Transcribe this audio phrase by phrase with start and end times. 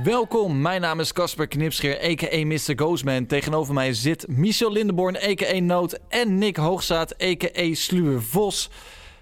[0.00, 2.44] Welkom, mijn naam is Casper Knipscheer, a.k.a.
[2.46, 2.72] Mr.
[2.76, 3.26] Ghostman.
[3.26, 5.60] Tegenover mij zit Michel Lindenborn, a.k.a.
[5.60, 7.74] Noot en Nick Hoogstaat, a.k.a.
[7.74, 8.70] Sluwe Vos.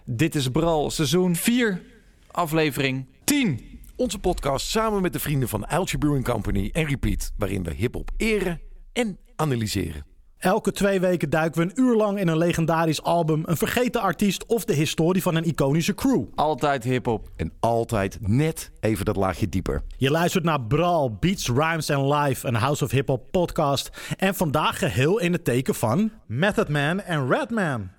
[0.05, 1.83] Dit is Bral, seizoen 4,
[2.31, 3.81] aflevering 10.
[3.97, 8.11] Onze podcast samen met de vrienden van Uiltje Brewing Company en Repeat, waarin we hip-hop
[8.17, 8.61] eren
[8.93, 10.10] en analyseren.
[10.41, 14.47] Elke twee weken duiken we een uur lang in een legendarisch album, een vergeten artiest
[14.47, 16.25] of de historie van een iconische crew.
[16.35, 17.29] Altijd hip-hop.
[17.37, 19.83] En altijd net even dat laagje dieper.
[19.97, 23.91] Je luistert naar Brawl, Beats, Rhymes and Live, een House of Hip Hop podcast.
[24.17, 27.91] En vandaag geheel in het teken van Method Man en Redman.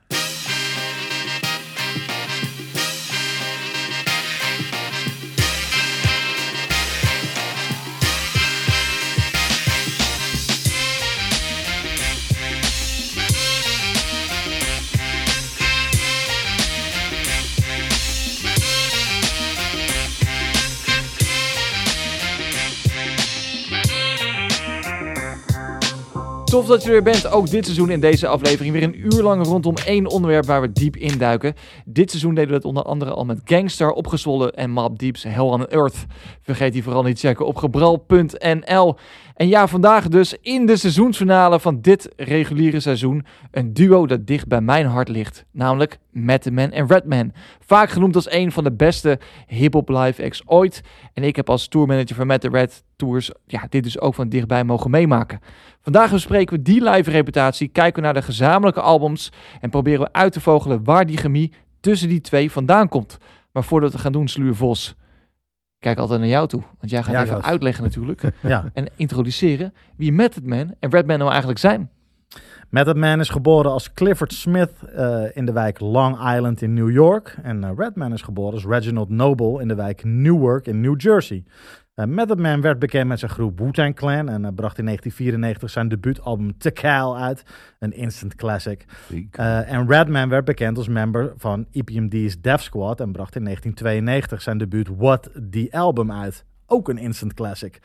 [26.51, 28.73] Tof dat je er weer bent, ook dit seizoen in deze aflevering.
[28.73, 31.53] Weer een uur lang rondom één onderwerp waar we diep induiken.
[31.85, 35.43] Dit seizoen deden we het onder andere al met Gangster, Opgezwollen en Mob Deep's Hell
[35.43, 36.05] on Earth.
[36.41, 38.95] Vergeet die vooral niet checken op gebral.nl.
[39.41, 44.47] En ja, vandaag dus in de seizoensfinale van dit reguliere seizoen een duo dat dicht
[44.47, 45.45] bij mijn hart ligt.
[45.51, 47.33] Namelijk Method Man en Redman.
[47.59, 50.81] Vaak genoemd als een van de beste hip-hop live acts ooit.
[51.13, 54.29] En ik heb als tourmanager van Met the Red Tours ja, dit dus ook van
[54.29, 55.39] dichtbij mogen meemaken.
[55.81, 59.31] Vandaag bespreken we die live reputatie, kijken we naar de gezamenlijke albums
[59.61, 63.17] en proberen we uit te vogelen waar die chemie tussen die twee vandaan komt.
[63.51, 64.95] Maar voordat we gaan doen, Sluur Vos,
[65.81, 66.61] kijk altijd naar jou toe.
[66.79, 68.69] Want jij gaat Ja, even uitleggen natuurlijk Ja.
[68.73, 71.89] en introduceren wie Method Man en Redman nou eigenlijk zijn.
[72.69, 76.91] Method Man is geboren als Clifford Smith eh, in de wijk Long Island in New
[76.91, 77.37] York.
[77.43, 81.43] En eh, Redman is geboren als Reginald Noble in de wijk Newark in New Jersey.
[81.95, 85.69] Eh, Method Man werd bekend met zijn groep Wu-Tang Clan en eh, bracht in 1994
[85.69, 87.43] zijn debuutalbum Tekal uit,
[87.79, 88.85] een instant classic.
[89.31, 94.41] Eh, en Redman werd bekend als member van EPMD's Def Squad en bracht in 1992
[94.41, 96.45] zijn debuut What The Album uit.
[96.65, 97.79] Ook een instant classic.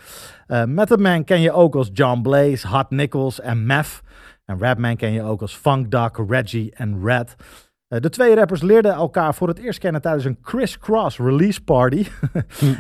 [0.67, 4.03] Method Man ken je ook als John Blaze, Hot Nichols en Meth.
[4.45, 7.37] En Redman ken je ook als Funk Doc, Reggie en Red.
[7.89, 11.63] Eh, de twee rappers leerden elkaar voor het eerst kennen tijdens een Criss Cross release
[11.65, 11.97] party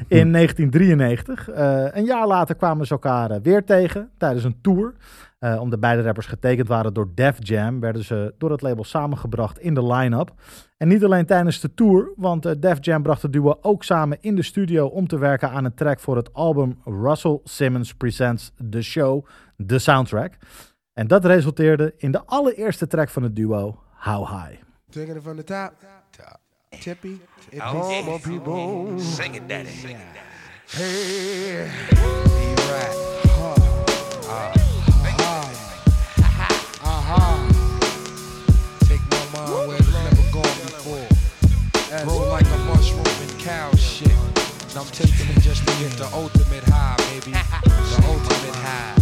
[0.08, 1.48] in 1993.
[1.48, 4.94] Eh, een jaar later kwamen ze elkaar eh, weer tegen tijdens een tour.
[5.38, 9.58] Eh, omdat beide rappers getekend waren door Def Jam, werden ze door het label samengebracht
[9.58, 10.32] in de line-up.
[10.76, 14.34] En niet alleen tijdens de tour, want Def Jam bracht het duo ook samen in
[14.34, 18.82] de studio om te werken aan een track voor het album Russell Simmons Presents The
[18.82, 19.26] Show,
[19.66, 20.36] The Soundtrack.
[20.92, 24.65] En dat resulteerde in de allereerste track van het duo, How High.
[24.92, 25.74] Taking it from the top.
[26.16, 26.40] Top.
[26.80, 27.18] Tippy.
[27.52, 28.12] It Oh, boom, yeah.
[28.12, 29.00] on people.
[29.00, 29.68] Sing it, daddy.
[29.70, 30.20] Sing it, daddy.
[30.68, 31.70] Hey.
[31.90, 31.96] Be
[32.70, 33.12] right.
[36.78, 37.48] Huh.
[38.86, 41.08] Take my mind where it's never gone before.
[42.06, 44.10] Roll like a mushroom and cow shit.
[44.10, 47.32] And I'm taking it just to get the ultimate high, baby.
[47.66, 48.94] The ultimate high.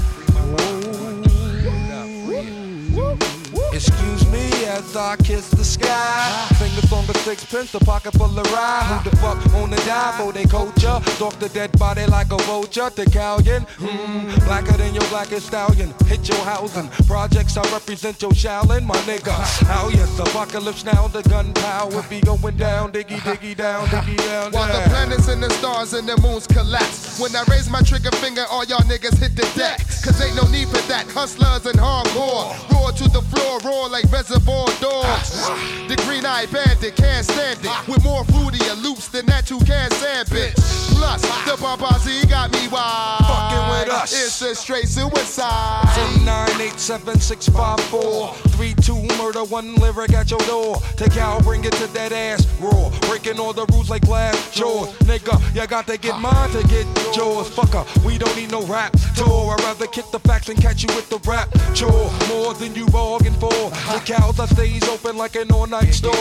[3.72, 6.48] Excuse me as I kiss the sky.
[6.58, 8.84] Fingers on the sixpence, the pocket full of rye.
[8.88, 11.00] Who the fuck wanna die for they culture?
[11.16, 12.90] Stalk the dead body like a vulture.
[12.90, 15.92] The galleon, hmm, blacker than your blackest stallion.
[16.06, 16.88] Hit your housing.
[17.06, 19.34] Projects I represent your Shaolin, my nigga.
[19.66, 24.52] How yes, apocalypse now, the gunpowder be going down, diggy diggy down, diggy down.
[24.52, 27.20] While the planets and the stars and the moons collapse.
[27.20, 29.78] When I raise my trigger finger, all y'all niggas hit the deck.
[30.04, 31.06] Cause ain't no need for that.
[31.08, 32.52] Hustlers and hardcore.
[32.72, 35.48] Roar to the floor, roar like reservoir dogs.
[35.88, 37.88] The green eyed bandit can't stand it.
[37.88, 40.54] With more fruitier loops than that you can stand, bitch.
[40.94, 43.26] Plus, the Babazi got me wild.
[43.26, 44.12] Fucking with us.
[44.12, 45.84] It's a straight suicide.
[46.24, 52.46] 987-654 3-2 murder, one lyric at your door Take out, bring it to that ass
[52.60, 56.62] raw Breaking all the rules like glass jaws Nigga, you got to get mine to
[56.68, 60.60] get yours Fucker, we don't need no rap tour I'd rather kick the facts and
[60.60, 64.02] catch you with the rap chore More than you bargained for The
[64.46, 66.12] stays open like an all-night store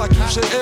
[0.00, 0.14] like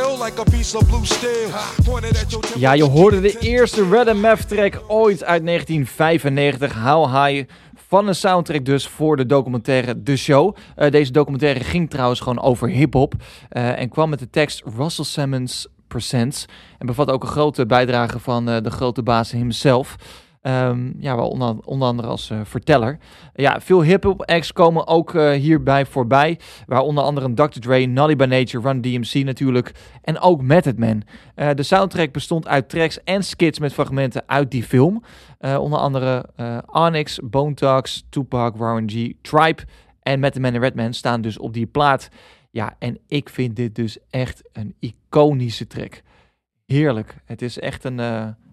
[0.02, 1.50] ill a piece of blue steel
[1.84, 7.24] Pointed at your Ja, je hoorde de eerste Red Meth track ooit uit 1995, How
[7.24, 7.48] High.
[7.74, 10.56] Van een soundtrack dus voor de documentaire The Show.
[10.76, 13.14] Eh, deze documentaire ging trouwens gewoon over hip-hop.
[13.48, 16.46] eh, en kwam met de tekst Russell Simmons Presents.
[16.78, 19.96] En bevat ook een grote bijdrage van eh, de grote baas himself.
[20.40, 22.98] Ehm, ja, wel onder, onder andere als eh, verteller.
[23.34, 26.38] Ja, veel hip-hop acts komen ook eh, hierbij voorbij.
[26.66, 27.58] Waar onder andere Dr.
[27.58, 29.72] Dre, Naughty by Nature, Run DMC natuurlijk.
[30.02, 31.02] En ook Method Man.
[31.34, 35.02] Eh, de soundtrack bestond uit tracks en skits met fragmenten uit die film.
[35.40, 36.24] Onder andere
[36.66, 39.62] Onyx, Bone Thugs, Tupac, Warren G, Tribe
[40.02, 42.08] en Method Man en Redman staan dus op die plaat.
[42.50, 46.02] Ja, en ik vind dit dus echt een iconische track.
[46.66, 47.16] Heerlijk.
[47.24, 47.98] Het is echt een,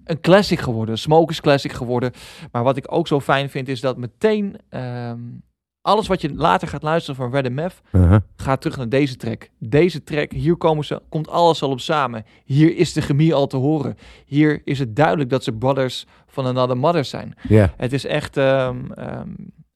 [0.09, 0.93] een classic geworden.
[0.93, 2.11] Een Smokers classic geworden.
[2.51, 5.19] Maar wat ik ook zo fijn vind is dat meteen ehm,
[5.81, 8.17] alles wat je later gaat luisteren van Red Meth Uh-huh.
[8.35, 9.49] gaat terug naar deze track.
[9.59, 12.25] Deze track, hier komen ze, komt alles al op samen.
[12.43, 13.97] Hier is de chemie al te horen.
[14.25, 17.33] Hier is het duidelijk dat ze brothers van another mother zijn.
[17.47, 17.73] Ja.
[17.77, 18.77] Het is echt ehm,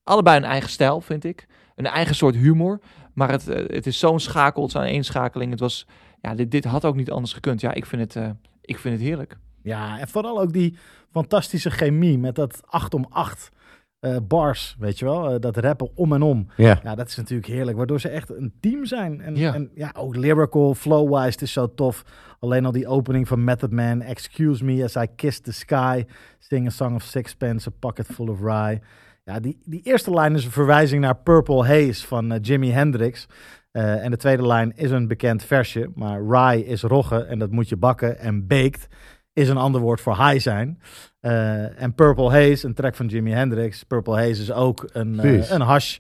[0.04, 1.48] allebei een eigen stijl, vind ik.
[1.76, 2.80] Een eigen soort humor.
[3.14, 5.52] Maar het, eh, het is zo'n schakel, het is een eenschakeling.
[5.52, 5.88] Het was,
[6.22, 7.62] ja, dit, dit had ook niet anders gekund.
[7.62, 8.30] Ja, ik vind het, eh,
[8.62, 9.38] ik vind het heerlijk.
[9.64, 10.78] Ja, en vooral ook die
[11.12, 13.52] fantastische chemie met dat 8 om 8
[14.00, 15.30] eh, bars, weet je wel?
[15.30, 16.48] Eh, dat rappen om en om.
[16.58, 16.80] Ja.
[16.84, 17.78] Ja, dat is natuurlijk heerlijk.
[17.78, 19.22] Waardoor ze echt een team zijn.
[19.22, 19.54] En Ja.
[19.54, 22.04] en, ja ook lyrical, flow-wise, het is zo tof.
[22.40, 24.02] Alleen al die opening van Method Man.
[24.02, 26.06] Excuse me as I kiss the sky.
[26.40, 28.82] Sing a song of sixpence, a pocket full of rye.
[29.24, 33.28] Ja, die, die eerste lijn is een verwijzing naar Purple Haze van eh, Jimi Hendrix.
[33.72, 35.92] En de tweede lijn is een bekend versje.
[35.96, 38.20] Maar rye is rogge en dat moet je bakken.
[38.20, 38.88] En baked
[39.34, 40.80] is een ander woord voor high zijn.
[41.20, 43.84] Eh, en Purple Haze, een track van Jimi Hendrix.
[43.84, 45.50] Purple Haze is ook een, Precies.
[45.50, 45.98] een hash.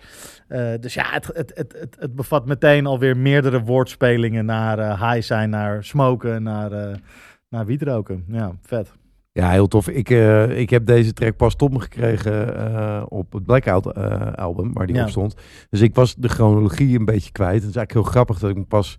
[0.48, 4.78] Eh, dus ja, het, het, het, het, het bevat meteen alweer meerdere woordspelingen naar
[5.12, 7.00] high zijn, naar smoken, naar,
[7.50, 8.24] naar wietroken.
[8.28, 8.92] Ja, vet.
[9.34, 9.88] Ja, heel tof.
[9.90, 10.10] Ik,
[10.50, 14.96] ik heb deze track pas tot me gekregen op het Blackout eh, album, waar die
[14.96, 15.04] Ja.
[15.04, 15.36] op stond.
[15.70, 17.62] Dus ik was de chronologie een beetje kwijt.
[17.62, 18.98] Het is eigenlijk heel grappig dat ik me pas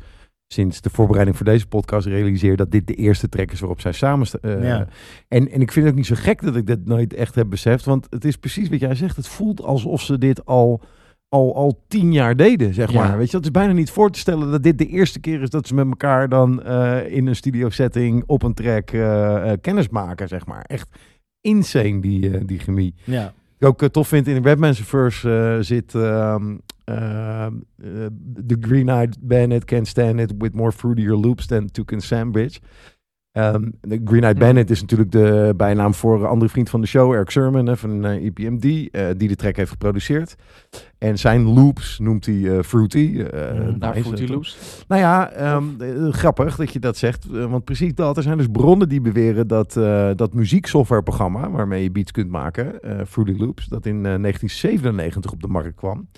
[0.52, 3.92] sinds de voorbereiding voor deze podcast realiseer dat dit de eerste track is waarop zij
[3.92, 4.26] samen.
[4.42, 4.86] Ja.
[5.28, 7.50] en, en ik vind het ook niet zo gek dat ik dat nooit echt heb
[7.50, 9.16] beseft, want het is precies wat jij zegt.
[9.16, 10.80] Het voelt alsof ze dit al,
[11.28, 12.98] al, al tien jaar deden, zeg Ja.
[13.08, 13.18] maar.
[13.18, 15.50] Weet je, het is bijna niet voor te stellen dat dit de eerste keer is
[15.50, 19.88] dat ze met elkaar dan eh, in een studio setting op een track eh, kennis
[19.88, 20.64] maken, zeg maar.
[20.66, 20.88] Echt
[21.40, 22.94] insane die, die chemie.
[23.04, 26.56] Ja, ik ook tof vind in de verse eh, zit ehm, ehm, eh,
[28.46, 32.58] The Green-Eyed Bandit can stand it with more fruitier loops than Toucan Sandwich.
[33.32, 34.46] Ehm de Green-Eyed Hmm.
[34.46, 37.76] Bandit is natuurlijk de bijnaam voor een andere vriend van de show, Eric Sermon eh,
[37.76, 40.34] van eh, EPMD, eh, die de track heeft geproduceerd.
[40.98, 43.20] En zijn loops noemt hij eh, Fruity.
[43.32, 43.78] eh, Hmm.
[43.78, 44.84] Naar Fruity eh, Loops.
[44.88, 47.26] nou ja, ehm, eh, grappig dat je dat zegt.
[47.32, 48.16] eh, want precies dat.
[48.16, 49.72] Er zijn dus bronnen die beweren dat
[50.16, 55.48] dat muzieksoftwareprogramma waarmee je beats kunt maken, Fruity Loops, dat in uh, 1997 op de
[55.48, 56.08] markt kwam,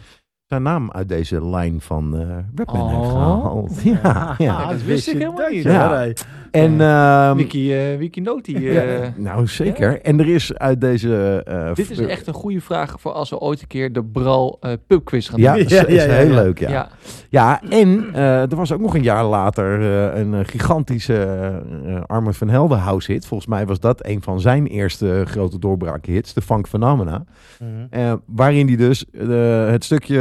[0.46, 2.98] zijn naam uit deze lijn van uh, Rapman oh.
[2.98, 3.82] heeft gehaald.
[3.82, 4.56] Ja, ja.
[4.56, 5.62] Ah, dat wist ik helemaal niet.
[5.62, 6.04] Ja.
[6.04, 6.12] ja.
[6.50, 8.56] En, um, Wiki, uh, Wiki Noti.
[8.56, 9.90] Uh, ja, nou, zeker.
[9.90, 9.98] Ja.
[9.98, 11.44] En er is uit deze...
[11.48, 14.58] Uh, Dit is echt een goede vraag voor als we ooit een keer de Bral
[14.60, 15.44] uh, pubquiz gaan doen.
[15.44, 16.88] Ja, dat is, is heel leuk, ja.
[17.34, 22.34] Ja, en uh, er was ook nog een jaar later uh, een gigantische uh, Armin
[22.34, 23.26] van Helden house hit.
[23.26, 27.24] Volgens mij was dat een van zijn eerste grote doorbraakhits, de Funk Phenomena.
[27.60, 28.22] Mm -hmm.
[28.26, 29.04] waarin hij dus
[29.70, 30.20] het stukje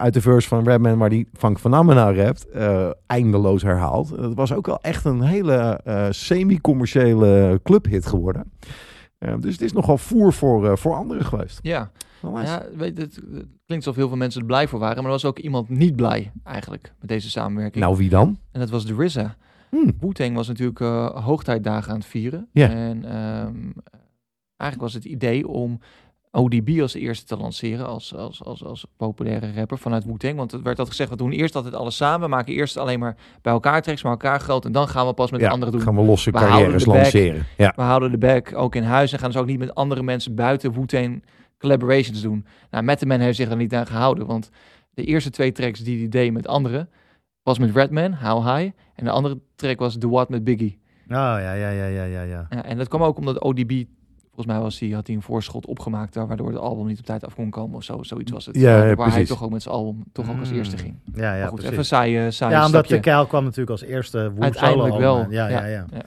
[0.00, 2.46] uit de verse van Redman waar die Funk Phenomena rapt,
[3.06, 4.16] eindeloos herhaalt.
[4.16, 8.52] Dat was ook wel echt een hele uh, semi-commerciële clubhit geworden.
[9.18, 11.58] Uh, dus het is nogal voer voor, uh, voor anderen geweest.
[11.62, 11.90] Ja,
[12.22, 14.96] ja weet, het, het, klinkt alsof heel veel mensen er blij voor waren.
[14.96, 17.84] Maar er was ook iemand niet blij eigenlijk met deze samenwerking.
[17.84, 18.38] Nou, wie dan?
[18.50, 19.36] En dat was de RZA.
[19.68, 20.34] Hmm.
[20.34, 22.48] Was natuurlijk uh, hoogtijdagen aan het vieren.
[22.52, 22.68] Ja.
[22.70, 23.72] En um,
[24.56, 25.80] eigenlijk was het idee om
[26.32, 30.36] ODB als eerste te lanceren als, als, als, als populaire rapper vanuit Wu-Tang.
[30.36, 32.20] Want het werd altijd gezegd, we doen eerst altijd alles samen.
[32.20, 34.64] We maken eerst alleen maar bij elkaar tracks, maar elkaar groot.
[34.64, 35.82] En dan gaan we pas met ja, de anderen doen.
[35.82, 37.46] gaan we losse we carrières lanceren.
[37.56, 37.72] Ja.
[37.76, 40.34] We houden de back ook in huis en gaan dus ook niet met andere mensen
[40.34, 41.22] buiten Wu-Tang
[41.62, 42.46] collaborations doen.
[42.70, 44.50] Nou, Method Man heeft zich er niet aan gehouden, want
[44.94, 46.88] de eerste twee tracks die hij deed met anderen
[47.42, 48.70] was met Redman, How High.
[48.94, 50.80] En de andere track was The What met Biggie.
[51.04, 52.46] Oh, ja, ja, ja, ja, ja, ja.
[52.50, 53.84] ja en dat kwam ook omdat ODB
[54.34, 57.24] Volgens mij was hij, had hij een voorschot opgemaakt, waardoor het album niet op tijd
[57.24, 58.02] af kon komen of zo.
[58.02, 58.56] Zoiets was het.
[58.56, 60.94] Ja, waar, ja, waar hij toch ook met zijn album toch ook als eerste ging.
[61.14, 61.72] Ja, ja, maar goed, precies.
[61.72, 62.94] even saaie, saaie Ja, omdat stapje.
[62.94, 65.30] de Keil kwam natuurlijk als eerste Uiteindelijk solo wel.
[65.30, 66.02] Ja, ja, ja, ja.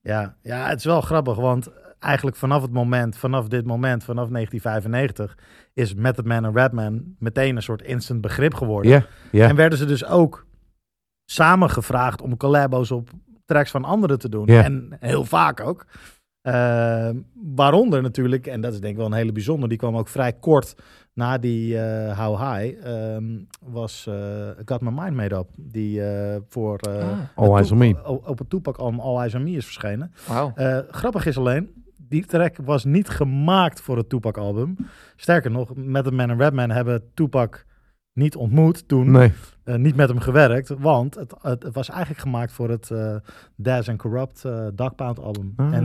[0.00, 4.28] Ja, ja, het is wel grappig, want eigenlijk vanaf het moment, vanaf dit moment, vanaf
[4.28, 5.38] 1995,
[5.74, 9.06] is Method Man en Rapman meteen een soort instant begrip geworden.
[9.32, 10.46] En werden ze dus ook
[11.24, 13.10] samen gevraagd om collabos op
[13.44, 14.46] tracks van anderen te doen.
[14.46, 15.86] En heel vaak ook.
[16.42, 17.10] Uh,
[17.54, 20.32] waaronder natuurlijk, en dat is denk ik wel een hele bijzonder, die kwam ook vrij
[20.32, 20.74] kort
[21.12, 24.14] na die uh, How High, um, was uh,
[24.64, 27.18] Got My Mind Made Up, die uh, voor ah.
[27.34, 30.12] All Eyes On Me op het toepak album All Eyes On Me is verschenen.
[30.26, 30.52] Wow.
[30.90, 34.76] grappig is alleen, die track was niet gemaakt voor het Tupac-album.
[35.16, 37.66] Sterker nog, Method Man en Redman hebben Tupac
[38.12, 39.10] niet ontmoet toen.
[39.10, 39.32] Nee.
[39.64, 43.16] Uh, niet met hem gewerkt, want het, het, het was eigenlijk gemaakt voor het uh,
[43.56, 45.52] Daz and Corrupt uh, Dogpound album.
[45.56, 45.74] Ah.
[45.74, 45.84] En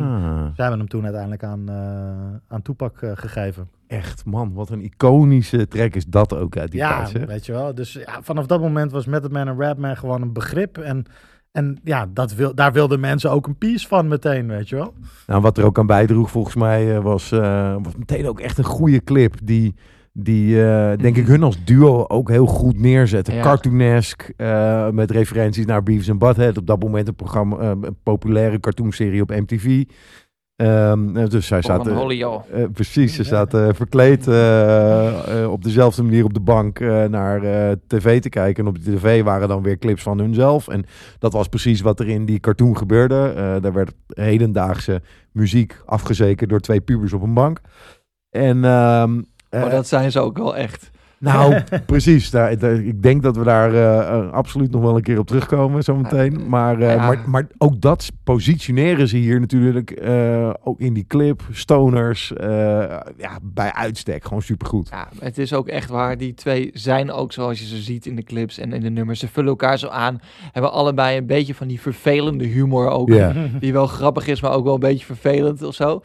[0.55, 1.71] zij hebben hem toen uiteindelijk aan,
[2.47, 3.69] aan Tupac gegeven.
[3.87, 7.11] Echt, man, wat een iconische track is dat ook uit die ja, tijd.
[7.11, 7.75] Ja, weet je wel.
[7.75, 10.77] Dus ja, vanaf dat moment was Method Man en Rapman gewoon een begrip.
[10.77, 11.05] En,
[11.53, 14.93] en ja, dat wil, daar wilden mensen ook een piece van meteen, weet je wel.
[15.27, 17.29] Nou, wat er ook aan bijdroeg volgens mij was,
[17.83, 19.75] was meteen ook echt een goede clip die...
[20.15, 23.33] Die, uh, denk ik, hun als duo ook heel goed neerzetten.
[23.33, 23.41] Ja.
[23.41, 26.57] Cartoonesk, uh, met referenties naar Beavis and Butthead.
[26.57, 29.83] Op dat moment een programma, uh, een populaire cartoonserie op MTV.
[30.63, 31.93] Um, dus zij zaten...
[32.55, 36.79] Uh, precies, ze zaten verkleed uh, op dezelfde manier op de bank
[37.09, 37.41] naar
[37.87, 38.63] tv te kijken.
[38.63, 40.67] En op de tv waren dan weer clips van hunzelf.
[40.67, 40.85] En
[41.19, 43.33] dat was precies wat er in die cartoon gebeurde.
[43.61, 45.01] daar werd hedendaagse
[45.31, 47.61] muziek afgezekerd door twee pubers op een bank.
[48.29, 48.63] En...
[48.63, 50.91] Um, maar dat zijn ze ook wel echt.
[51.23, 52.29] Nou, precies.
[52.29, 55.83] Daar, daar, ik denk dat we daar uh, absoluut nog wel een keer op terugkomen
[55.83, 56.49] zometeen.
[56.49, 57.05] Maar, uh, ja.
[57.05, 61.41] maar, maar ook dat positioneren ze hier natuurlijk uh, ook in die clip.
[61.51, 62.33] Stoners,
[63.17, 64.23] ja, bij uitstek.
[64.23, 64.89] Gewoon supergoed.
[64.89, 66.17] Ja, het is ook echt waar.
[66.17, 69.19] Die twee zijn ook zoals je ze ziet in de clips en in de nummers.
[69.19, 70.21] Ze vullen elkaar zo aan.
[70.51, 73.11] Hebben allebei een beetje van die vervelende humor ook.
[73.59, 76.01] Die wel grappig is, maar ook wel een beetje vervelend of zo.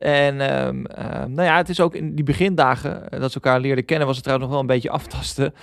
[0.00, 3.84] En um, um, nou ja, het is ook in die begindagen dat ze elkaar leerden
[3.84, 5.54] kennen, was het trouwens nog wel een beetje aftasten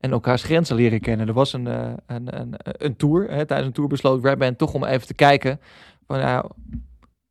[0.00, 1.28] en elkaars grenzen leren kennen.
[1.28, 4.74] Er was een, uh, een, een, een tour, hè, tijdens een tour besloot Redband toch
[4.74, 5.60] om even te kijken
[6.06, 6.50] van nou,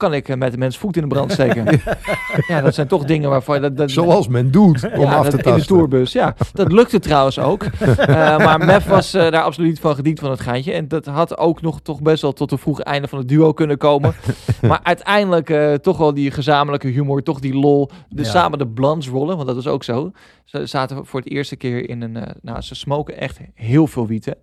[0.04, 1.82] kan ik met de mens voet in de brand steken?
[2.48, 3.62] ja, dat zijn toch dingen waarvan...
[3.62, 5.52] Dat, dat, Zoals men doet, om ja, af te dat, tasten.
[5.54, 6.36] In de tourbus, ja.
[6.54, 7.64] Dat lukte trouwens ook.
[7.64, 10.72] uh, maar Mef was uh, daar absoluut van gediend van het geintje.
[10.72, 13.54] En dat had ook nog toch best wel tot een vroeg einde van het duo
[13.54, 14.14] kunnen komen.
[14.70, 17.90] maar uiteindelijk uh, toch wel die gezamenlijke humor, toch die lol.
[18.10, 18.32] Dus ja.
[18.32, 20.12] samen de blunts rollen, want dat was ook zo.
[20.44, 22.18] Ze zaten voor het eerste keer in een...
[22.42, 24.36] nou, ze smoken echt heel veel wieten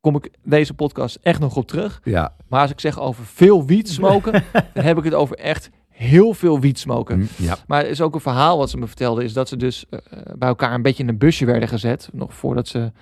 [0.00, 2.00] kom ik deze podcast echt nog op terug.
[2.04, 2.34] Ja.
[2.48, 4.32] Maar als ik zeg over veel wiet smoken,
[4.74, 7.18] dan heb ik het over echt heel veel wiet smoken.
[7.18, 7.56] Mm, ja.
[7.66, 10.00] Maar er is ook een verhaal wat ze me vertelde, is dat ze dus uh,
[10.36, 12.92] bij elkaar een beetje in een busje werden gezet, nog voordat ze...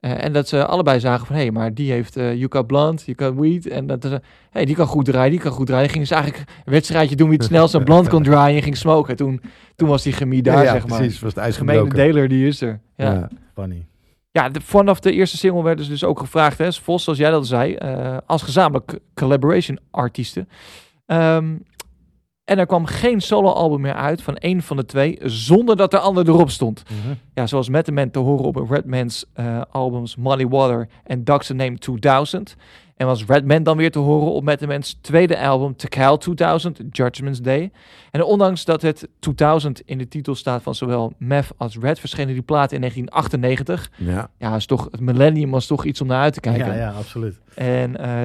[0.00, 3.02] Uh, en dat ze allebei zagen van, hé, hey, maar die heeft uh, Yuka Blunt,
[3.06, 3.66] Yuka Weed.
[3.66, 4.20] En dat ze, hé,
[4.50, 5.90] hey, die kan goed draaien, die kan goed draaien.
[5.90, 8.76] Gingen ze eigenlijk een wedstrijdje doen wie het snelst een Blunt kon draaien en ging
[8.76, 9.16] smoken.
[9.16, 9.40] Toen,
[9.76, 10.98] toen was die chemie daar, ja, ja, zeg maar.
[10.98, 12.80] precies, was het ijs Gemene deler, die is er.
[12.96, 13.12] Ja.
[13.12, 13.28] Ja.
[13.54, 13.86] Funny.
[14.36, 17.30] Ja, de, vanaf de eerste single werden ze dus ook gevraagd, hè, Vos, zoals jij
[17.30, 20.48] dat zei, uh, als gezamenlijk collaboration artiesten.
[21.06, 21.62] Um,
[22.44, 25.98] en er kwam geen solo-album meer uit van één van de twee, zonder dat de
[25.98, 26.82] ander erop stond.
[26.90, 27.18] Mm -hmm.
[27.34, 31.48] Ja, zoals met de man te horen op Redman's uh, albums Molly Water en Ducks
[31.48, 32.56] Name 2000.
[32.96, 37.40] En was Redman dan weer te horen op Met Man's tweede album, Tekal 2000, Judgment's
[37.40, 37.70] Day.
[38.10, 42.34] En ondanks dat het 2000 in de titel staat van zowel Meth als Red, verschenen
[42.34, 43.90] die platen in 1998.
[43.96, 46.66] Ja, ja is toch, het millennium was toch iets om naar uit te kijken.
[46.66, 47.40] Ja, ja absoluut.
[47.54, 48.22] En uh,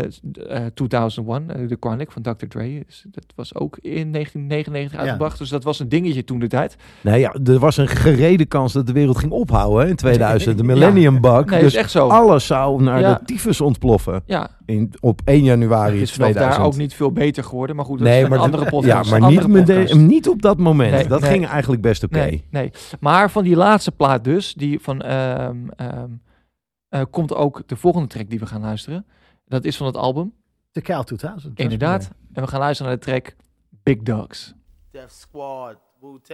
[0.57, 2.45] uh, 2001, uh, The Chronic van Dr.
[2.47, 4.99] Dre, dat was ook in 1999 ja.
[4.99, 5.37] uitgebracht.
[5.37, 6.75] Dus dat was een dingetje toen de tijd.
[7.01, 10.57] Nee, ja, er was een gerede kans dat de wereld ging ophouden hè, in 2000.
[10.57, 11.21] De Millennium.
[11.21, 11.45] Bug.
[11.45, 12.07] Nee, dus echt zo.
[12.07, 14.23] alles zou naar de tyfus ontploffen.
[14.25, 16.61] Ja, In, op 1 januari het is vanaf 2000.
[16.61, 17.75] daar ook niet veel beter geworden.
[17.75, 19.09] Maar goed, dat nee, is maar, een andere de- podcast.
[19.09, 19.93] ja, maar niet, podcast.
[19.93, 20.91] niet op dat moment.
[20.91, 21.31] Nee, dat nee.
[21.31, 22.17] ging eigenlijk best oké.
[22.17, 22.71] Nee, nee.
[22.99, 26.09] Maar van die laatste plaat dus, die van, ehm, ehm,
[26.89, 29.05] eh, komt ook de volgende track die we gaan luisteren.
[29.45, 30.33] Dat is van het album,
[30.71, 31.59] De Cal 2000.
[31.59, 32.09] inderdaad.
[32.33, 33.35] En we gaan luisteren naar de track
[33.83, 34.53] Big Dogs.
[34.91, 36.19] Def Squad, Wu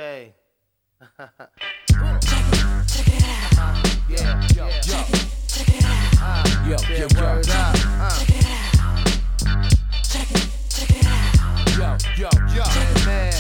[4.08, 5.88] yeah, yo, yo.
[6.22, 7.22] Uh, Yo, yeah, yo, yo.
[7.22, 7.76] word up.
[8.02, 8.12] Uh.
[11.78, 13.34] Yo, yo, yo, Yeah, man.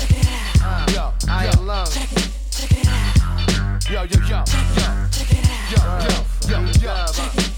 [0.62, 1.91] Uh, yo, Iron Lung.
[3.89, 4.84] yo, yo, yo, yo,
[5.72, 5.81] yo,
[6.48, 7.05] yo, yo,
[7.36, 7.54] yo.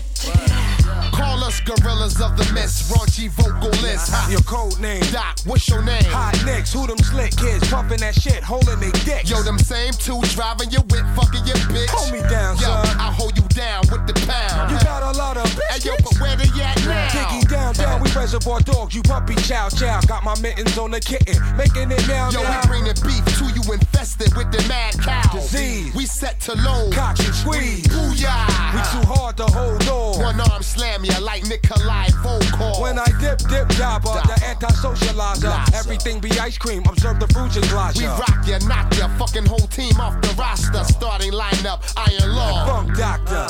[1.12, 4.10] Call us gorillas of the mist, raunchy vocalists.
[4.10, 5.02] Ha, Your code name.
[5.12, 6.04] Doc, what's your name?
[6.08, 9.30] Hot nicks, who them slick kids pumping that shit, holding they dicks.
[9.30, 11.90] Yo, them same two driving your whip, fucking your bitch.
[11.90, 12.98] Hold me down, Yo, son.
[13.00, 14.72] I'll hold you down with the pound.
[14.72, 17.08] You got a lot of Hey, yo, but where they at now?
[17.48, 20.00] Down, down, we reservoir dogs, you puppy chow chow.
[20.02, 22.68] Got my mittens on the kitten, making it now, Yo, we now.
[22.68, 25.22] bring the beef to you infested with the mad cow.
[25.34, 25.96] Disease.
[25.96, 26.90] We set to low.
[26.92, 27.88] Cock and squeeze.
[27.88, 28.74] Booyah.
[28.74, 30.22] We too hard to hold on.
[30.22, 32.82] One arm slam ya like Nikolai Volkov.
[32.82, 35.42] When I dip, dip, jabba, the anti-socializer.
[35.42, 35.76] Blaster.
[35.76, 37.98] Everything be ice cream, observe the fruits and glass.
[37.98, 40.84] we rock ya, knock ya, fucking whole team off the roster.
[40.84, 42.66] Starting lineup, Iron Law.
[42.66, 43.48] Funk doctor.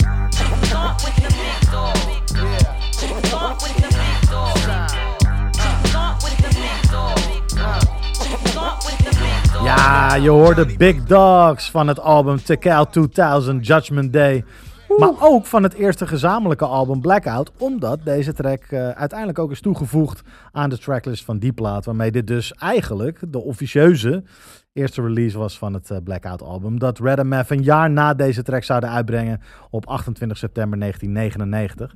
[0.68, 1.98] Start with the big dog.
[2.28, 2.77] Start
[9.64, 14.44] Ja, je hoorde Big Dogs van het album Tekel 2000 Judgment Day.
[14.98, 17.52] Maar ook van het eerste gezamenlijke album Blackout.
[17.58, 21.86] Omdat deze track eh, uiteindelijk ook is toegevoegd aan de tracklist van die plaat.
[21.86, 24.24] Waarmee dit dus eigenlijk de officieuze
[24.74, 26.80] eerste release was van het eh, Blackout album.
[26.80, 31.94] Dat Red Meth een jaar na deze track zouden uitbrengen op 28 september 1999.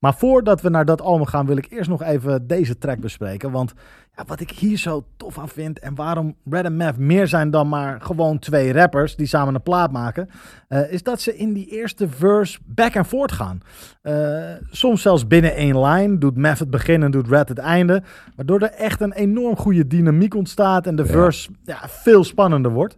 [0.00, 3.50] Maar voordat we naar dat album gaan, wil ik eerst nog even deze track bespreken.
[3.50, 3.74] Want
[4.16, 7.50] ja, wat ik hier zo tof aan vind en waarom Red and Meth meer zijn
[7.50, 10.28] dan maar gewoon twee rappers die samen een plaat maken,
[10.68, 13.60] eh, is dat ze in die eerste verse back en forth gaan.
[14.02, 18.02] Eh, soms zelfs binnen één line doet Meth het begin en doet Red het einde,
[18.36, 22.96] waardoor er echt een enorm goede dynamiek ontstaat en de verse ja, veel spannender wordt.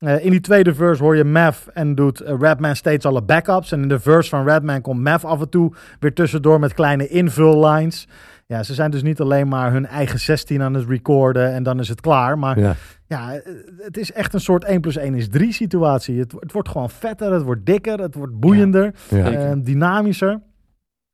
[0.00, 3.72] Eh, in die tweede verse hoor je Mav en doet eh, Redman steeds alle backups.
[3.72, 7.08] En in de verse van Redman komt Mav af en toe weer tussendoor met kleine
[7.08, 8.08] invullines.
[8.46, 11.78] Ja, ze zijn dus niet alleen maar hun eigen 16 aan het recorden en dan
[11.80, 12.38] is het klaar.
[12.38, 12.74] Maar ja,
[13.06, 13.40] Ja.
[13.78, 16.18] het is echt een soort 1 plus 1 is 3 situatie.
[16.18, 19.30] Het, het wordt gewoon vetter, het wordt dikker, het wordt boeiender, Ja.
[19.32, 20.40] eh, dynamischer.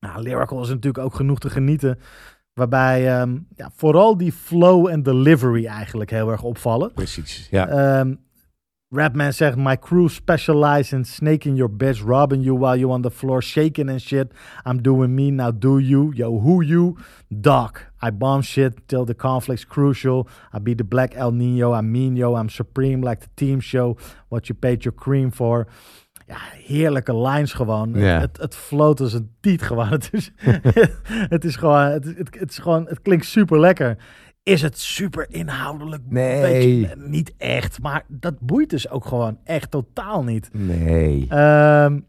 [0.00, 1.98] Nou, Lyrical is natuurlijk ook genoeg te genieten.
[2.54, 6.92] Waarbij ehm, ja, vooral die flow en delivery eigenlijk heel erg opvallen.
[6.92, 7.48] Precies.
[7.50, 7.68] Ja.
[7.68, 8.14] Ehm
[8.88, 13.10] Rapman zegt, my crew specialize in snaking your bitch, robbing you while you on the
[13.10, 14.30] floor, shaking and shit.
[14.64, 16.12] I'm doing me, now do you.
[16.14, 16.96] Yo, who you?
[17.28, 17.90] Doc.
[18.00, 20.28] I bomb shit till the conflict's crucial.
[20.52, 23.96] I be the black El Nino, I'm mean yo, I'm supreme like the team show.
[24.28, 25.66] What you paid your cream for.
[26.28, 27.94] Ja, heerlijke lines gewoon.
[27.94, 29.90] Het, het float als een tiet gewoon.
[29.98, 30.30] Het is,
[31.34, 33.96] het is gewoon, het, het, het is gewoon, het klinkt super lekker.
[34.46, 36.02] Is het super inhoudelijk?
[36.08, 36.40] Nee.
[36.40, 40.48] Beetje- niet echt, maar dat boeit dus ook gewoon echt totaal niet.
[40.52, 41.28] Nee.
[41.32, 42.06] Um,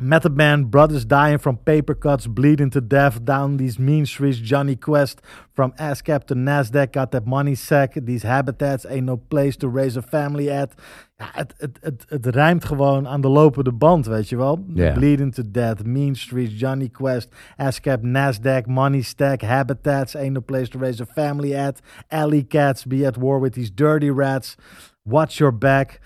[0.00, 4.38] Method Man, brothers dying from paper cuts, bleeding to death down these mean streets.
[4.38, 5.20] Johnny Quest
[5.52, 7.92] from ASCAP to NASDAQ got that money sack.
[7.94, 10.74] These habitats ain't no place to raise a family at.
[11.18, 14.64] Ja, het, het, het, het rijmt gewoon aan de lopende band, weet je wel.
[14.74, 14.92] Ja.
[14.92, 20.68] Bleeding to death, mean streets, Johnny Quest, ASCAP, NASDAQ, money stack, habitats ain't no place
[20.68, 21.80] to raise a family at.
[22.08, 24.56] Alley cats be at war with these dirty rats.
[25.04, 26.00] Watch your back.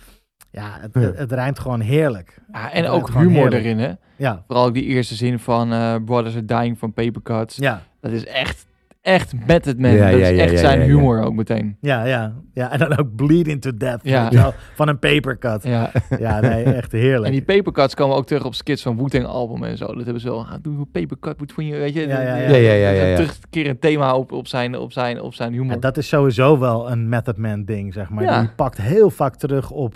[0.56, 1.00] Ja, het, Ja.
[1.00, 2.38] het, het rijmt gewoon heerlijk.
[2.52, 3.90] Ja, en Het ook humor erin, hè?
[4.16, 7.56] Ja, Vooral ook die eerste zin van eh, Brothers are dying from paper cuts.
[7.56, 8.66] ja, Dat is echt,
[9.02, 9.90] echt met het man.
[9.90, 10.90] Ja, dat ja, is ja, echt ja, zijn ja, ja.
[10.90, 11.76] humor ook meteen.
[11.80, 12.72] ja, ja, ja.
[12.72, 14.00] En dan ook bleeding to death.
[14.02, 14.52] Ja.
[14.74, 15.62] Van een papercut.
[15.62, 16.40] Ja, Ja.
[16.40, 17.24] nee, echt heerlijk.
[17.24, 19.86] En die papercuts komen ook terug op skits van Wu-Tang album en zo.
[19.86, 20.46] Dat hebben ze wel.
[20.46, 22.00] Ah, doe een papercut between je, weet je.
[22.06, 22.48] Ja, ja, ja.
[22.48, 23.14] Ja, ja, ja, ja, ja.
[23.16, 25.72] Terug een keer een thema op, op, zijn, op, zijn, op zijn humor.
[25.72, 28.24] En dat is sowieso wel een Method Man ding, zeg maar.
[28.24, 28.40] Ja.
[28.40, 29.94] Die pakt heel vaak terug op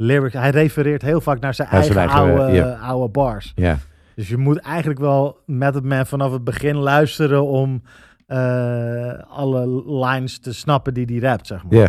[0.00, 0.34] lyrics.
[0.34, 3.52] Hij refereert heel vaak naar zijn eigen, zijn eigen, oude, oude bars.
[3.54, 3.78] Ja.
[4.14, 7.82] Dus je moet eigenlijk wel Method Man vanaf het begin luisteren om
[8.26, 11.78] eh, alle lines te snappen die hij rapt, zeg maar.
[11.78, 11.88] Ja.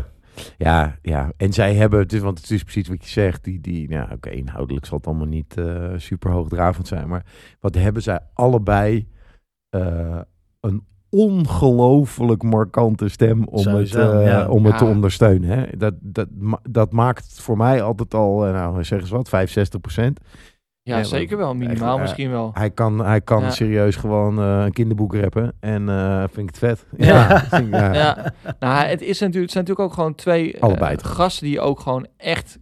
[0.57, 3.61] Ja, ja, en zij hebben, het is, want het is precies wat je zegt, die,
[3.61, 7.25] die nou oké, inhoudelijk zal het allemaal niet eh, super hoogdravend zijn, maar
[7.59, 9.07] wat hebben zij allebei
[9.69, 10.19] eh,
[10.59, 14.47] een ongelooflijk markante stem om Sowieso, het, eh, ja.
[14.47, 15.49] om het te ondersteunen.
[15.49, 15.77] Hè?
[15.77, 16.27] Dat, dat,
[16.69, 20.19] dat maakt voor mij altijd al, eh, nou zeg eens wat, 65 procent.
[20.81, 21.53] ja, ja, zeker wel.
[21.55, 22.51] Minimaal echt, eh, misschien wel.
[22.53, 25.85] Hij kan, hij kan serieus gewoon een kinderboek rappen en
[26.31, 26.85] vind ik het vet.
[26.97, 27.43] Ja.
[27.71, 28.33] ja.
[28.59, 30.55] Nou, het, is natuurlijk, het zijn natuurlijk ook gewoon twee
[30.97, 32.59] gasten die ook gewoon echt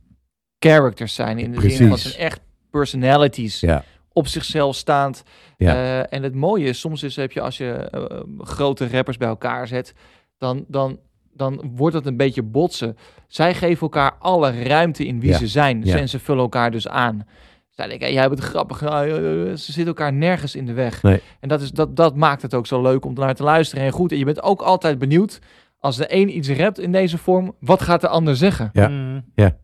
[0.59, 1.39] characters zijn.
[1.39, 2.11] In de zin van Precies.
[2.11, 3.59] zijn echt personalities.
[3.59, 3.83] Ja.
[4.13, 5.23] Op zichzelf staand.
[5.57, 5.73] Ja.
[5.73, 9.27] Eh, en het mooie is, soms is, heb je als je eh, grote rappers bij
[9.27, 9.93] elkaar zet,
[10.37, 10.99] dan, dan,
[11.33, 12.97] dan wordt het een beetje botsen.
[13.27, 15.37] Zij geven elkaar alle ruimte in wie Ja.
[15.37, 15.81] ze zijn.
[15.83, 15.97] Ja.
[15.97, 17.25] En ze vullen elkaar dus aan.
[17.69, 18.81] Zij denken, hey, jij hebt het grappig.
[18.81, 19.19] Nou, eh,
[19.49, 21.03] ze zitten elkaar nergens in de weg.
[21.03, 21.21] Nee.
[21.39, 23.83] En dat, is, dat, dat maakt het ook zo leuk om naar te luisteren.
[23.85, 25.39] En goed, en je bent ook altijd benieuwd,
[25.79, 28.69] als de een iets rapt in deze vorm, wat gaat de ander zeggen?
[28.73, 28.87] Ja.
[28.87, 29.25] Mm.
[29.35, 29.57] Ja.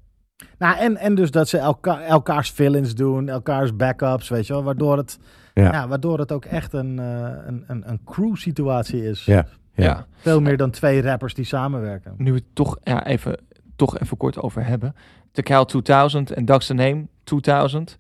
[0.58, 4.64] Nou, en, en dus dat ze elka elkaars fill-ins doen, elkaars backups, weet je wel,
[4.64, 5.20] waardoor het,
[5.54, 5.72] Ja.
[5.72, 5.88] ja.
[5.88, 9.26] waardoor het ook echt een, eh, een, een, een crew-situatie is.
[9.26, 9.46] Ja.
[9.74, 9.84] Ja.
[9.84, 10.06] Ja.
[10.16, 12.14] Veel meer dan twee rappers die samenwerken.
[12.18, 13.40] Nu we het toch, ja, even,
[13.76, 14.96] toch even kort over hebben.
[15.32, 17.98] The Cal 2000 en Dax the Name 2000.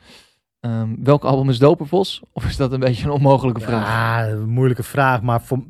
[0.60, 2.22] Ehm, welk album is Dopervos?
[2.34, 3.88] Of is dat een beetje een onmogelijke vraag?
[3.88, 5.64] Ja, een moeilijke vraag, maar voor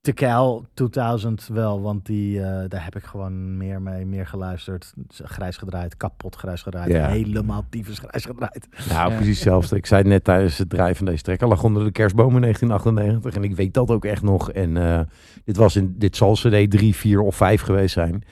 [0.00, 4.92] Tekel 2000 wel, want die, eh, daar heb ik gewoon meer mee, meer geluisterd.
[5.08, 7.08] Grijs gedraaid, kapot grijs gedraaid, Ja.
[7.08, 8.68] helemaal tyfus grijs gedraaid.
[8.88, 9.16] Nou, Ja.
[9.16, 9.76] precies hetzelfde.
[9.76, 11.22] Ik zei het net tijdens het draaien van deze.
[11.36, 13.34] Hij lag onder de kerstboom in 1998.
[13.34, 14.50] En ik weet dat ook echt nog.
[14.52, 15.00] En eh,
[15.44, 18.22] dit, was in, dit zal CD 3, 4 of 5 geweest zijn.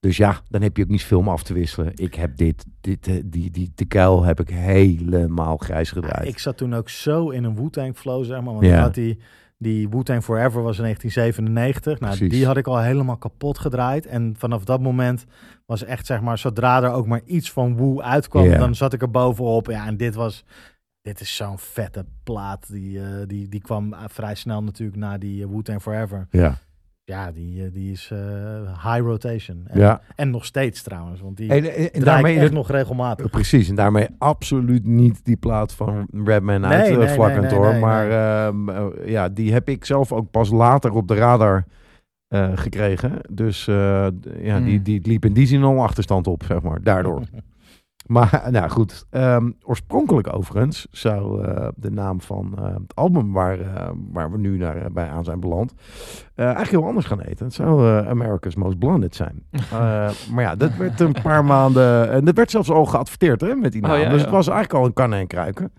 [0.00, 1.92] Dus ja, dan heb je ook niet veel om af te wisselen.
[1.94, 6.28] Ik heb dit, dit eh, die, die te kuil heb ik helemaal grijs gedraaid.
[6.28, 8.54] Ik zat toen ook zo in een Wu-Tang flow, zeg maar.
[8.54, 9.18] Want had hij
[9.58, 12.00] Die Wu-Tang Forever was in 1997.
[12.00, 12.32] Nou, Precies.
[12.32, 14.06] die had ik al helemaal kapot gedraaid.
[14.06, 15.24] En vanaf dat moment
[15.66, 19.02] was echt, zeg maar, zodra er ook maar iets van Wu uitkwam, dan zat ik
[19.02, 19.66] er bovenop.
[19.66, 20.44] Ja, en dit was,
[21.02, 22.70] dit is zo'n vette plaat.
[22.70, 26.26] Die, eh, die, die kwam eh, vrij snel natuurlijk na die eh, Wu-Tang Forever.
[26.30, 26.58] Ja.
[27.08, 28.18] Ja, die, eh, die is eh,
[28.92, 29.62] high rotation.
[29.66, 30.00] En, ja.
[30.16, 33.30] en nog steeds trouwens, want die En, en, en draai ik daarmee echt nog regelmatig.
[33.30, 37.36] Precies, en daarmee absoluut niet die plaat van Redman uit Nee, eh, nee, Vlak nee,
[37.36, 37.70] en nee, Tor.
[37.70, 41.64] nee, maar ehm, eh, ja, die heb ik zelf ook pas later op de radar
[42.28, 43.12] eh, gekregen.
[43.30, 43.74] Dus eh,
[44.40, 44.82] ja, die, Hmm.
[44.82, 47.22] die liep in die zin al achterstand op, zeg maar, daardoor.
[48.06, 53.60] Maar nou goed, ehm, oorspronkelijk overigens zou eh, de naam van eh, het album waar,
[53.60, 55.74] eh, waar we nu naar, bij aan zijn beland,
[56.34, 57.44] eigenlijk heel anders gaan eten.
[57.46, 59.42] Het zou America's Most Blunted zijn.
[60.32, 63.72] Maar ja, dat werd een paar maanden, en dat werd zelfs al geadverteerd hè, met
[63.72, 63.98] die Oh, naam.
[63.98, 64.24] ja, dus ja.
[64.24, 65.72] het was eigenlijk al een kannen en kruiken.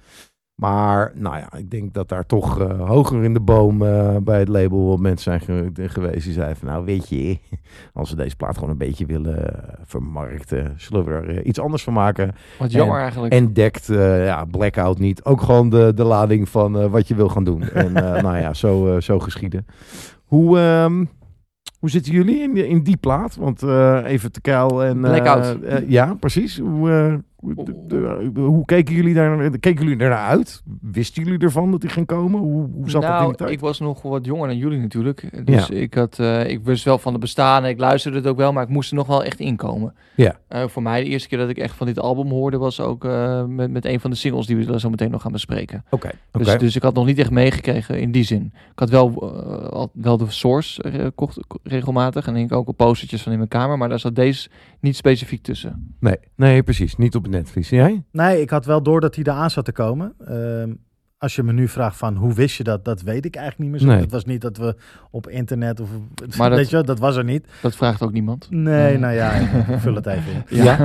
[0.61, 4.39] Maar nou ja, ik denk dat daar toch eh, hoger in de boom eh, bij
[4.39, 6.23] het label wat mensen zijn ge- geweest.
[6.23, 7.37] Die zeiden van nou weet je,
[7.93, 11.83] als we deze plaat gewoon een beetje willen eh, vermarkten, zullen we er iets anders
[11.83, 12.35] van maken.
[12.59, 13.33] Wat jammer eigenlijk.
[13.33, 13.85] En dekt
[14.23, 17.61] ja, Blackout niet ook gewoon de, de lading van wat je wil gaan doen.
[17.63, 17.93] En
[18.23, 19.65] nou ja, zo, zo geschieden.
[20.25, 21.05] Hoe, ehm,
[21.79, 23.35] hoe zitten jullie in, die- in die plaat?
[23.35, 23.63] Want
[24.05, 24.99] even te kuil en...
[25.01, 25.57] Blackout.
[25.87, 26.59] ja, precies.
[26.59, 27.83] Hoe, eh, hoe, de-
[28.33, 30.63] de- hoe keken jullie daar keken jullie ernaar uit?
[30.81, 32.39] Wisten jullie ervan dat die ging komen?
[32.39, 33.51] Hoe, hoe zat dat in nou, die tijd?
[33.51, 35.45] ik was nog wat jonger dan jullie natuurlijk.
[35.45, 38.37] Dus ik, had, eh, ik wist wel van de bestaan en ik luisterde het ook
[38.37, 39.93] wel, maar ik moest er nog wel echt inkomen.
[40.15, 40.35] Ja.
[40.47, 43.03] Eh, voor mij de eerste keer dat ik echt van dit album hoorde was ook
[43.47, 45.83] met, met een van de singles die we zo meteen nog gaan bespreken.
[45.89, 46.09] Oké.
[46.31, 48.51] Dus, dus ik had nog niet echt meegekregen in die zin.
[48.71, 53.37] Ik had wel, wel de Source kocht regelmatig en ik ook al postertjes van in
[53.37, 55.95] mijn kamer, maar daar zat deze niet specifiek tussen.
[55.99, 56.95] Nee, nee, precies.
[56.95, 57.69] Niet op netvlies.
[57.69, 58.03] Jij?
[58.11, 60.13] Nee, ik had wel door dat hij eraan zat te komen.
[60.25, 60.73] Ehm,
[61.19, 63.71] als je me nu vraagt van hoe wist je dat, dat weet ik eigenlijk niet
[63.71, 63.95] meer zo.
[63.95, 64.03] Nee.
[64.03, 64.75] Het was niet dat we
[65.11, 65.89] op internet of
[66.37, 67.47] Maar dat- weet je, wel, dat was er niet.
[67.61, 68.47] Dat vraagt ook niemand.
[68.49, 68.97] Nee, Nee.
[68.97, 70.57] nou ja, ik vul het even in.
[70.63, 70.79] Ja.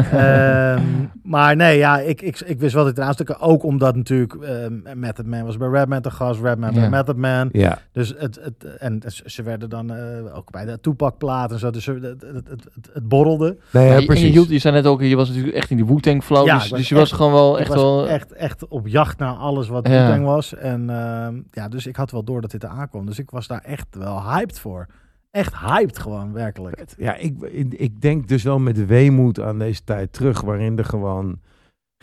[0.75, 0.83] Ehm,
[1.23, 3.37] maar nee, ja, ik, ik, ik wist wel dat stuk.
[3.39, 6.89] Ook omdat natuurlijk ehm Method Man was bij Redman te gast, Redman bij Ja.
[6.89, 7.49] Method Man.
[7.53, 7.79] Ja.
[7.93, 11.71] Dus het, het, en ze ze werden dan eh, ook bij de toepakplaat en zo.
[11.71, 13.57] Dus het, het, het, het, het borrelde.
[13.71, 14.25] Nee, Ja, ja, je- en precies.
[14.27, 16.55] je, hield, je zei net ook, je was natuurlijk echt in die Wu-Tang flow, Ja,
[16.59, 18.09] dus, was dus je was echt- gewoon wel echt was wel...
[18.09, 19.87] echt, echt op jacht naar alles wat
[20.23, 20.55] Was.
[20.55, 23.07] En ehm, ja, dus ik had wel door dat dit eraan kwam.
[23.07, 24.87] Dus ik was daar echt wel hyped voor.
[25.31, 26.85] Echt hyped gewoon, werkelijk.
[26.97, 30.85] Ja, ik, ik, ik denk dus wel met weemoed aan deze tijd terug, waarin er
[30.85, 31.41] gewoon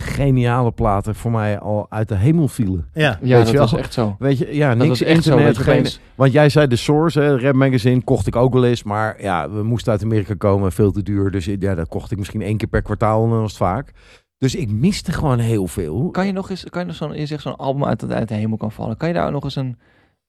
[0.01, 2.87] geniale platen voor mij al uit de hemel vielen.
[2.93, 4.15] Ja, ja, weet dat je was echt zo.
[4.19, 5.29] Weet je, ja, Dat niks was echt zo.
[5.29, 8.65] internet, je geen, want jij zei de Source, hè, Rap Magazine, kocht ik ook wel
[8.65, 12.11] eens, maar ja, we moesten uit Amerika komen, veel te duur, dus ja, dat kocht
[12.11, 13.91] ik misschien één keer per kwartaal en dan was het vaak.
[14.39, 16.09] Dus ik miste gewoon heel veel.
[16.11, 18.33] Kan je nog eens, kan je nog zo'n, je zegt zo'n album uit, uit de
[18.33, 18.97] hemel kan vallen.
[18.97, 19.77] Kan je daar nog eens een,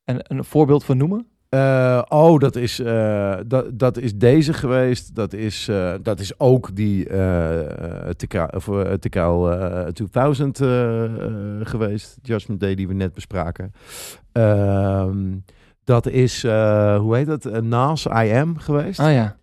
[0.04, 1.26] een, een voorbeeld van noemen?
[1.48, 5.14] Eh, oh, dat is, eh, dat, dat is deze geweest.
[5.14, 7.06] Dat is, eh, dat is ook die
[8.16, 8.92] Tekau of, eh,
[9.92, 11.10] 2000 eh, eh,
[11.62, 12.18] geweest.
[12.22, 13.72] Judgment Day die we net bespraken.
[14.32, 15.36] Ehm,
[15.84, 17.62] dat is, hoe heet dat?
[17.62, 19.00] Nas I Am geweest.
[19.00, 19.36] Ah ja,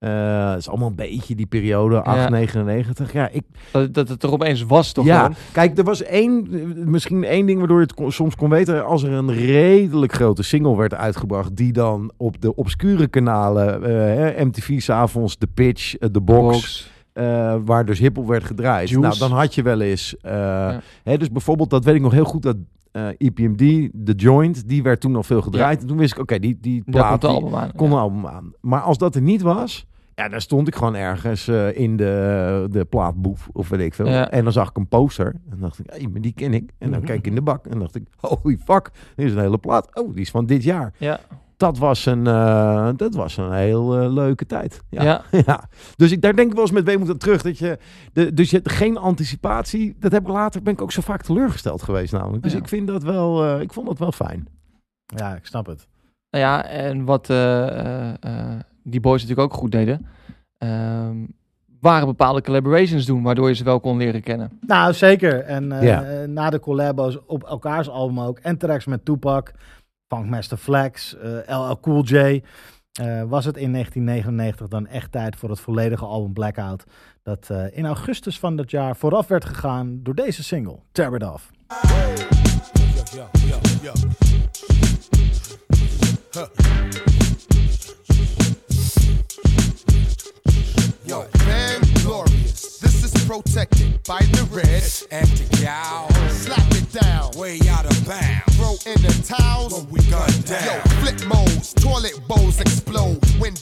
[0.00, 2.28] Eh, dat is allemaal een beetje die periode, 8, Ja.
[2.28, 3.12] 99.
[3.12, 5.34] Ja, ik, dat, dat het er opeens was toch ja, gewoon?
[5.52, 6.48] kijk, er was één,
[6.90, 8.84] misschien één ding waardoor je het kon- soms kon weten.
[8.86, 13.90] Als er een redelijk grote single werd uitgebracht, die dan op de obscure kanalen, eh,
[13.92, 16.90] hè, MTV s'avonds, The Pitch, eh, The Box, Box.
[17.12, 18.88] eh, waar dus hiphop werd gedraaid.
[18.88, 19.06] Juice.
[19.18, 22.24] Nou, dan had je wel eens, eh, hè, dus bijvoorbeeld, dat weet ik nog heel
[22.24, 22.56] goed, dat
[22.92, 23.58] eh EPMD,
[24.04, 25.80] The Joint, die werd toen al veel gedraaid.
[25.80, 27.72] En toen wist ik, oké, die, die plaat, komt de die album aan.
[27.76, 28.52] kon een album aan.
[28.60, 29.86] Maar als dat er niet was,
[30.22, 34.08] ja, dan stond ik gewoon ergens eh, in de, de plaatboef of weet ik veel.
[34.08, 34.30] Ja.
[34.30, 36.70] En dan zag ik een poster en dacht ik, hey, maar die ken ik.
[36.78, 37.08] En dan Mhm.
[37.08, 39.88] keek ik in de bak en dacht ik, holy fuck, dit is een hele plaat.
[40.00, 40.92] Oh, die is van dit jaar.
[40.98, 41.20] Ja,
[41.56, 44.82] Dat was een, eh, dat was een heel eh, leuke tijd.
[44.90, 45.02] Ja.
[45.02, 45.22] ja.
[45.46, 45.68] Ja.
[45.96, 47.42] Dus ik, daar denk ik wel eens met weemoed aan terug.
[47.42, 47.78] Dat je,
[48.12, 49.96] de, dus je hebt geen anticipatie.
[49.98, 52.42] Dat heb ik later, ben ik ook zo vaak teleurgesteld geweest namelijk.
[52.42, 52.58] Dus Ja.
[52.58, 54.46] ik vind dat wel, eh, ik vond dat wel fijn.
[55.16, 55.88] ja, ik snap het.
[56.30, 60.06] Nou ja, en wat eh, eh, eh, die boys natuurlijk ook goed deden,
[60.58, 61.16] ehm,
[61.80, 64.58] waren bepaalde collaborations doen, waardoor je ze wel kon leren kennen.
[64.66, 65.40] Nou, zeker.
[65.44, 66.02] En eh, Ja.
[66.04, 68.38] eh, na de collabos op elkaars album ook.
[68.38, 69.52] En tracks met Tupac,
[70.08, 72.14] Funkmaster Flex, eh LL Cool J.
[73.00, 76.84] eh, was het in 1999 dan echt tijd voor het volledige album Blackout.
[77.22, 81.22] Dat eh, in augustus van dat jaar vooraf werd gegaan door deze single, Tear It
[81.32, 81.50] Off.
[83.82, 83.92] Yo,
[91.04, 91.22] yo, yo.
[91.22, 91.28] Huh.
[91.40, 92.78] Yo, man, glorious.
[92.78, 97.30] This is protected by the red And the gal, Slap it down.
[97.36, 98.56] way out of bounds.
[98.56, 99.84] Throw in the towels.
[99.86, 100.64] we gun down.
[100.64, 103.18] Yo, flip modes, toilet bowls explode.
[103.38, 103.54] When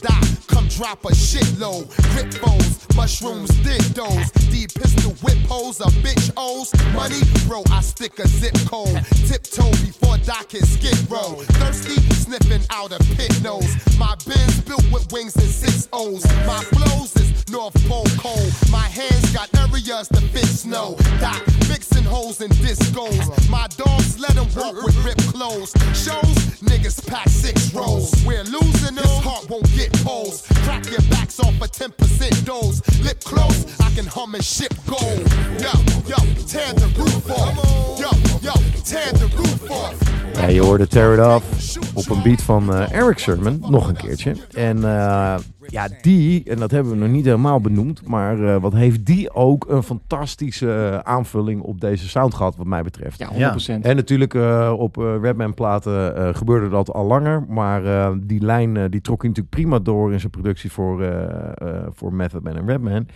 [0.46, 1.88] come drop a shitload.
[2.12, 4.33] Grip foes, mushrooms, dildos.
[4.50, 6.72] D pistol whip hoes, a bitch O's.
[6.94, 9.04] Money, bro, I stick a zip code.
[9.26, 11.42] Tiptoe before Doc can skid row.
[11.61, 13.68] Thirsty, sniffing out a pit nose.
[13.98, 16.24] My Benz built with wings and six O's.
[16.46, 18.52] My flows is North Pole cold.
[18.70, 20.96] My hands got areas to fit snow.
[21.20, 23.48] Doc mixing holes and discos.
[23.48, 25.72] My dogs let them walk with ripped clothes.
[25.94, 28.12] Shows, niggas pack six rows.
[28.26, 29.09] We're losing them.
[29.09, 30.46] this heart won't get poles.
[30.64, 32.81] Crack your backs off a 10% dose.
[33.03, 35.18] Lip close, I can hum and ship gold.
[35.61, 35.73] Yo,
[36.07, 37.55] yo, tear the roof off.
[37.99, 40.17] Yo, yo, tear the roof off.
[40.35, 43.97] Ja, je hoorde Tear It Off op een beat van eh, Eric Sermon, nog een
[43.97, 44.35] keertje.
[44.55, 45.35] En eh,
[45.67, 49.33] ja, die, en dat hebben we nog niet helemaal benoemd, maar eh, wat heeft die
[49.35, 53.19] ook een fantastische aanvulling op deze sound gehad, wat mij betreft.
[53.19, 53.81] Ja, 100%.
[53.83, 58.41] En natuurlijk eh, op eh Redman platen eh, gebeurde dat al langer, maar eh, die
[58.43, 61.23] lijn die trok hij natuurlijk prima door in zijn productie voor, eh,
[61.55, 63.07] eh, voor Method Man en Redman.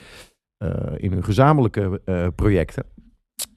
[0.59, 2.85] eh, in hun gezamenlijke eh, projecten.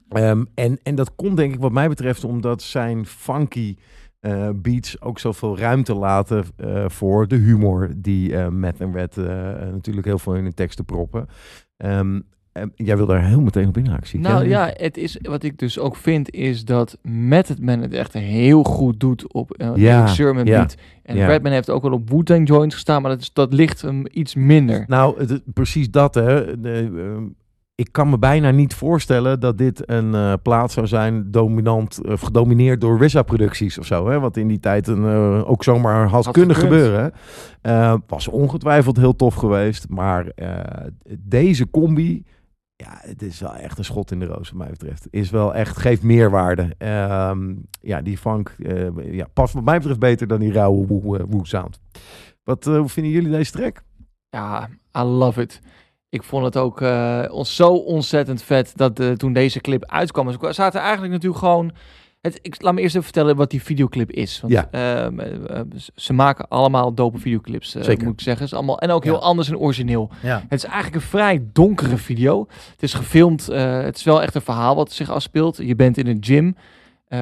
[0.09, 3.75] Ehm, en, en dat komt denk ik wat mij betreft omdat zijn funky
[4.19, 9.15] eh, beats ook zoveel ruimte laten eh, voor de humor die eh Matt en Red
[9.71, 11.27] natuurlijk heel veel in hun teksten proppen.
[11.77, 12.19] Ehm,
[12.75, 14.21] jij wil daar heel meteen op inhaken.
[14.21, 18.13] Nou ja, het is, wat ik dus ook vind, is dat Method Man het echt
[18.13, 20.75] heel goed doet op uh, Ja, Eric Sermon ja, beat.
[21.03, 21.27] En ja.
[21.27, 24.35] Redman heeft ook wel op Wu-Tang Joints gestaan, maar dat, is, dat ligt hem iets
[24.35, 24.83] minder.
[24.87, 26.59] Nou, het- precies dat hè.
[26.59, 27.23] De, ehm,
[27.75, 32.21] ik kan me bijna niet voorstellen dat dit een eh, plaat zou zijn dominant of
[32.21, 34.07] gedomineerd door RZA producties of zo.
[34.09, 34.19] Hè?
[34.19, 36.73] Wat in die tijd een, eh, ook zomaar had, Had kunnen gekund.
[36.73, 37.11] gebeuren.
[37.61, 39.89] Eh, was ongetwijfeld heel tof geweest.
[39.89, 40.85] Maar eh,
[41.19, 42.23] deze combi,
[42.75, 45.07] ja, het is wel echt een schot in de roos wat mij betreft.
[45.09, 46.75] Is wel echt, geeft meerwaarde.
[46.77, 51.17] Ehm, ja, die funk eh, ja, past wat mij betreft beter dan die rauwe woe,
[51.17, 51.79] eh, woe sound.
[52.43, 53.83] Wat, eh, hoe vinden jullie deze track?
[54.29, 55.61] Ja, I love it.
[56.15, 60.31] Ik vond het ook eh, ons zo ontzettend vet dat eh, toen deze clip uitkwam.
[60.31, 61.71] Ze zaten eigenlijk natuurlijk gewoon...
[62.21, 64.41] Het, ik, laat me eerst even vertellen wat die videoclip is.
[64.41, 64.67] Want Ja.
[64.71, 65.61] ehm, eh,
[65.95, 68.03] ze maken allemaal dope videoclips, Zeker.
[68.05, 68.45] moet ik zeggen.
[68.45, 70.09] Is allemaal, en ook heel anders en origineel.
[70.21, 70.43] Ja.
[70.49, 72.47] Het is eigenlijk een vrij donkere video.
[72.71, 73.45] Het is gefilmd.
[73.45, 75.57] het is wel echt een verhaal wat zich afspeelt.
[75.57, 76.55] Je bent in een gym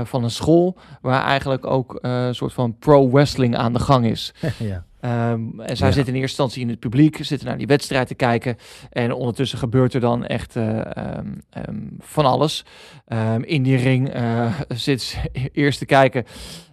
[0.03, 4.33] van een school waar eigenlijk ook een soort van pro-wrestling aan de gang is.
[4.59, 4.85] ja.
[5.03, 5.93] Ehm, en zij Ja.
[5.93, 8.57] zitten in eerste instantie in het publiek, zitten naar die wedstrijd te kijken.
[8.89, 12.65] En ondertussen gebeurt er dan echt eh, ehm, ehm, van alles.
[13.41, 15.17] In die ring eh, zit ze
[15.53, 16.25] eerst te kijken.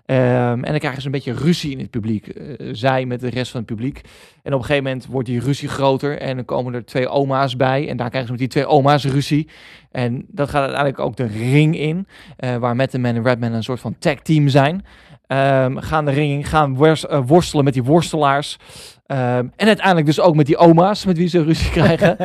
[0.04, 2.26] En dan krijgen ze een beetje ruzie in het publiek.
[2.26, 4.00] Eh, zij met de rest van het publiek.
[4.42, 6.18] En op een gegeven moment wordt die ruzie groter.
[6.18, 7.88] En dan komen er twee oma's bij.
[7.88, 9.48] En daar krijgen ze met die twee oma's ruzie.
[9.90, 12.06] En dat gaat uiteindelijk ook de ring in.
[12.58, 14.84] waar Matt Man en Redman een soort van tag team zijn.
[15.30, 18.56] Ehm, gaan de ring in, gaan wors- eh, worstelen met die worstelaars.
[19.06, 22.16] Ehm, en uiteindelijk dus ook met die oma's met wie ze ruzie krijgen.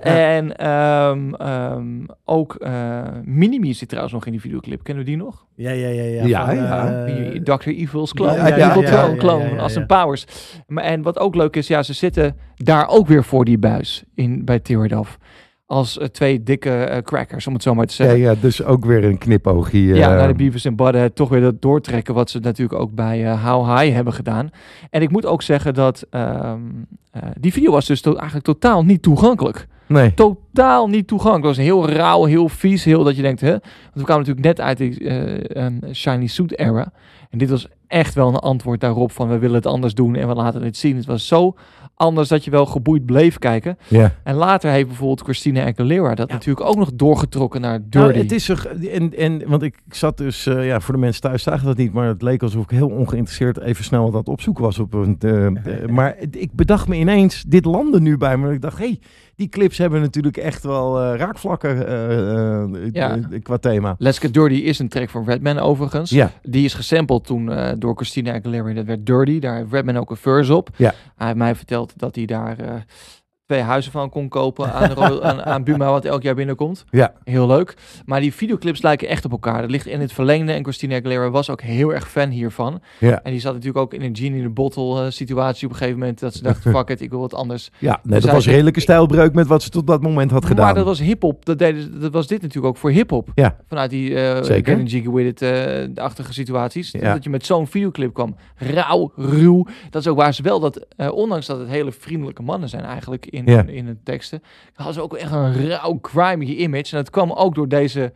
[0.00, 1.84] en ehm, ehm,
[2.24, 4.82] ook eh Minimi zit trouwens nog in die videoclip.
[4.82, 5.46] Kennen we die nog?
[5.56, 6.02] Ja, ja, ja.
[6.02, 6.24] ja.
[6.26, 7.04] Ja, van, ja.
[7.06, 7.68] eh, Dr.
[7.68, 8.32] Evil's clone.
[8.32, 10.02] Ja, Ja, Evil ja, clone, ja, clone ja, van ja, Austin ja.
[10.02, 10.26] Powers.
[10.66, 14.04] Maar, en wat ook leuk is, ja, ze zitten daar ook weer voor die buis
[14.14, 14.60] in, bij
[14.96, 15.18] Off.
[15.66, 18.24] Als eh, twee dikke eh, crackers, om het zo maar te Ja, zeggen.
[18.24, 19.78] ja, dus ook weer een knipoogje.
[19.80, 22.94] Ja, eh, naar de Beavis en Butthead toch weer dat doortrekken wat ze natuurlijk ook
[22.94, 24.50] bij eh, How High hebben gedaan.
[24.90, 26.60] En ik moet ook zeggen dat ehm,
[27.10, 29.66] eh, die video was dus to- eigenlijk totaal niet toegankelijk.
[29.86, 30.14] Nee.
[30.14, 31.46] Totaal niet toegankelijk.
[31.46, 33.50] Het was heel rauw, heel vies, heel dat je denkt, hè?
[33.50, 36.92] Want we kwamen natuurlijk net uit die ehm, Shiny Suit era.
[37.30, 40.28] En dit was echt wel een antwoord daarop van we willen het anders doen en
[40.28, 40.96] we laten het zien.
[40.96, 41.54] Het was zo
[41.96, 43.78] anders dat je wel geboeid bleef kijken.
[43.88, 44.14] Ja.
[44.22, 46.34] En later heeft bijvoorbeeld Christina Aguilera dat Ja.
[46.34, 47.98] natuurlijk ook nog doorgetrokken naar Dirty.
[47.98, 51.22] Nou, het is er, en, en, want ik zat dus, eh, ja, voor de mensen
[51.22, 54.18] thuis zagen dat niet, maar het leek alsof ik heel ongeïnteresseerd even snel wat aan
[54.18, 54.78] het opzoeken was.
[54.78, 58.52] Op een, eh, eh, maar ik bedacht me ineens, dit landde nu bij me.
[58.52, 58.98] Ik dacht, hé, hey,
[59.36, 63.18] die clips hebben natuurlijk echt wel eh, raakvlakken eh, eh, Ja.
[63.42, 63.94] qua thema.
[63.98, 66.10] Let's Get Dirty is een track van Redman overigens.
[66.10, 68.72] Ja, Die is gesampled toen door Christina Aguilera.
[68.72, 69.38] Dat werd Dirty.
[69.38, 70.68] Daar heeft Redman ook een verse op.
[70.76, 70.94] Ja.
[71.16, 72.84] Hij heeft mij verteld dat hij daar
[73.46, 76.84] twee huizen van kon kopen aan, aan, aan Buma wat elk jaar binnenkomt.
[76.90, 77.12] Ja.
[77.24, 77.74] Heel leuk.
[78.04, 79.60] Maar die videoclips lijken echt op elkaar.
[79.60, 80.52] Dat ligt in het verlengde.
[80.52, 82.80] En Christina Aguilera was ook heel erg fan hiervan.
[82.98, 83.22] ja.
[83.22, 85.78] En die zat natuurlijk ook in een genie in a bottle eh, situatie op een
[85.78, 86.20] gegeven moment.
[86.20, 87.70] Dat ze dacht, fuck it, ik wil wat anders.
[87.78, 90.64] ja nee, Dus dat was redelijke stijlbreuk met wat ze tot dat moment had gedaan.
[90.64, 91.44] Maar dat was hip-hop.
[91.44, 93.28] Dat, deden, dat was dit natuurlijk ook voor hip-hop.
[93.34, 93.56] Ja.
[93.68, 94.72] Vanuit die eh Zeker.
[94.72, 96.90] Getting Jiggy With It eh, achtige situaties.
[96.90, 97.12] Ja.
[97.12, 98.36] Dat je met zo'n videoclip kwam.
[98.56, 99.66] Rauw, ruw.
[99.90, 102.84] Dat is ook waar ze wel dat, eh, ondanks dat het hele vriendelijke mannen zijn
[102.84, 103.62] eigenlijk in, Ja.
[103.66, 104.42] in, de teksten,
[104.74, 106.90] hadden ze ook echt een rauw, grimy image.
[106.90, 108.12] En dat kwam ook door deze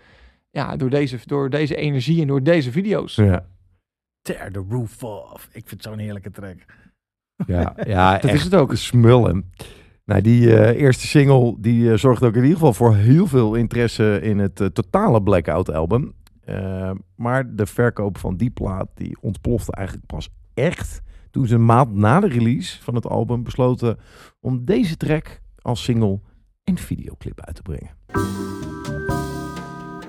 [0.51, 3.15] ja, door, deze, door deze energie en door deze video's.
[3.15, 3.47] Ja,
[4.23, 5.45] Tear the roof off.
[5.53, 6.57] Ik vind het zo'n heerlijke track.
[7.47, 8.75] ja, ja Dat is het ook.
[8.75, 9.53] smullen.
[10.05, 13.55] Nou, die eh, eerste single die eh, zorgt ook in ieder geval voor heel veel
[13.55, 16.17] interesse in het eh, totale Blackout album.
[17.15, 21.03] Maar de verkoop van die plaat die ontplofte eigenlijk pas echt
[21.39, 23.99] toen ze een maand na de release van het album besloten
[24.41, 26.21] om deze track als single
[26.65, 27.91] en videoclip uit te brengen.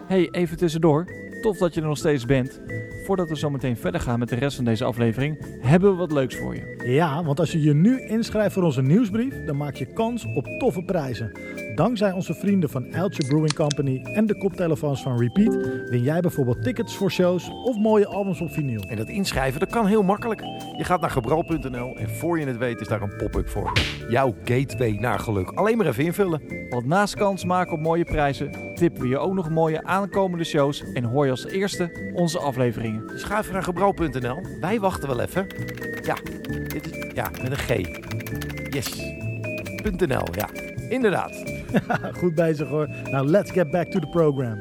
[0.07, 1.28] Hey, even tussendoor.
[1.41, 2.61] Tof dat je er nog steeds bent.
[3.05, 6.11] Voordat we zo meteen verder gaan met de rest van deze aflevering, hebben we wat
[6.11, 6.81] leuks voor je.
[6.83, 10.45] Ja, want als je je nu inschrijft voor onze nieuwsbrief, dan maak je kans op
[10.57, 11.31] toffe prijzen.
[11.75, 15.55] Dankzij onze vrienden van Eltje Brewing Company en de koptelefoons van Repeat
[15.89, 18.81] win jij bijvoorbeeld tickets voor shows of mooie albums op vinyl.
[18.81, 20.41] En dat inschrijven, dat kan heel makkelijk.
[20.77, 23.71] Je gaat naar gebral.nl en voor je het weet is daar een pop-up voor.
[24.09, 25.49] Jouw gateway naar geluk.
[25.49, 26.41] Alleen maar even invullen.
[26.69, 30.83] Want naast kans maken op mooie prijzen, tippen we je ook nog mooie aankomende shows
[30.93, 33.07] en hoor je als eerste onze afleveringen.
[33.07, 34.41] Dus ga even naar gebral.nl.
[34.59, 35.47] Wij wachten wel even.
[36.03, 36.15] Ja,
[36.67, 37.67] dit is, ja, met een G.
[38.73, 38.97] Yes.
[39.97, 40.49] .nl, ja.
[40.89, 41.43] Inderdaad.
[42.19, 42.89] Goed bezig hoor.
[43.03, 44.59] Nou, let's get back to the program.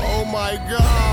[0.00, 1.03] Oh my god.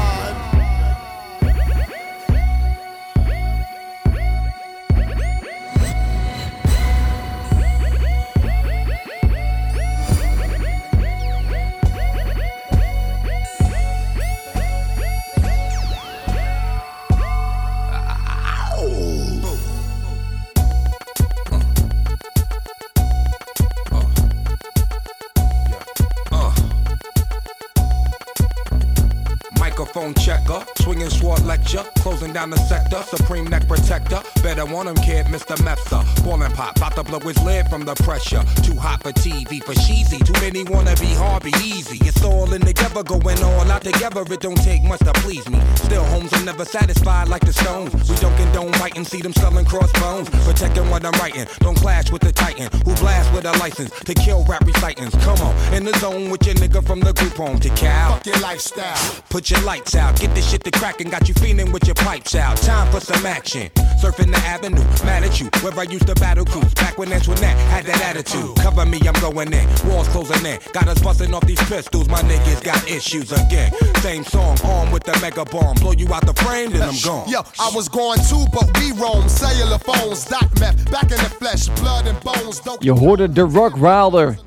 [29.93, 34.21] Microphone checker, swinging sword lecture, closing down the sector, supreme neck protector.
[34.41, 35.57] Better want him, kid, Mr.
[35.65, 36.01] Mepsa.
[36.23, 38.41] Ballin' pop, about to blow his lid from the pressure.
[38.63, 40.19] Too hot for TV, for cheesy.
[40.19, 41.97] Too many wanna be hard, be easy.
[42.07, 44.21] It's all in the together, going all out together.
[44.21, 45.59] It don't take much to please me.
[45.75, 47.93] Still, homes are never satisfied like the stones.
[48.09, 50.29] We don't condone writing, see them selling crossbones.
[50.45, 54.13] Protecting what I'm writing, don't clash with the titan who blast with a license to
[54.13, 55.15] kill rap recitants.
[55.25, 58.13] Come on, in the zone with your nigga from the group home to Cal.
[58.13, 59.23] Fuck your lifestyle.
[59.29, 62.35] Put your lights out, get this shit to crackin', got you feeling with your pipes
[62.35, 62.55] out.
[62.57, 63.69] Time for some action.
[64.01, 65.49] Surfing the avenue, mad at you.
[65.61, 68.55] Where I used to battle cruise, back when Antoinette had that attitude.
[68.57, 69.67] Cover me, I'm going in.
[69.85, 70.59] Walls closing in.
[70.73, 73.73] Got us busting off these pistols, my niggas got issues again.
[74.01, 75.75] Same song, armed with the mega bomb.
[75.77, 77.27] Blow you out the frame, then I'm gone.
[77.27, 79.27] Yo, I was going too, but we roam.
[79.27, 82.59] Cellular phones, dot map, back in the flesh, blood and bones.
[82.59, 84.37] Don't Je hoorde The Rock Wilder.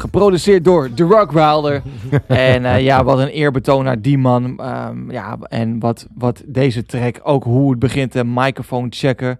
[0.00, 1.82] Geproduceerd door The Rock Wilder.
[2.26, 4.58] en eh, ja, wat een eerbetoon naar die man.
[4.58, 8.14] Ehm, ja, en wat, wat deze track, ook hoe het begint.
[8.14, 9.38] Een microphone checker.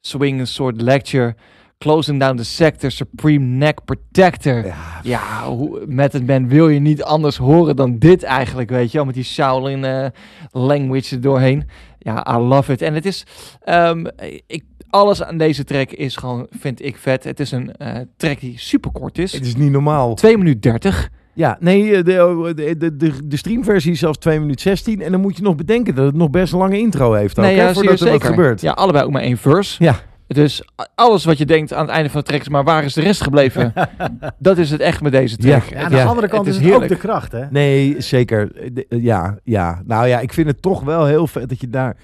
[0.00, 1.34] Swing een soort lecture.
[1.78, 2.90] Closing down the sector.
[2.90, 4.74] Supreme neck protector.
[5.02, 8.96] Ja, hoe, met het band wil je niet anders horen dan dit eigenlijk, weet je
[8.96, 9.06] wel.
[9.06, 10.06] Met die Shaolin eh,
[10.50, 11.68] language er doorheen.
[11.98, 12.82] Ja, I love it.
[12.82, 13.26] En het is,
[13.60, 14.06] ehm,
[14.46, 17.24] ik, alles aan deze track is gewoon, vind ik vet.
[17.24, 19.32] Het is een eh, track die super kort is.
[19.32, 20.14] Het is niet normaal.
[20.14, 21.08] 2 minuten 30.
[21.34, 25.02] Ja, nee, eh, de, de, de, de, de streamversie is zelfs 2 minuten 16.
[25.02, 27.38] En dan moet je nog bedenken dat het nog best een lange intro heeft.
[27.38, 28.12] Ook, Nee, hè, ja, voordat er zeker.
[28.18, 28.60] wat gebeurt.
[28.60, 29.84] Ja, allebei ook maar één verse.
[29.84, 29.94] Ja.
[30.26, 30.62] Dus
[30.94, 33.00] alles wat je denkt aan het einde van de track is, maar waar is de
[33.00, 33.72] rest gebleven?
[34.38, 35.64] dat is het echt met deze track.
[35.64, 37.44] Ja, Ja, aan de Ja, andere kant het is is het ook de kracht, hè?
[37.50, 38.52] Nee, zeker.
[38.72, 39.82] De- Ja, ja.
[39.86, 41.96] Nou ja, ik vind het toch wel heel vet dat je daar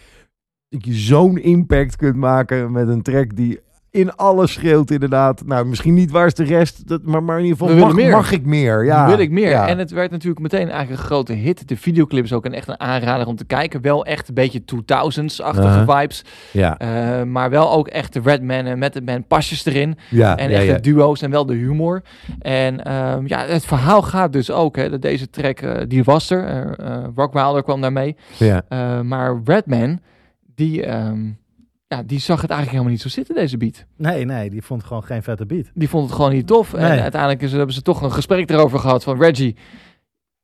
[0.75, 3.61] dat je zo'n impact kunt maken met een track die
[3.91, 5.43] in alles schreeuwt inderdaad.
[5.47, 8.11] Nou, misschien niet waar is de rest, dat, maar, maar in ieder geval mag, meer.
[8.11, 8.85] mag ik meer.
[8.85, 9.49] Ja, wil ik meer.
[9.49, 9.69] Ja.
[9.69, 11.69] En het werd natuurlijk meteen eigenlijk een grote hit.
[11.69, 13.81] De videoclip is ook een echt een aanrader om te kijken.
[13.83, 15.99] Wel echt een beetje 2000s-achtige Uh-huh.
[15.99, 16.25] vibes.
[16.53, 19.97] ja, Eh, maar wel ook echt de Redman en met de man pasjes erin.
[20.11, 22.03] ja, En ja, echt de duo's en wel de humor.
[22.39, 24.77] En ehm, ja, het verhaal gaat dus ook.
[24.77, 26.75] Hè, dat deze track, eh, die was er.
[26.79, 28.17] Eh, Rock Wilder kwam daarmee.
[28.37, 28.63] ja.
[29.03, 30.01] Maar Redman,
[30.55, 31.25] die, ehm,
[31.87, 33.85] ja, die zag het eigenlijk helemaal niet zo zitten, deze beat.
[33.97, 35.71] Nee, nee, die vond gewoon geen vette beat.
[35.75, 36.75] Die vond het gewoon niet tof.
[36.75, 39.57] En uiteindelijk is, hebben ze toch een gesprek erover gehad van Reggie.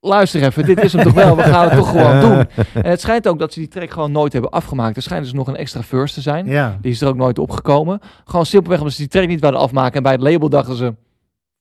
[0.01, 2.65] Luister even, dit is hem toch wel, we gaan het toch gewoon doen.
[2.83, 4.97] En het schijnt ook dat ze die track gewoon nooit hebben afgemaakt.
[4.97, 6.47] Er schijnt dus nog een extra verse te zijn.
[6.47, 6.79] Ja.
[6.81, 8.01] Die is er ook nooit opgekomen.
[8.25, 9.97] Gewoon simpelweg omdat ze die track niet wilden afmaken.
[9.97, 10.95] En bij het label dachten ze,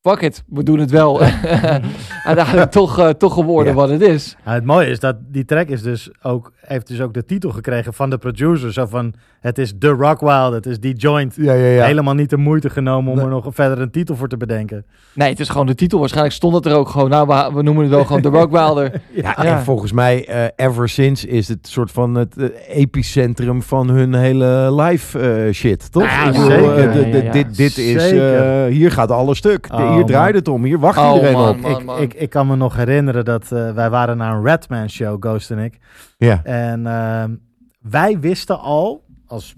[0.01, 1.21] fuck it, we doen het wel.
[2.23, 3.79] Uiteindelijk toch, eh, toch geworden Ja.
[3.79, 4.35] wat het is.
[4.45, 7.49] Nou, het mooie is dat die track is dus ook, heeft dus ook de titel
[7.51, 8.73] gekregen van de producer.
[8.73, 11.35] Zo van, het is The Rock Wild, het is die joint.
[11.35, 11.85] Ja, ja, ja.
[11.85, 13.25] Helemaal niet de moeite genomen om Nee.
[13.25, 14.85] er nog verder een titel voor te bedenken.
[15.13, 15.99] Nee, het is gewoon de titel.
[15.99, 17.09] Waarschijnlijk stond het er ook gewoon.
[17.09, 18.91] Nou, we, we noemen het wel gewoon The Rock Wilder.
[19.13, 19.43] Ja, Ja.
[19.57, 24.13] en volgens mij, eh, ever since is het soort van het eh, epicentrum van hun
[24.13, 26.25] hele live shit, toch?
[26.25, 27.31] Bedoel, zeker.
[27.31, 29.69] Dit, dit is, eh, hier gaat alles stuk.
[29.69, 30.35] De- Oh, hier draait man.
[30.35, 30.63] het om.
[30.63, 31.49] Hier wacht Oh, iedereen man.
[31.49, 31.99] op.
[31.99, 35.17] ik, ik, ik kan me nog herinneren dat eh, wij waren naar een Redman show,
[35.23, 35.77] Ghost en ik.
[36.17, 36.41] Ja.
[36.43, 37.35] En ehm,
[37.81, 39.55] wij wisten al, als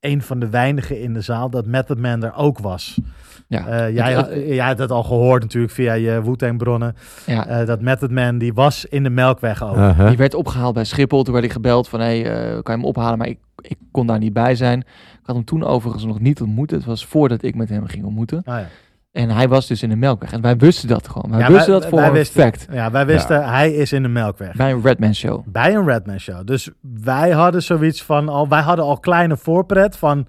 [0.00, 3.00] een van de weinigen in de zaal, dat Method Man er ook was.
[3.48, 3.66] Ja.
[3.66, 6.94] Eh, jij, Ik- had, jij had het al gehoord natuurlijk via je Wu-Tang bronnen.
[7.26, 7.46] ja.
[7.46, 9.76] eh, dat Method Man, die was in de Melkweg ook.
[9.76, 10.08] Uh-huh.
[10.08, 11.22] Die werd opgehaald bij Schiphol.
[11.22, 13.18] Toen werd ik gebeld van, hé, hey, eh, kan je hem ophalen?
[13.18, 14.78] Maar ik, ik kon daar niet bij zijn.
[14.80, 16.70] Ik had hem toen overigens nog niet ontmoet.
[16.70, 18.42] Het was voordat ik met hem ging ontmoeten.
[18.44, 18.66] Ah, ja.
[19.14, 20.32] En hij was dus in de Melkweg.
[20.32, 21.30] En wij wisten dat gewoon.
[21.30, 22.66] Wij Ja, wisten wij- dat voor een fact.
[22.72, 24.54] Ja, wij wisten, hij is in de Melkweg.
[24.56, 25.42] Bij een Redman show.
[25.46, 26.46] Bij een Redman show.
[26.46, 26.70] Dus
[27.02, 30.26] wij hadden zoiets van, al, wij hadden al kleine voorpret van,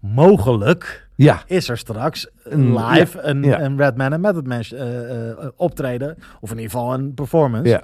[0.00, 1.42] mogelijk Ja.
[1.46, 6.16] is er straks Een- live ja, een, een Redman en Method Man eh, optreden.
[6.40, 7.68] Of in ieder geval een performance.
[7.70, 7.82] Ja.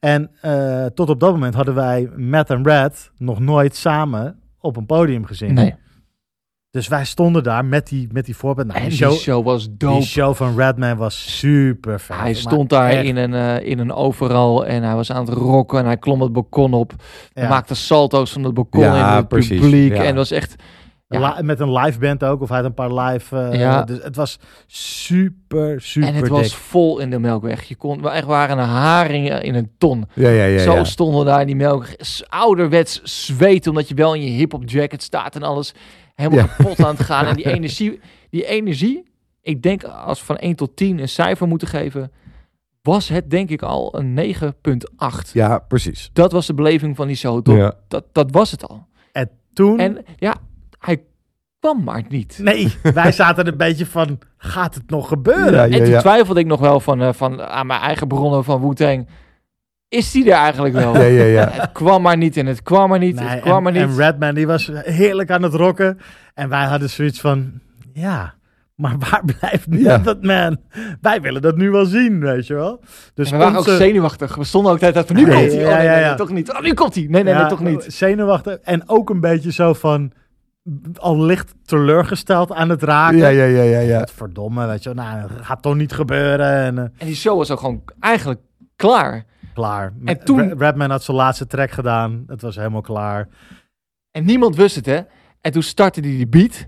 [0.00, 0.30] En
[0.94, 5.24] tot op dat moment hadden wij Matt en Red nog nooit samen op een podium
[5.24, 5.54] gezien.
[5.54, 5.74] Nee.
[6.72, 8.66] Dus wij stonden daar met die, met die voorpret.
[8.66, 10.02] Nou, En die, die show, was die dope.
[10.04, 12.16] show van Redman was super vet.
[12.16, 15.34] Hij stond daar echt, in een, eh, in een overal en hij was aan het
[15.34, 16.92] rocken en hij klom het balkon op.
[17.32, 17.48] Hij ja.
[17.48, 19.60] maakte salto's van het balkon Ja, in het precies.
[19.60, 19.92] publiek.
[19.94, 20.00] Ja.
[20.00, 20.54] En het was echt...
[21.40, 23.36] Met een live band ook, of hij had een paar live.
[23.38, 23.82] eh, Ja.
[23.82, 26.32] Dus het was super, super en het dik.
[26.32, 27.62] was vol in de Melkweg.
[27.62, 30.04] Je kon, we echt waren een haring in een ton.
[30.14, 30.58] Ja, ja, ja.
[30.58, 31.96] Zo stonden we daar in die Melkweg.
[32.28, 35.74] Ouderwets zweten, omdat je wel in je hip-hop jacket staat en alles.
[36.14, 36.46] Helemaal Ja.
[36.56, 37.26] kapot aan het gaan.
[37.26, 38.00] En die energie,
[38.30, 39.10] die energie,
[39.42, 42.12] ik denk als we van 1 tot 10 een cijfer moeten geven,
[42.82, 45.32] was het denk ik al een 9,8.
[45.32, 46.10] Ja, precies.
[46.12, 47.56] Dat was de beleving van die show.
[47.56, 47.74] Ja.
[47.88, 48.86] Dat, dat was het al.
[49.12, 49.78] En toen.
[49.78, 50.34] En ja,
[50.78, 51.02] hij
[51.58, 52.38] kwam maar niet.
[52.42, 55.52] Nee, wij zaten een beetje van: gaat het nog gebeuren?
[55.52, 58.44] Ja, En ja, toen twijfelde ik nog wel van, eh, van aan mijn eigen bronnen
[58.44, 59.06] van Wu-Tang.
[59.92, 60.94] Is die er eigenlijk wel?
[60.96, 61.48] Ja, ja, ja.
[61.50, 63.14] Het kwam maar niet en het kwam maar niet.
[63.14, 63.82] Nee, het kwam en, maar niet.
[63.82, 65.98] en Redman die was heerlijk aan het rocken.
[66.34, 67.52] En wij hadden zoiets van:
[67.92, 68.34] ja,
[68.74, 69.98] maar waar blijft Ja.
[69.98, 70.56] dat man?
[71.00, 72.80] Wij willen dat nu wel zien, weet je wel.
[73.14, 74.34] Dus we waren onze- ook zenuwachtig.
[74.34, 75.60] We stonden ook tijd van, nu Nee, komt hij.
[75.60, 76.06] ja, Oh, nee, ja, nee, ja.
[76.08, 76.52] nee, toch niet.
[76.52, 77.06] Oh, nu komt hij.
[77.08, 77.84] Nee, nee, Ja, nee, toch niet.
[77.88, 78.56] Zenuwachtig.
[78.62, 80.12] En ook een beetje zo van:
[80.94, 83.16] al licht teleurgesteld aan het raken.
[83.16, 83.98] Ja, ja, ja, ja, ja.
[84.00, 85.04] Het verdomme, weet je wel.
[85.04, 86.46] Nou, dat gaat toch niet gebeuren.
[86.52, 88.40] En eh, En die show was ook gewoon eigenlijk
[88.76, 89.24] klaar.
[89.52, 89.92] Klaar.
[90.04, 92.24] En toen- Re- Redman had zijn laatste track gedaan.
[92.26, 93.28] Het was helemaal klaar.
[94.10, 95.00] En niemand wist het, hè.
[95.40, 96.64] En toen startte hij die beat.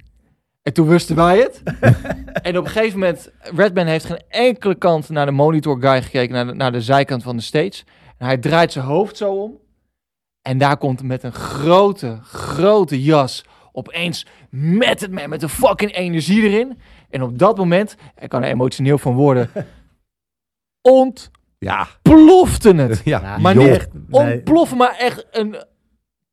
[0.62, 1.62] En toen wisten wij het.
[2.42, 3.30] en op een gegeven moment...
[3.38, 6.34] Redman heeft geen enkele kant naar de monitor guy gekeken.
[6.34, 7.84] Naar de, naar de zijkant van de stage.
[8.18, 9.58] En hij draait zijn hoofd zo om.
[10.42, 13.44] En daar komt met een grote, grote jas...
[13.72, 16.78] opeens met het man, met een fucking energie erin.
[17.10, 17.96] En op dat moment...
[18.18, 19.50] Ik kan er emotioneel van worden...
[20.82, 21.86] ontplofte Ja.
[22.76, 23.00] het.
[23.04, 23.38] Ja.
[23.38, 24.02] Maar niet Echt, nee.
[24.08, 25.56] ontploffen, maar echt een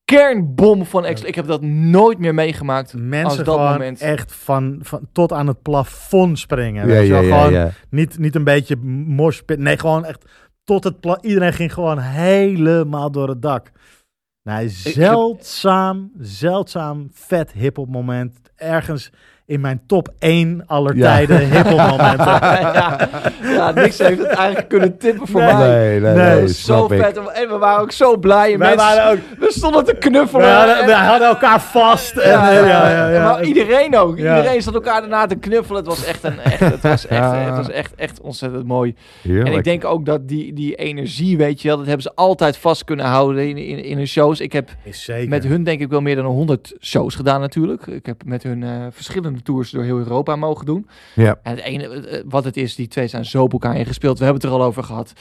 [0.06, 1.28] kernbom van extra.
[1.28, 4.02] Ik heb dat nooit meer meegemaakt als Mensen dat gewoon moment.
[4.02, 6.88] echt van, van tot aan het plafond springen.
[6.88, 7.24] Ja, weet je ja, wel?
[7.30, 7.72] ja, gewoon ja.
[7.90, 8.76] Niet, niet een beetje
[9.06, 9.60] morspit.
[9.60, 10.26] Nee, gewoon echt
[10.64, 13.72] tot het pla Iedereen ging gewoon helemaal door het dak.
[14.44, 18.40] Nee, zeldzaam, zeldzaam vet hip-hop moment.
[18.56, 19.12] Ergens
[19.52, 21.02] in mijn top 1 aller Ja.
[21.14, 22.26] tijden hip-hop momenten.
[22.78, 23.10] ja,
[23.44, 25.54] ja, niks heeft het eigenlijk kunnen tippen voor Nee.
[25.54, 25.68] mij.
[25.70, 27.02] Nee, nee, Nee, nee, zo ik.
[27.02, 27.18] vet.
[27.18, 28.54] En we waren ook zo blij.
[28.54, 30.46] En Wij mensen, waren ook, We stonden te knuffelen.
[30.46, 32.18] wij hadden, en- wij hadden elkaar vast.
[32.18, 33.24] En, ja, ja, ja, ja, ja.
[33.24, 34.18] Maar iedereen ook.
[34.18, 34.38] Ja.
[34.38, 35.78] Iedereen zat elkaar daarna te knuffelen.
[35.80, 37.34] Het was echt, een, echt, het was echt, Ja.
[37.46, 38.96] het was echt, echt ontzettend mooi.
[39.22, 39.48] Heerlijk.
[39.48, 42.58] En ik denk ook dat die, die energie, weet je wel, dat hebben ze altijd
[42.58, 44.40] vast kunnen houden in, in, in hun shows.
[44.40, 45.30] Ik heb Is zeker.
[45.30, 47.88] met hun denk ik wel meer dan 100 shows gedaan natuurlijk.
[47.88, 50.88] Ik heb met hun eh, verschillende tours door heel Europa mogen doen.
[51.16, 51.40] Ja.
[51.44, 54.18] En het ene, eh, wat het is, die twee zijn zo op elkaar ingespeeld.
[54.18, 55.14] We hebben het er al over gehad.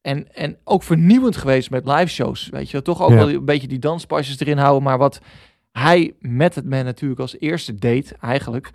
[0.00, 2.48] En, en ook vernieuwend geweest met live shows.
[2.48, 3.16] Weet je, toch ook Ja.
[3.16, 4.82] wel een beetje die danspasjes erin houden.
[4.82, 5.20] Maar wat
[5.72, 8.70] hij met het man natuurlijk als eerste deed, eigenlijk,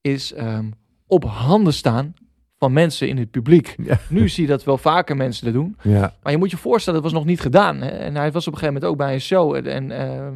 [0.00, 0.66] is ehm,
[1.06, 2.14] op handen staan
[2.58, 3.74] van mensen in het publiek.
[3.82, 3.98] Ja.
[4.08, 5.76] Nu zie je dat wel vaker mensen dat doen.
[5.82, 6.14] Ja.
[6.22, 7.80] Maar je moet je voorstellen, dat was nog niet gedaan.
[7.80, 7.88] Hè?
[7.88, 9.54] En hij was op een gegeven moment ook bij een show.
[9.54, 10.34] En, en ehm,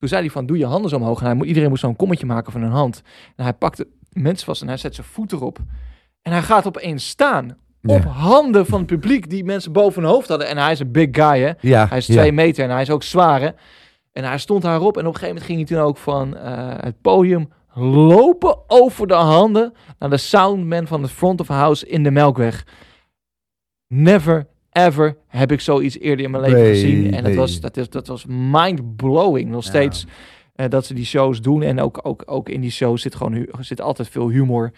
[0.00, 1.22] toen zei hij van, doe je handen zo omhoog.
[1.22, 3.02] En hij, iedereen moest zo'n kommetje maken van hun hand.
[3.36, 5.58] En hij pakte mensen vast en hij zet zijn voet erop.
[6.22, 7.56] En hij gaat opeens staan.
[7.80, 7.94] Ja.
[7.94, 10.48] Op handen van het publiek die mensen boven hun hoofd hadden.
[10.48, 11.52] En hij is een big guy, hè.
[11.60, 11.86] Ja.
[11.88, 12.14] Hij is ja.
[12.14, 13.50] twee meter en hij is ook zwaar, hè.
[14.12, 16.74] En hij stond daarop en op een gegeven moment ging hij toen ook van eh,
[16.76, 22.02] het podium lopen over de handen naar de soundman van het front of house in
[22.02, 22.66] de Melkweg.
[23.86, 27.12] Never, ever heb ik zoiets eerder in mijn leven Nee, gezien.
[27.14, 29.68] En dat was, dat, is, dat was mind-blowing nog Ja.
[29.68, 30.06] steeds.
[30.54, 31.62] eh, dat ze die shows doen.
[31.62, 34.72] En ook, ook, ook in die shows zit gewoon zit altijd veel humor.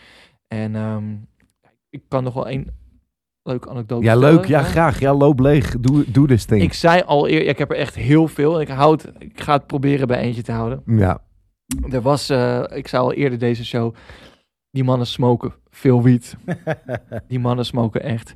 [0.48, 1.04] En ehm,
[1.90, 2.66] ik kan nog wel één
[3.42, 4.44] leuke anekdote Ja, leuk.
[4.46, 5.00] Ja, graag.
[5.00, 5.76] Ja, loop leeg.
[5.80, 6.62] Doe, doe this thing.
[6.62, 8.60] Ik zei al eerder, ik heb er echt heel veel.
[8.60, 10.82] Ik, houd, ik ga het proberen bij eentje te houden.
[10.86, 11.22] Ja.
[11.90, 13.94] Er was, eh, ik zei al eerder deze show,
[14.70, 16.36] die mannen smoken veel wiet.
[17.28, 18.34] die mannen smoken echt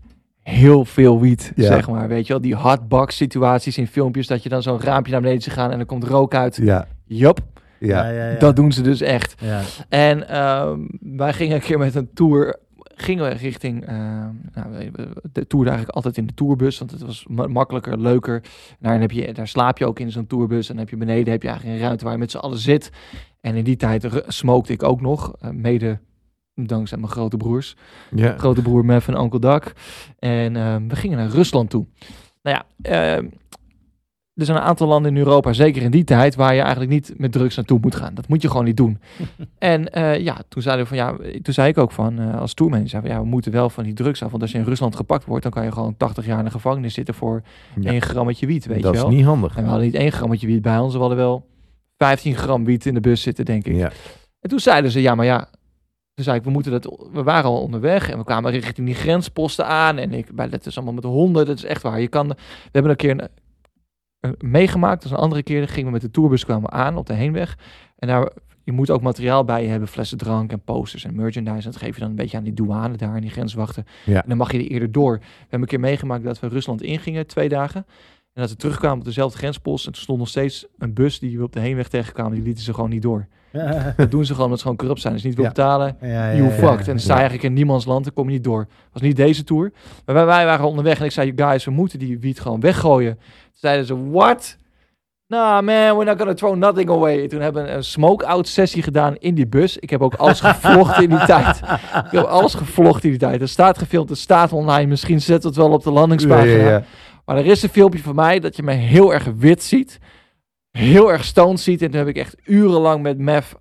[0.54, 1.66] heel veel wiet, Ja.
[1.66, 2.08] zeg maar.
[2.08, 5.42] Weet je wel, die hotbox situaties in filmpjes, dat je dan zo'n raampje naar beneden
[5.42, 6.56] ziet gaan en er komt rook uit.
[6.62, 6.86] Ja.
[7.04, 7.38] Jup,
[7.78, 8.08] Ja.
[8.08, 8.38] ja, ja.
[8.38, 9.34] dat doen ze dus echt.
[9.40, 9.60] Ja.
[9.88, 12.56] En ehm, wij gingen een keer met een tour,
[12.94, 14.90] gingen we richting, ehm, nou,
[15.32, 18.42] de tour eigenlijk altijd in de tourbus, want het was ma- makkelijker, leuker.
[18.78, 21.32] Daar, heb je, daar slaap je ook in zo'n tourbus en dan heb je beneden
[21.32, 22.90] heb je eigenlijk een ruimte waar je met z'n allen zit.
[23.40, 25.98] En in die tijd smokte ik ook nog, eh, mede
[26.64, 27.76] dankzij mijn grote broers.
[28.14, 28.34] Ja.
[28.38, 29.72] Grote broer Mev en onkel Dak.
[30.18, 31.86] En ehm, we gingen naar Rusland toe.
[32.42, 32.64] Nou ja,
[33.16, 33.24] ehm,
[34.34, 37.14] er zijn een aantal landen in Europa, zeker in die tijd, waar je eigenlijk niet
[37.16, 38.14] met drugs naartoe moet gaan.
[38.14, 38.98] Dat moet je gewoon niet doen.
[39.58, 42.54] en eh, ja, toen zeiden we van ja, toen zei ik ook van eh, als
[42.54, 44.30] tourmanager, van, ja, we moeten wel van die drugs af.
[44.30, 46.50] Want als je in Rusland gepakt wordt, dan kan je gewoon 80 jaar in de
[46.50, 47.42] gevangenis zitten voor
[47.80, 47.90] Ja.
[47.90, 49.12] één grammetje wiet, weet dat je is wel.
[49.12, 49.56] niet handig.
[49.56, 51.46] En we hadden niet één grammetje wiet bij ons, we hadden wel
[51.96, 53.76] 15 gram wiet in de bus zitten, denk ik.
[53.76, 53.90] Ja.
[54.40, 55.48] En toen zeiden ze, ja, maar ja.
[56.16, 57.08] Toen zei ik, we moeten dat.
[57.12, 59.98] We waren al onderweg en we kwamen richting die grensposten aan.
[59.98, 61.46] En ik, bij, dat is allemaal met honden.
[61.46, 62.00] Dat is echt waar.
[62.00, 62.28] Je kan.
[62.28, 62.34] We
[62.72, 63.28] hebben een keer een,
[64.20, 65.02] een- meegemaakt.
[65.02, 67.58] Dus een andere keer gingen we met de tourbus kwamen aan op de heenweg.
[67.98, 68.30] En daar,
[68.64, 71.66] je moet ook materiaal bij je hebben: flessen drank en posters en merchandise.
[71.66, 73.84] En dat geef je dan een beetje aan die douane daar, aan die grenswachten.
[74.04, 74.22] Ja.
[74.22, 75.18] En dan mag je er eerder door.
[75.18, 77.86] We hebben een keer meegemaakt dat we Rusland ingingen, twee dagen.
[78.32, 79.86] En dat we terugkwamen op dezelfde grenspost.
[79.86, 82.34] En toen stond nog steeds een bus die we op de heenweg tegenkwamen.
[82.34, 83.26] Die lieten ze gewoon niet door.
[83.96, 85.12] Dat doen ze gewoon omdat ze gewoon corrupt zijn.
[85.14, 85.96] Dus niet wil betalen.
[86.36, 86.78] You fucked.
[86.80, 88.04] En dan sta je eigenlijk in niemands land.
[88.04, 88.66] Dan kom je niet door.
[88.92, 89.72] was niet deze tour.
[90.04, 90.98] Maar wij, wij waren onderweg.
[90.98, 93.14] En ik zei, guys, we moeten die wiet gewoon weggooien.
[93.14, 94.56] Toen zeiden ze, what?
[95.28, 97.28] Nah man, we're not gonna throw nothing away.
[97.28, 99.78] Toen hebben we een smoke-out sessie gedaan in die bus.
[99.78, 101.56] Ik heb ook alles gevlogd in die tijd.
[102.04, 103.40] Ik heb alles gevlogd in die tijd.
[103.40, 104.86] Er staat gefilmd, er staat online.
[104.86, 106.62] Misschien zet het wel op de Ja, landingspagina.
[106.62, 106.82] ja, ja.
[107.24, 109.98] Maar er is een filmpje van mij dat je me heel erg wit ziet.
[110.76, 111.82] Heel erg stoned ziet.
[111.82, 113.52] En toen heb ik echt urenlang met Mev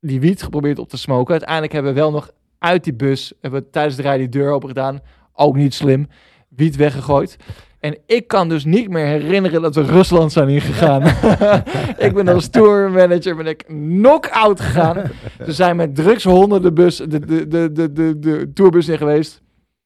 [0.00, 1.30] die wiet geprobeerd op te smoken.
[1.30, 4.52] Uiteindelijk hebben we wel nog uit die bus, hebben we tijdens de rij die deur
[4.52, 5.00] open gedaan.
[5.32, 6.08] Ook niet slim.
[6.48, 7.36] Wiet weggegooid.
[7.80, 11.02] En ik kan dus niet meer herinneren dat we Rusland zijn ingegaan.
[12.06, 15.10] ik ben als tourmanager ben ik knock-out gegaan.
[15.44, 19.42] Ze zijn met drugshonden de, bus, de, de, de, de, de, de tourbus in geweest.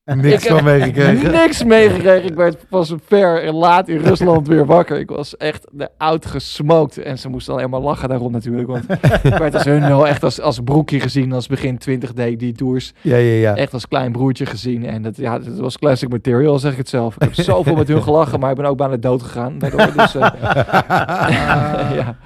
[0.14, 1.30] Niks Ik heb van meegekregen.
[1.32, 2.28] Niks meegekregen.
[2.28, 4.98] Ik werd pas ver en laat in Rusland weer wakker.
[4.98, 6.98] Ik was echt de oud gesmoked.
[6.98, 8.68] En ze moesten al helemaal lachen daarom natuurlijk.
[8.68, 8.84] Want
[9.22, 11.32] ik werd als hun wel echt als, als broekje gezien.
[11.32, 12.92] Als begin 20 deed die tours.
[13.00, 13.56] Ja, ja, ja.
[13.56, 14.86] Echt als klein broertje gezien.
[14.86, 17.14] En dat, ja, dat was classic material, zeg ik het zelf.
[17.14, 19.58] Ik heb zoveel met hun gelachen, maar ik ben ook bijna dood gegaan.
[19.58, 20.30] Daardoor, dus, eh,
[21.98, 22.16] ja.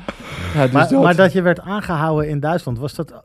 [0.55, 3.23] Ja, dus Maar, dat, maar dat je werd aangehouden in Duitsland, was dat,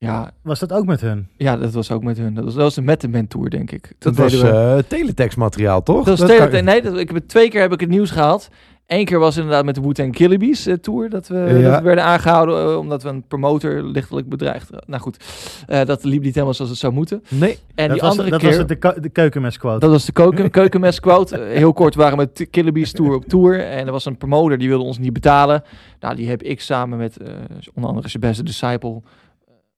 [0.00, 1.28] ja, was dat ook met hun?
[1.36, 2.34] ja, dat was ook met hun.
[2.34, 3.92] Dat was, dat was een met de band tour, denk ik.
[3.98, 6.04] Dat was deden we- eh teletext materiaal, toch?
[6.04, 8.48] Dat was tele- nee, dat, ik heb twee keer heb ik het nieuws gehaald.
[8.86, 11.10] Eén keer was inderdaad met de Wu-Tang Killibees eh, tour.
[11.10, 11.70] Dat we, Ja.
[11.70, 14.70] dat we werden aangehouden eh, omdat we een promotor lichtelijk bedreigd.
[14.86, 15.24] Nou goed,
[15.66, 17.22] eh, dat liep niet helemaal zoals het zou moeten.
[17.28, 17.58] Nee.
[17.74, 18.48] En dat die was, andere dat keer...
[18.48, 19.78] was het de, keu- de keukenmesquote.
[19.78, 21.38] Dat was de keuken, keukenmes quote.
[21.40, 23.60] Heel kort waren we met tour op tour.
[23.66, 25.62] En er was een promotor die wilde ons niet betalen.
[26.00, 27.28] Nou, die heb ik samen met eh,
[27.74, 29.02] onder andere zijn beste disciple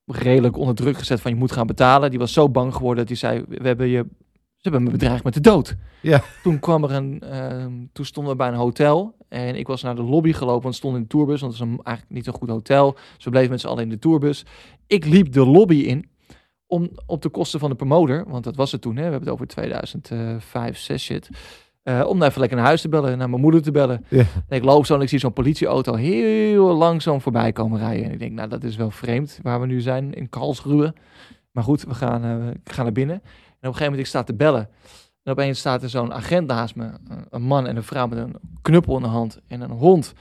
[0.06, 2.10] redelijk onder druk gezet van je moet gaan betalen.
[2.10, 4.06] Die was zo bang geworden dat hij zei, we hebben je,
[4.56, 5.76] ze hebben me bedreigd met de dood.
[6.02, 6.22] Ja.
[6.42, 9.94] Toen kwam er een, ehm, toen stonden we bij een hotel en ik was naar
[9.94, 12.32] de lobby gelopen, want stond in de tourbus, want het was een, eigenlijk niet een
[12.32, 12.92] goed hotel.
[13.16, 14.44] Dus we bleven met z'n allen in de tourbus.
[14.86, 16.10] Ik liep de lobby in
[16.66, 19.28] om op de kosten van de promotor, want dat was het toen, hè, we hebben
[19.28, 21.28] het over 2005, 6 shit.
[21.82, 24.04] Eh, om daar even lekker naar huis te bellen, naar mijn moeder te bellen.
[24.08, 24.24] Ja.
[24.48, 28.04] En ik loop zo en ik zie zo'n politieauto heel langzaam voorbij komen rijden.
[28.04, 30.94] En ik denk, nou, dat is wel vreemd waar we nu zijn, in Karlsruhe.
[31.52, 33.14] Maar goed, we gaan, eh, ik ga naar binnen.
[33.16, 34.68] En op een gegeven moment, ik sta te bellen.
[35.22, 36.90] En opeens staat er zo'n agent naast me.
[37.30, 40.12] een- man en een vrouw met een knuppel in de hand en een hond.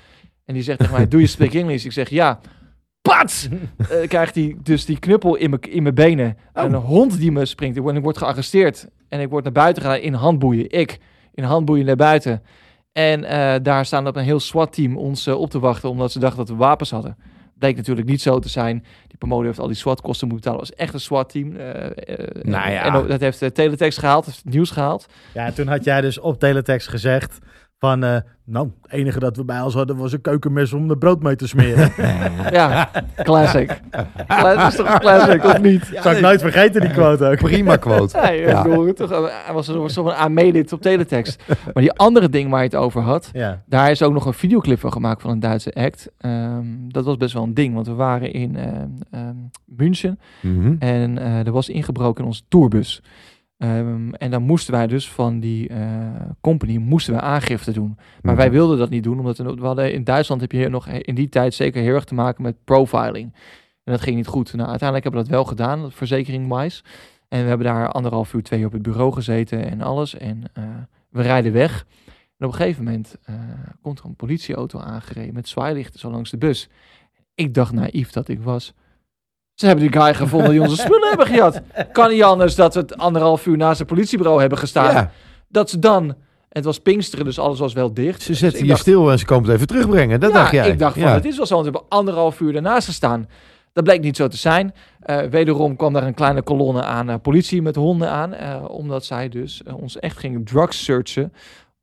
[0.46, 1.86] En die zegt tegen mij, do you speak English?
[1.86, 2.40] Ik zeg, ja.
[3.02, 3.48] Pats!
[3.78, 6.38] Eh, krijgt hij dus die knuppel in mijn in mijn benen.
[6.54, 7.78] En een hond die me springt.
[7.78, 8.88] Word, ik word gearresteerd.
[9.10, 10.70] En ik word naar buiten gegaan in handboeien.
[10.70, 11.00] Ik
[11.34, 12.42] in handboeien naar buiten.
[12.92, 16.20] En eh, daar staan op een heel SWAT-team ons eh, op te wachten, omdat ze
[16.20, 17.18] dachten dat we wapens hadden.
[17.58, 18.86] Bleek natuurlijk niet zo te zijn.
[19.08, 20.68] Die promotor heeft al die SWAT-kosten moeten betalen.
[20.68, 21.56] Dat was echt een SWAT-team.
[21.56, 22.84] eh, eh, Nou ja.
[23.02, 25.06] En dat heeft de teletext gehaald, heeft het nieuws gehaald.
[25.34, 27.38] Ja, en toen had jij dus op teletext gezegd
[27.82, 30.98] Van, eh, nou, het enige dat we bij ons hadden was een keukenmes om de
[30.98, 31.92] brood mee te smeren.
[32.52, 33.80] Ja, classic.
[34.28, 35.92] Cla- Dat is toch een classic, of niet?
[36.02, 37.38] Zou ik nooit vergeten, die quote ook.
[37.38, 38.18] Prima quote.
[38.22, 38.58] Ja.
[38.58, 41.44] ik bedoel, toch, eh, hij was een soort van aanmedit op teletext.
[41.74, 43.62] Maar die andere ding waar je het over had, Ja.
[43.66, 46.10] daar is ook nog een videoclip van gemaakt van een Duitse act.
[46.18, 50.76] Ehm, dat was best wel een ding, want we waren in ehm, ehm, München Mhm.
[50.80, 53.02] en eh, er was ingebroken in onze tourbus.
[53.62, 55.80] Ehm, en dan moesten wij dus van die eh,
[56.42, 57.94] company moesten we aangifte doen.
[57.96, 58.36] Maar Mhm.
[58.36, 61.16] wij wilden dat niet doen, omdat we, we hadden in Duitsland heb je nog in
[61.16, 63.34] die tijd zeker heel erg te maken met profiling.
[63.84, 64.54] En dat ging niet goed.
[64.54, 66.84] Nou, uiteindelijk hebben we dat wel gedaan, verzekering-wise.
[67.28, 70.18] En we hebben daar anderhalf uur, twee uur op het bureau gezeten en alles.
[70.18, 70.64] En eh,
[71.10, 71.86] we rijden weg.
[72.38, 73.36] En op een gegeven moment eh,
[73.82, 76.70] komt er een politieauto aangereden met zwaailichten zo langs de bus.
[77.36, 78.74] Ik dacht naïef dat ik was.
[79.62, 81.62] Ze hebben die guy gevonden die onze spullen hebben gejat.
[81.92, 84.94] Kan niet anders dat we het anderhalf uur naast het politiebureau hebben gestaan.
[84.94, 85.12] Ja,
[85.48, 86.16] Dat ze dan...
[86.50, 88.22] Het was Pinksteren, dus alles was wel dicht.
[88.22, 90.20] ze Dus zetten ik je dacht- stil en ze komen het even terugbrengen.
[90.20, 90.70] Dat ja, dacht jij.
[90.70, 91.14] ik dacht van, Ja.
[91.14, 93.28] het is wel zo, want we hebben anderhalf uur ernaast gestaan.
[93.74, 94.74] Dat bleek niet zo te zijn.
[95.02, 98.34] Eh, wederom kwam daar een kleine kolonne aan eh, politie met honden aan.
[98.34, 101.34] eh, omdat zij dus ons echt gingen drugs searchen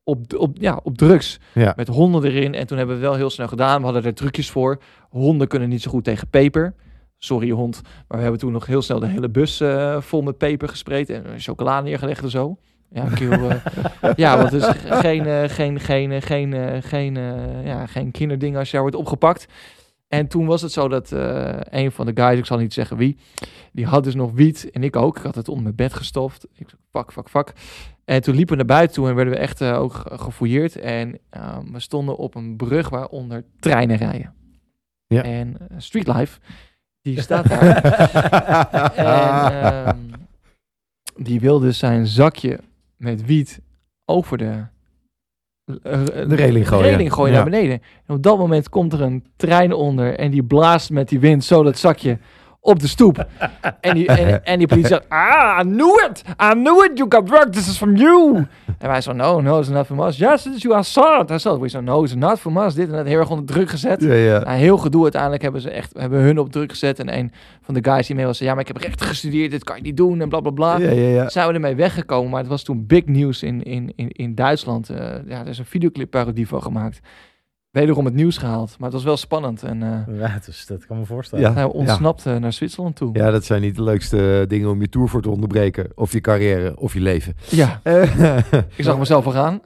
[0.03, 1.39] op, op, ja, op drugs.
[1.53, 1.73] Ja.
[1.75, 2.53] Met honden erin.
[2.53, 3.77] En toen hebben we wel heel snel gedaan.
[3.79, 4.77] We hadden er trucjes voor.
[5.09, 6.73] Honden kunnen niet zo goed tegen peper.
[7.19, 7.81] Sorry hond.
[7.83, 11.09] Maar we hebben toen nog heel snel de hele bus eh, vol met peper gespreid.
[11.09, 12.57] En chocola neergelegd en zo.
[12.91, 13.55] Ja, kill, eh,
[14.15, 17.13] ja, want het is geen, eh, geen, geen, geen, geen,
[17.63, 19.45] ja, geen kinderding als je daar wordt opgepakt.
[20.07, 21.11] En toen was het zo dat
[21.69, 23.17] een van de guys, ik zal niet zeggen wie,
[23.71, 25.17] die had dus nog wiet en ik ook.
[25.17, 26.47] Ik had het onder mijn bed gestoft.
[26.55, 27.53] Ik fuck, fuck, fuck.
[28.05, 30.75] En toen liepen we naar buiten toe en werden we echt ook ge- gefouilleerd.
[30.75, 34.33] En ehm, we stonden op een brug waaronder treinen rijden.
[35.07, 35.23] Ja.
[35.23, 36.39] En eh, Street Life,
[37.13, 37.75] die staat daar.
[38.95, 39.05] en
[39.85, 39.97] ehm,
[41.15, 42.59] die wilde zijn zakje
[42.97, 43.59] met wiet
[44.05, 44.51] over de,
[45.83, 46.89] eh, De reling gooien.
[46.89, 47.41] reling gooien Ja.
[47.41, 47.81] naar beneden.
[48.05, 51.43] En op dat moment komt er een trein onder en die blaast met die wind
[51.43, 52.17] zo dat zakje
[52.61, 53.27] op de stoep.
[53.81, 56.23] en, die, en, en die politie zegt, ah, I knew it!
[56.41, 58.47] I knew it, you got drugged, this is from you!
[58.79, 60.17] en wij zo, no, no, it's not from us.
[60.17, 61.29] Yes, it's you, I saw it.
[61.29, 62.73] Hij zei, we zo, no, it's not from us.
[62.73, 64.01] Dit en dat heel erg onder druk gezet.
[64.01, 64.39] Ja, ja.
[64.39, 65.03] Nou, heel gedoe.
[65.03, 66.99] Uiteindelijk hebben ze echt hebben hun op druk gezet.
[66.99, 67.31] En een
[67.61, 69.75] van de guys die mee was, zei, ja, maar ik heb rechten gestudeerd, dit kan
[69.75, 70.77] je niet doen en bla bla bla.
[70.77, 71.29] Ja, ja, ja.
[71.29, 74.89] Zijn we ermee weggekomen, maar het was toen big nieuws in, in, in, in Duitsland.
[74.89, 74.97] Eh,
[75.27, 76.99] ja, er is een videoclip parodie van gemaakt.
[77.71, 79.63] Wederom het nieuws gehaald, maar het was wel spannend.
[79.63, 81.45] En eh Ja, dus dat kan me voorstellen.
[81.45, 81.53] Ja.
[81.53, 83.09] hij ontsnapte naar Zwitserland toe.
[83.17, 85.87] Ja, dat zijn niet de leukste dingen om je tour voor te onderbreken.
[85.95, 87.35] Of je carrière, of je leven.
[87.49, 88.37] Ja, Eh,
[88.75, 89.61] ik zag mezelf al gaan.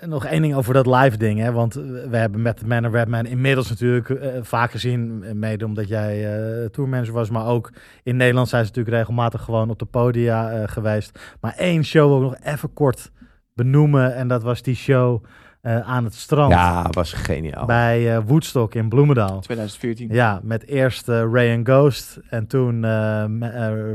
[0.00, 1.52] En nog één ding over dat live ding, hè?
[1.52, 5.64] want eh, we hebben met Man en Redman inmiddels natuurlijk eh, vaak gezien, eh, mede
[5.64, 7.72] omdat jij eh tourmanager was, maar ook
[8.02, 11.18] in Nederland zijn ze natuurlijk regelmatig gewoon op de podia eh, geweest.
[11.40, 13.10] Maar één show ook nog even kort
[13.54, 15.24] benoemen en dat was die show
[15.60, 17.66] eh, aan het strand ja, was geniaal.
[17.66, 19.40] bij eh, Woodstock in Bloemendaal.
[19.40, 20.08] 2014.
[20.12, 22.84] Ja, met eerst eh, Ray and Ghost en toen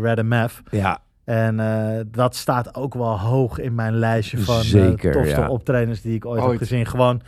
[0.01, 0.61] Red and Math.
[0.71, 5.39] Ja, En eh, dat staat ook wel hoog in mijn lijstje van Zeker, de tofste
[5.41, 5.49] ja.
[5.49, 6.49] optredens die ik ooit, Ooit.
[6.49, 6.85] heb gezien.
[6.85, 7.21] Gewoon,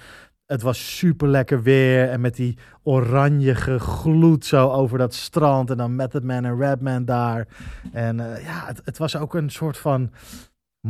[0.46, 5.70] het was super lekker weer en met die oranjige gloed zo over dat strand.
[5.70, 7.48] En dan Method Man en Redman daar.
[7.92, 10.12] En eh, ja, het, het was ook een soort van...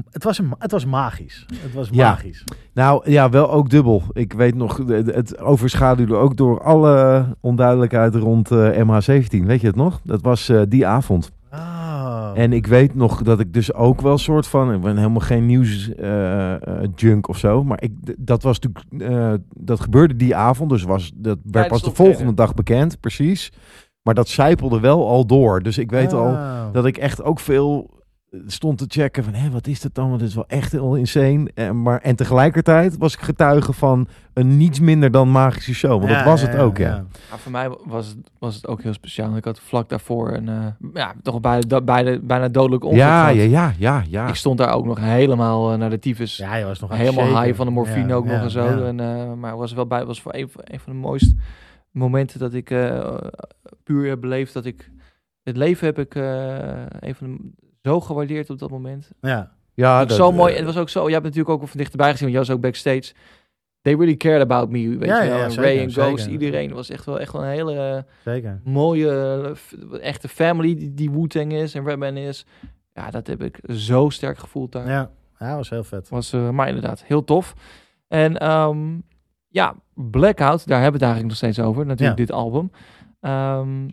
[0.09, 1.45] Het was, een, het was magisch.
[1.53, 2.09] Het was Ja.
[2.09, 2.43] magisch.
[2.73, 4.03] nou ja, wel ook dubbel.
[4.11, 9.45] Ik weet nog, het overschaduwde ook door alle onduidelijkheid rond eh, MH17.
[9.45, 9.99] Weet je het nog?
[10.03, 11.31] Dat was eh, die avond.
[11.53, 12.31] Oh.
[12.33, 15.45] En ik weet nog dat ik dus ook wel soort van, ik ben helemaal geen
[15.45, 16.53] nieuws eh,
[16.95, 21.11] junk of zo, maar ik, dat was natuurlijk, eh, dat gebeurde die avond, dus was,
[21.15, 23.51] dat werd pas de volgende dag bekend, precies.
[24.01, 26.65] Maar dat zijpelde wel al door, dus ik weet al Oh.
[26.71, 27.89] dat ik echt ook veel
[28.47, 30.09] stond te checken van, hé, wat is dat dan?
[30.09, 31.51] Want het is wel echt heel insane.
[31.53, 36.07] En, maar, en tegelijkertijd was ik getuige van een niets minder dan magische show, want
[36.13, 36.87] dat was ja, het ja, ook, ja.
[36.87, 37.05] ja.
[37.31, 39.35] Ja, voor mij was het, was het ook heel speciaal.
[39.37, 43.19] Ik had vlak daarvoor een, eh, ja, toch bijna, do- bijna, bijna dodelijk ongeluk Ja,
[43.21, 43.35] gehad.
[43.35, 44.27] ja, ja, ja, ja.
[44.27, 46.37] Ik stond daar ook nog helemaal eh, naar de tyfus.
[46.37, 47.43] Ja, je was nog helemaal shaken.
[47.43, 48.63] high van de morfine Ja, ook nog en zo.
[48.65, 48.85] ja.
[48.87, 51.35] En, eh, maar was wel bij, was voor een, van- een van de mooiste
[51.91, 53.17] momenten dat ik eh,
[53.83, 54.91] puur heb beleefd dat ik
[55.43, 59.09] het leven heb ik eh, een van de, zo gewaardeerd op dat moment.
[59.21, 59.51] Ja.
[59.73, 60.51] ja Ook dat, zo eh, mooi.
[60.53, 61.05] En het was ook zo.
[61.07, 63.13] Je hebt natuurlijk ook wel van dichterbij gezien, want jij was ook backstage.
[63.81, 64.97] They really cared about me.
[64.97, 65.37] Weet Ja, je wel.
[65.37, 66.31] ja, En zeker, Ray en Ghost, zeker.
[66.31, 68.61] iedereen was echt wel, echt wel een hele eh, Zeker.
[68.63, 69.55] mooie,
[69.91, 72.45] eh, echte family die, die Wu-Tang is en Redman is.
[72.93, 74.89] Ja, dat heb ik zo sterk gevoeld daar.
[74.89, 75.09] Ja,
[75.39, 76.09] ja was heel vet.
[76.09, 77.53] Was, maar inderdaad, heel tof.
[78.07, 78.97] En ehm,
[79.47, 81.85] ja, Blackout, daar hebben we het eigenlijk nog steeds over.
[81.85, 82.25] Natuurlijk Ja.
[82.25, 82.71] dit album.
[83.19, 83.89] Ehm,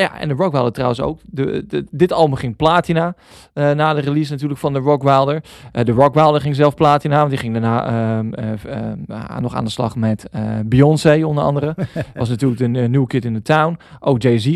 [0.00, 1.18] Ja, en de Rockwilder trouwens ook.
[1.24, 3.14] De, de, dit album ging platina.
[3.52, 5.42] eh, na de release natuurlijk van de Rockwilder.
[5.72, 7.18] Eh de Rockwilder ging zelf platina.
[7.18, 10.28] Want die ging daarna ehm, eh, ah, nog aan de slag met
[10.64, 11.74] Beyoncé onder andere.
[12.14, 13.78] Was natuurlijk de eh, New Kid in the Town.
[14.00, 14.46] Ook Jay-Z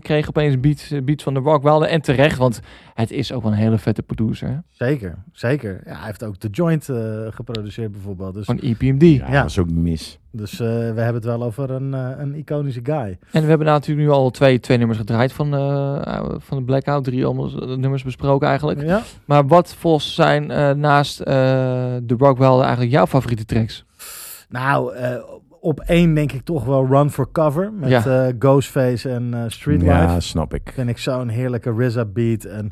[0.00, 1.88] kreeg opeens beats, beats van de Rockwilder.
[1.88, 2.60] En terecht, want
[2.94, 4.62] het is ook een hele vette producer.
[4.70, 5.80] Zeker, zeker.
[5.84, 6.96] Ja, hij heeft ook The Joint eh,
[7.30, 8.34] geproduceerd bijvoorbeeld.
[8.34, 9.02] Dus, Van EPMD.
[9.02, 9.40] Ja, Ja.
[9.40, 10.18] dat is ook mis.
[10.30, 13.18] dus eh, we hebben het wel over een, eh, een iconische guy.
[13.30, 16.64] En we hebben nou natuurlijk nu al twee, twee nummers gedraaid van, eh, van de
[16.64, 17.04] Blackout.
[17.04, 18.82] Drie allemaal nummers besproken eigenlijk.
[18.82, 19.02] Ja?
[19.24, 21.34] Maar wat volgens zijn eh, naast eh,
[22.02, 23.84] de Rockwilder eigenlijk jouw favoriete tracks?
[24.48, 25.14] Nou, eh,
[25.62, 28.26] op één denk ik toch wel Run for Cover met Ja.
[28.26, 30.20] eh, Ghostface en eh Street Ja, Life.
[30.20, 30.70] snap ik.
[30.74, 32.70] Vind ik zo'n heerlijke RZA beat en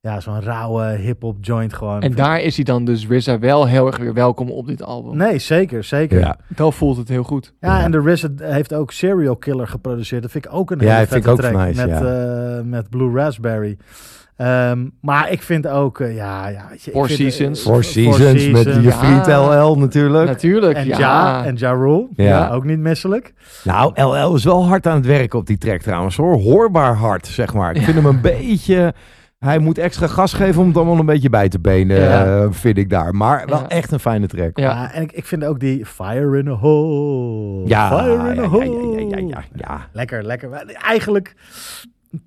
[0.00, 2.00] ja, zo'n rauwe hip-hop joint gewoon.
[2.02, 5.16] En daar is hij dan dus RZA wel heel erg weer welkom op dit album.
[5.16, 6.18] Nee, zeker, zeker.
[6.18, 7.54] Ja, Dan voelt het heel goed.
[7.60, 7.84] Ja, Ja.
[7.84, 10.22] en de RZA heeft ook Serial Killer geproduceerd.
[10.22, 12.56] Dat vind ik ook een Ja, hele vind ik vette ook track nice, met, ja.
[12.58, 13.76] eh, met Blue Raspberry.
[14.42, 17.60] Ehm, maar ik vind ook, eh, ja, ja, weet je, ik Four vind, eh, Seasons.
[17.62, 18.94] Four Four Seasons met je Seasons.
[18.94, 19.64] vriend Ja.
[19.64, 20.26] LL natuurlijk.
[20.26, 20.98] Natuurlijk, En ja.
[20.98, 22.08] Ja, en Ja Rule.
[22.16, 22.24] Ja.
[22.24, 22.50] Ja.
[22.50, 23.32] ook niet misselijk.
[23.64, 26.34] Nou, LL is wel hard aan het werken op die track trouwens hoor.
[26.40, 27.74] Hoorbaar hard, zeg maar.
[27.76, 28.94] Ik vind hem een beetje...
[29.38, 32.24] Hij moet extra gas geven om het allemaal een beetje bij te benen, Ja.
[32.42, 33.14] eh, vind ik daar.
[33.14, 33.68] Maar wel Ja.
[33.68, 34.58] echt een fijne track.
[34.58, 34.64] Ja.
[34.70, 34.92] Ja.
[34.92, 37.68] en ik, ik vind ook die Fire in a Hole.
[37.68, 39.00] Ja, Fire in ja, a ja, Hole.
[39.00, 39.88] ja, ja, ja, ja, ja.
[39.92, 40.50] Lekker, lekker.
[40.88, 41.34] Eigenlijk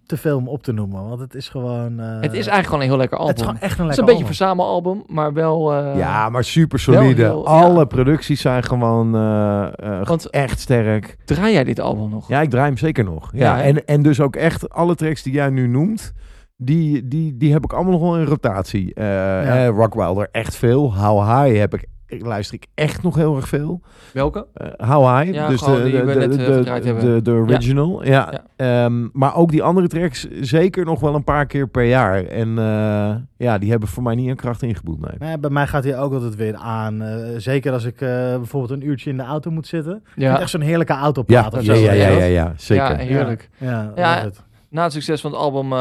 [0.06, 2.00] te veel om op te noemen, want het is gewoon...
[2.00, 3.32] eh, Het is eigenlijk gewoon een heel lekker album.
[3.34, 4.76] Het is gewoon echt een Het is lekker een beetje een album.
[4.78, 5.74] verzamelalbum, maar wel...
[5.74, 7.22] eh, Ja, maar super solide.
[7.24, 7.50] heel- ja.
[7.50, 9.64] Alle producties zijn gewoon eh,
[10.00, 11.18] eh, Want- echt sterk.
[11.26, 12.28] Draai jij dit album nog?
[12.28, 13.30] Ja, ik draai hem zeker nog.
[13.34, 16.14] Ja, en, en dus ook echt alle tracks die jij nu noemt,
[16.58, 18.94] die, die, die heb ik allemaal nog wel in rotatie.
[18.94, 20.96] Eh eh, Rock Wilder echt veel.
[20.98, 23.82] How High heb ik luister ik echt nog heel erg veel.
[24.14, 24.46] Welke?
[24.54, 26.70] Eh, How High, Ja, dus gewoon de, die de, we de, net, eh, de, de,
[26.70, 27.14] hebben.
[27.14, 28.06] de, de original.
[28.06, 28.32] Ja.
[28.56, 28.86] Ja.
[28.86, 32.24] Ehm, maar ook die andere tracks zeker nog wel een paar keer per jaar.
[32.26, 35.00] En eh, ja, die hebben voor mij niet een kracht ingeboet.
[35.00, 35.30] Nee.
[35.30, 37.04] Nee, bij mij gaat hij ook altijd weer aan.
[37.38, 40.02] zeker als ik eh, bijvoorbeeld een uurtje in de auto moet zitten.
[40.04, 42.26] Vind Ja, echt zo'n heerlijke autoplaat ja, ja, ja, ja, Ja.
[42.26, 42.90] ja, zeker.
[42.90, 43.50] ja heerlijk.
[43.58, 44.30] Ja, Ja.
[44.70, 45.74] Na het succes van het album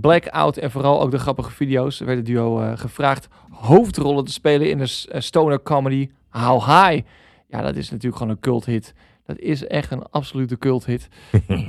[0.00, 3.28] Blackout en vooral ook de grappige video's werd het duo eh, gevraagd
[3.60, 7.06] hoofdrollen te spelen in eh, stoner comedy How High.
[7.48, 8.94] Ja, dat is natuurlijk gewoon een cult hit.
[9.26, 11.08] Dat is echt een absolute cult hit.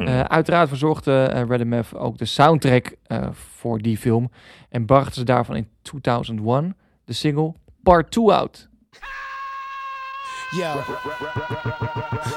[0.02, 4.32] Eh, uiteraard verzorgde eh MF ook de soundtrack eh, voor die film
[4.70, 6.76] en brachten ze daarvan in 2001
[7.06, 8.70] de single Part 2 out.
[10.50, 10.74] Yo.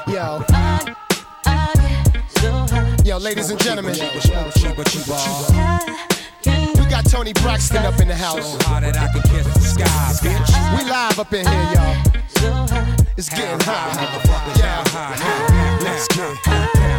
[0.05, 0.39] Yo.
[3.03, 3.93] Yo, ladies and gentlemen.
[6.85, 8.53] We got Tony Braxton up in the house.
[10.77, 11.97] We live up in here, y'all.
[13.17, 14.55] It's getting hot.
[14.55, 14.83] Yeah.
[15.81, 16.94] Let's get.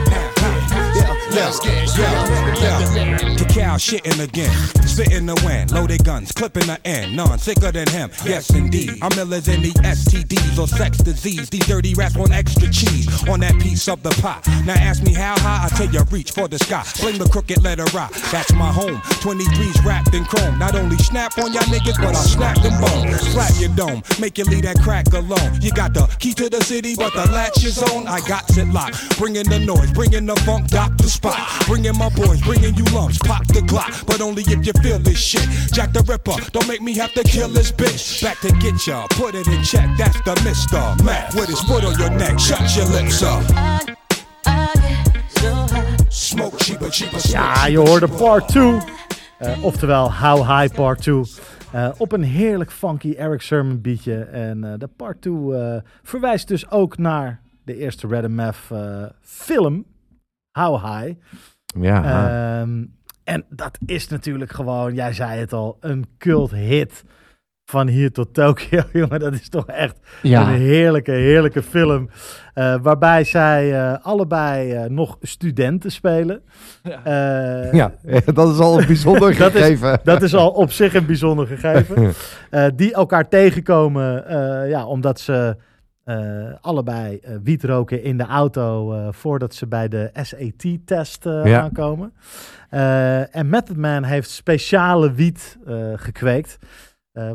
[1.30, 1.96] Let's get.
[1.96, 3.36] Yeah, yeah.
[3.36, 4.52] Cacao shitting again,
[4.86, 8.10] spitting the wind, loaded guns, clipping the end, none sicker than him.
[8.24, 8.98] Yes, indeed.
[9.02, 11.48] I'm iller than the STDs or sex disease.
[11.50, 14.40] These dirty rats want extra cheese on that piece of the pie.
[14.64, 16.82] Now ask me how high, I tell you reach for the sky.
[16.82, 18.96] Fling the crooked letter rock, that's my home.
[19.24, 20.58] 23's wrapped in chrome.
[20.58, 23.20] Not only snap on y'all niggas, but I'll snap them bones.
[23.32, 25.60] Slap your dome, make you leave that crack alone.
[25.60, 28.06] You got the key to the city, but the latch is on.
[28.06, 29.18] I got it locked.
[29.18, 31.38] Bringing the noise, bringing the funk, dock the spot.
[31.66, 33.92] Bringing my boys, bringing you lumps, pop the clock.
[34.06, 35.46] But only if you feel this shit.
[35.72, 38.22] Jack the Ripper, don't make me have to kill this bitch.
[38.22, 39.88] Back to get ya, put it in check.
[39.96, 40.80] That's the Mr.
[41.04, 42.38] Mac with his foot on your neck.
[42.38, 43.42] Shut your lips up.
[47.30, 48.80] Ja, je hoorde part 2.
[49.38, 51.24] Eh, oftewel How High Part 2.
[51.76, 54.24] Eh, op een heerlijk funky Eric Sermon beatje.
[54.24, 58.72] En eh, de part 2 eh, verwijst dus ook naar de eerste Red MF
[59.20, 59.84] film.
[60.56, 61.14] How High.
[61.80, 62.02] Ja,
[62.60, 62.84] Ehm,
[63.24, 67.04] en dat is natuurlijk gewoon, jij zei het al, een cult hit.
[67.70, 69.20] Van hier tot Tokio, jongen.
[69.20, 72.08] Dat is toch echt Ja, een heerlijke, heerlijke film.
[72.54, 76.42] eh, waarbij zij eh, allebei eh, nog studenten spelen.
[76.82, 77.92] Eh, ja,
[78.34, 80.00] dat is al een bijzonder Dat is- gegeven.
[80.04, 82.12] Dat is al op zich een bijzonder gegeven.
[82.50, 85.56] Eh, die elkaar tegenkomen eh, ja, omdat ze
[86.06, 91.60] eh, allebei eh, wiet roken in de auto eh, voordat ze bij de SAT-test Ja.
[91.60, 92.12] aankomen.
[93.30, 95.58] En Method Man heeft speciale wiet
[95.94, 96.58] gekweekt.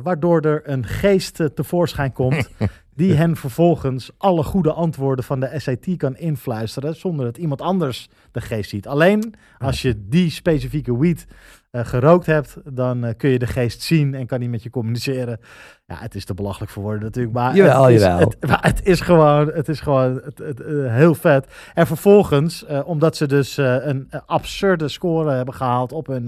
[0.04, 2.50] waardoor er een geest tevoorschijn komt.
[2.96, 6.96] die hen vervolgens alle goede antwoorden van de SAT kan influisteren.
[6.96, 8.88] zonder dat iemand anders de geest ziet.
[8.88, 11.28] Alleen als je die specifieke wiet
[11.72, 14.70] eh, gerookt hebt, dan eh, kun je de geest zien en kan hij met je
[14.70, 15.40] communiceren.
[15.86, 18.20] Ja, het is te belachelijk voor woorden natuurlijk, maar Jawel, het, is, jawel.
[18.20, 21.48] Het, maar het is gewoon, het is gewoon het, het, eh, heel vet.
[21.74, 26.20] En vervolgens, omdat ze dus een absurde score hebben gehaald op eh,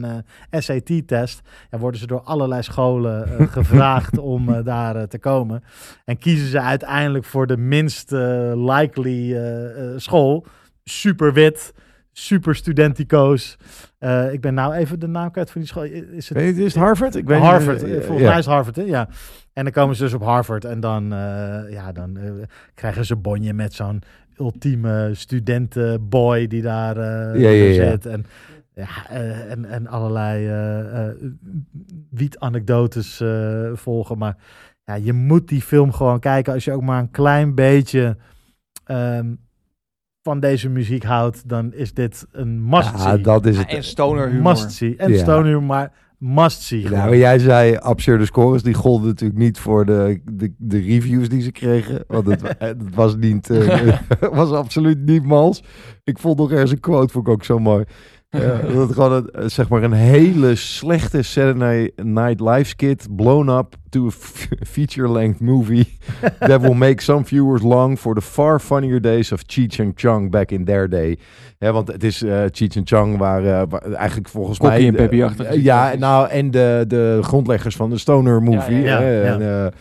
[0.52, 1.42] SAT-test,
[1.72, 3.28] ja, worden ze door allerlei scholen
[3.58, 5.64] gevraagd om daar te komen.
[6.06, 8.12] En kiezen ze uiteindelijk voor de minst
[8.56, 9.38] likely
[9.98, 10.46] school.
[10.84, 11.74] Super wit,
[12.14, 13.58] super studenticoos.
[13.98, 15.84] Eh, ik ben nou even de naam kwijt van die school.
[15.84, 17.16] Is het Weet je, is het Harvard?
[17.16, 17.48] Ik weet niet.
[17.48, 17.84] Harvard?
[17.84, 18.30] Eh, eh, Volgens ja.
[18.30, 18.82] mij is Harvard, hè?
[18.82, 19.10] Ja.
[19.54, 22.18] En dan komen ze dus op Harvard en dan, eh, ja, dan
[22.74, 24.02] krijgen ze bonje met zo'n
[24.38, 26.98] ultieme studentenboy die daar
[27.38, 28.06] Ja, zit.
[28.06, 28.26] En,
[28.74, 29.10] ja,
[29.48, 30.50] en, en allerlei
[32.10, 33.22] wietanekdotes
[33.74, 34.18] volgen.
[34.18, 34.38] Maar
[34.86, 38.18] ja, je moet die film gewoon kijken als je ook maar een klein beetje
[38.86, 39.34] ehm,
[40.24, 41.50] van deze muziek houdt.
[41.50, 43.12] Dan is dit een must-see.
[43.12, 43.68] Ja, dat is het.
[43.68, 44.44] en stoner humor.
[44.52, 44.96] Must-see.
[44.96, 45.18] En Ja.
[45.18, 46.90] stoner humor, maar must-see.
[46.90, 48.64] Maar jij zei absurde scores.
[48.64, 52.04] Die golden natuurlijk niet voor de, de, de reviews die ze kregen.
[52.08, 53.98] Want het, wa- het was niet, eh,
[54.32, 55.64] was absoluut niet mals.
[56.04, 57.84] Ik vond nog ergens een quote, vond ik ook zo mooi.
[58.42, 63.50] Ja, dat gewoon een, eh, zeg maar een hele slechte Saturday Night Live skit blown
[63.50, 64.12] up to a
[64.66, 65.98] feature-length movie
[66.40, 70.32] that will make some viewers long for the far funnier days of Cheech and Chong
[70.32, 71.18] back in their day.
[71.58, 75.10] Ja, want het is eh Cheech en Chong waren waar eigenlijk volgens Kokkie mij...
[75.10, 78.82] en eh, ja, nou en de, de grondleggers van de stoner movie.
[78.82, 79.34] Ja, ja, hè, ja.
[79.34, 79.72] En,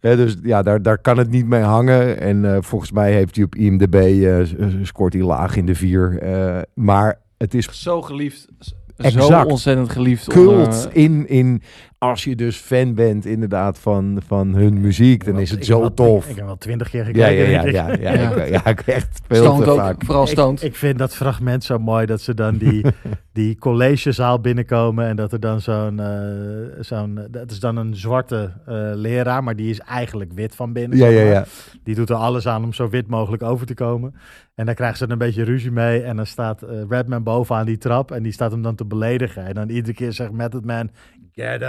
[0.00, 2.20] eh, dus ja, daar, daar kan het niet mee hangen.
[2.20, 4.36] En eh, volgens mij heeft hij op IMDb, eh,
[4.82, 6.18] scoort hij laag in de vier.
[6.22, 8.48] eh, maar het is Zo geliefd.
[8.60, 9.50] Zo Exact.
[9.50, 10.26] ontzettend geliefd.
[10.28, 11.62] cult onder- in, in...
[11.98, 15.94] Als je dus fan bent inderdaad van, van hun muziek, dan is het Ik zo
[15.94, 16.24] tof.
[16.24, 17.50] Ik, ik heb wel twintig keer Ja, gekeken.
[17.50, 18.30] ja, ja, ja, ja, Ja.
[18.34, 20.04] Ik, ja, ik echt veel Stoned te ook, vaak.
[20.04, 20.62] vooral stoned.
[20.62, 22.84] Ik, ik vind dat fragment zo mooi dat ze dan die,
[23.32, 28.52] die collegezaal binnenkomen en dat er dan zo'n, eh, zo'n dat is dan een zwarte
[28.66, 30.98] eh, leraar, maar die is eigenlijk wit van binnen.
[30.98, 31.44] Ja, ja, ja.
[31.84, 34.14] Die doet er alles aan om zo wit mogelijk over te komen.
[34.54, 37.66] En dan krijgen ze er een beetje ruzie mee en dan staat eh, Redman bovenaan
[37.66, 39.44] die trap en die staat hem dan te beledigen.
[39.46, 40.90] En dan iedere keer zegt Method Man,
[41.32, 41.62] get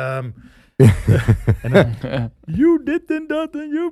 [1.64, 3.92] en dan, you dit en dat en you...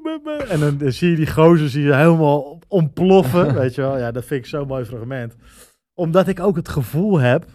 [0.50, 3.98] En dan, dan zie je die gozer zie je helemaal ontploffen, weet je wel.
[3.98, 5.36] Ja, dat vind ik zo'n mooi fragment.
[5.94, 7.46] Omdat ik ook het gevoel heb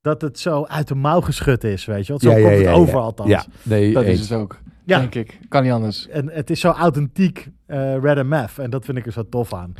[0.00, 2.20] dat het zo uit de mouw geschud is, weet je wel.
[2.20, 3.00] Zo Ja, ja, komt het over ja.
[3.00, 3.30] althans.
[3.30, 4.20] Ja, nee, Dat eens.
[4.20, 4.58] is het ook.
[4.84, 4.98] Ja.
[4.98, 5.38] Denk ik.
[5.48, 6.08] Kan niet anders.
[6.08, 8.58] En het is zo authentiek eh Red MF.
[8.58, 9.74] En dat vind ik er zo tof aan.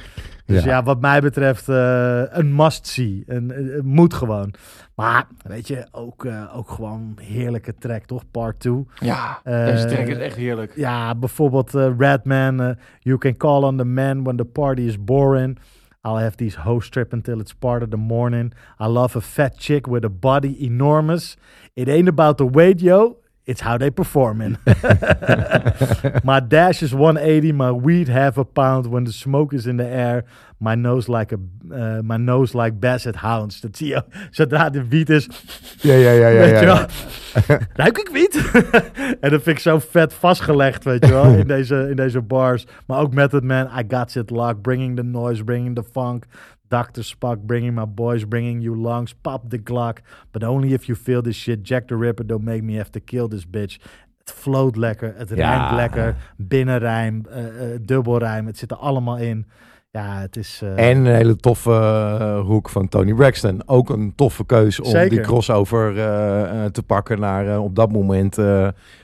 [0.47, 0.71] Dus Ja.
[0.71, 3.23] ja, wat mij betreft eh, een must-see.
[3.27, 4.55] Een, een- een moet gewoon.
[4.95, 8.23] Maar weet je, ook, eh, ook gewoon heerlijke track, toch?
[8.31, 8.87] Part 2.
[9.01, 10.73] Ja, Eh, deze track is echt heerlijk.
[10.77, 12.61] Ja, bijvoorbeeld eh, Redman.
[12.61, 15.59] eh, you can call on the man when the party is boring.
[16.03, 18.55] I'll have these hoes trip until it's part of the morning.
[18.81, 21.37] I love a fat chick with a body enormous.
[21.75, 23.17] It ain't about the weight, yo.
[23.45, 24.57] It's how they performing.
[26.25, 28.87] my dash is 180, my weed half a pound.
[28.87, 30.25] When the smoke is in the air,
[30.61, 31.39] my nose like a
[31.75, 33.61] uh, my nose like basset hounds.
[33.61, 35.29] Dat zie je zodra de wiet is.
[35.81, 36.39] Ja, ja, ja, ja.
[36.39, 36.87] weet ja, je ja.
[37.47, 37.59] wel.
[37.85, 38.51] Ruik ik wiet?
[39.21, 42.67] en dat vind ik zo vet vastgelegd, weet je wel, in deze, in deze bars.
[42.87, 46.25] Maar ook Method Man, I got it locked, bringing the noise, bringing the funk.
[46.73, 47.03] Dr.
[47.03, 49.97] Spock, bringing my boys, bringing you lungs, pop the Glock.
[50.31, 53.01] But only if you feel this shit, Jack the Ripper, don't make me have to
[53.05, 53.77] kill this bitch.
[54.25, 55.35] Het float lekker, het Ja.
[55.57, 57.45] rijmt lekker, binnenrijm, eh
[57.75, 59.47] eh, dubbelrijm, het zit er allemaal in.
[59.91, 60.61] Ja, het is...
[60.63, 63.63] eh, En een hele toffe hoek van Tony Braxton.
[63.69, 65.11] Ook een toffe keus om Zeker.
[65.11, 65.95] die crossover
[66.73, 68.39] te pakken naar op dat moment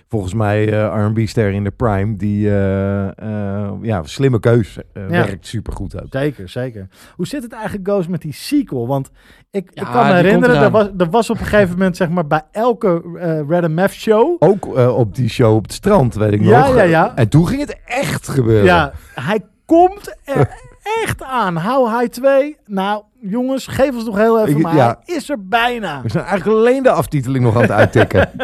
[0.09, 2.16] volgens mij eh R&B-ster in de prime.
[2.16, 4.78] Die eh, eh, ja, slimme keus.
[4.94, 5.06] Ja.
[5.09, 6.06] Werkt supergoed ook.
[6.11, 6.88] Zeker, zeker.
[7.14, 8.86] Hoe zit het eigenlijk, Goos, met die sequel?
[8.86, 9.11] Want
[9.50, 12.09] ik, Ja, ik kan me herinneren, er was, er was op een gegeven moment, zeg
[12.09, 14.36] maar, bij elke eh Red MF show...
[14.38, 16.76] Ook eh, op die show op het strand, weet ik Ja, nog.
[16.76, 17.12] ja, ja.
[17.16, 18.64] En toen ging het echt gebeuren.
[18.64, 20.48] Ja, hij komt er
[21.05, 21.57] echt aan.
[21.57, 22.57] How High 2.
[22.66, 24.99] Nou, jongens, geef ons nog heel even, Ik- maar ja.
[25.05, 26.03] hij is er bijna.
[26.03, 28.30] We zijn eigenlijk alleen de aftiteling nog aan het uittikken.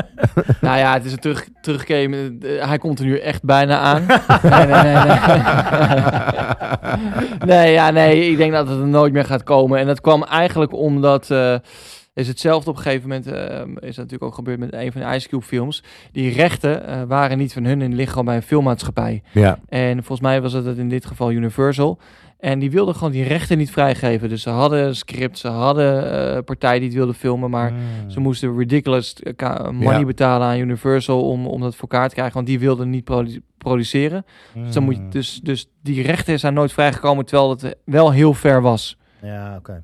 [0.61, 2.39] Nou ja, het is een terug, terugkomen.
[2.43, 4.07] eh, Hij komt er nu echt bijna aan.
[4.43, 5.19] nee, nee, nee, nee.
[7.47, 8.31] nee, ja, nee.
[8.31, 9.79] Ik denk dat het er nooit meer gaat komen.
[9.79, 11.31] En dat kwam eigenlijk omdat...
[11.31, 11.55] eh,
[12.15, 15.01] is hetzelfde op een gegeven moment, eh, is dat natuurlijk ook gebeurd met een van
[15.01, 15.83] de Ice Cube films.
[16.13, 19.23] Die rechten eh, waren niet van hun en liggen gewoon bij een filmmaatschappij.
[19.33, 19.59] ja.
[19.69, 21.99] En volgens mij was het in dit geval Universal.
[22.45, 24.29] En die wilden gewoon die rechten niet vrijgeven.
[24.29, 28.11] Dus ze hadden een script, ze hadden eh partijen die het wilden filmen, maar Hmm.
[28.11, 30.05] ze moesten ridiculous eh, money Ja.
[30.05, 33.41] betalen aan Universal om, om dat voor elkaar te krijgen, want die wilden niet produ-
[33.59, 34.25] produceren.
[34.55, 35.11] Dus, dan moet je, Hmm.
[35.11, 38.99] dus, dus die rechten zijn nooit vrijgekomen, terwijl het wel heel ver was.
[39.23, 39.83] Ja, oké.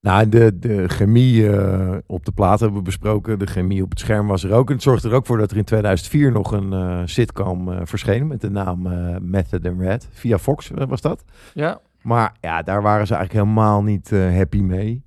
[0.00, 3.38] Nou, de, de chemie eh, op de plaat hebben we besproken.
[3.38, 4.68] De chemie op het scherm was er ook.
[4.68, 7.80] En het zorgde er ook voor dat er in 2004 nog een eh, sitcom eh,
[7.84, 8.82] verscheen met de naam
[9.20, 10.08] Method and Red.
[10.12, 11.24] Via Fox was dat.
[11.54, 15.06] Ja, Maar ja, daar waren ze eigenlijk helemaal niet happy mee.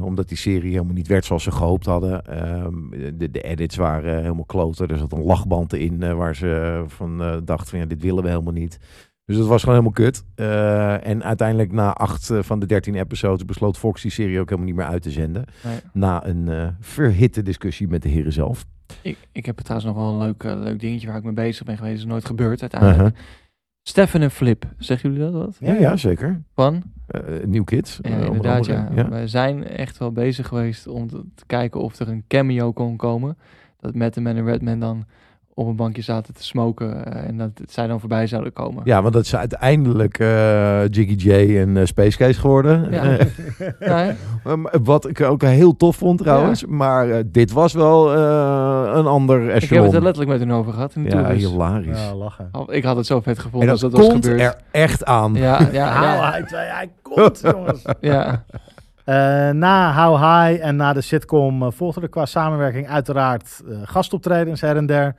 [0.00, 2.26] Omdat die serie helemaal niet werd zoals ze gehoopt hadden.
[2.26, 2.74] Ehm,
[3.18, 4.88] de, de edits waren helemaal kloten.
[4.88, 8.52] Er zat een lachband in waar ze van dachten van ja, dit willen we helemaal
[8.52, 8.78] niet.
[9.26, 10.24] Dus dat was gewoon helemaal kut.
[10.34, 14.48] Eh, en uiteindelijk na acht eh, van de dertien episodes besloot Fox die serie ook
[14.48, 15.44] helemaal niet meer uit te zenden.
[15.64, 15.78] Nee.
[15.92, 18.64] Na een eh, verhitte discussie met de heren zelf.
[19.02, 21.76] ik, ik heb trouwens nog wel een leuk, leuk dingetje waar ik mee bezig ben
[21.76, 21.98] geweest.
[21.98, 23.18] is nooit gebeurd uiteindelijk.
[23.82, 25.56] Stefan en Flip, zeggen jullie dat wat?
[25.60, 26.42] Ja, ja, zeker.
[26.54, 26.82] Van?
[27.44, 27.98] New Kids.
[28.02, 29.08] Ja, inderdaad, ja.
[29.08, 32.96] We zijn echt wel bezig geweest om te, te kijken of er een cameo kon
[32.96, 33.38] komen.
[33.80, 35.06] Dat Matt Man en Redman dan
[35.58, 38.82] op een bankje zaten te smoken eh, en dat zij dan voorbij zouden komen.
[38.84, 42.90] Ja, want dat is uiteindelijk eh, Jiggy J en eh, Space Case geworden.
[42.90, 43.16] Ja.
[43.80, 44.14] Ja?
[44.46, 46.64] Um, Wat ik ook heel tof vond trouwens.
[46.66, 49.84] Maar dit was wel eh, een ander ik heb echelon.
[49.84, 52.00] het er letterlijk met hun over gehad in de ja, hilarisch.
[52.00, 52.48] Ja, lachen.
[52.52, 54.40] Oh, Ik had het zo vet en gevonden dat, als dat was komt gebeurd.
[54.40, 55.34] er echt aan.
[55.34, 57.82] Ja, ja, 2, hij komt, jongens.
[58.00, 58.44] ja.
[59.06, 63.78] Eh, na How High en na de sitcom uh, volgde er qua samenwerking uiteraard uh,
[63.84, 65.14] gastoptredens her en der.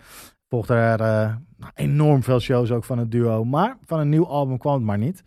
[0.49, 1.35] Volgde er uh,
[1.73, 3.43] enorm veel shows ook van het duo.
[3.43, 5.23] Maar van een nieuw album kwam het maar niet.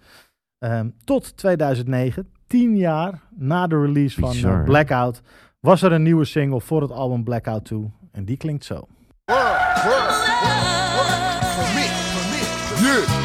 [0.59, 5.23] Um, tot 2009, tien jaar na de release van uh, Blackout,
[5.61, 7.93] was er een nieuwe single voor het album Blackout 2.
[8.13, 8.75] En die klinkt zo.
[8.75, 9.39] Word,
[9.85, 10.11] word, word,
[11.45, 13.20] for me, for me, yeah.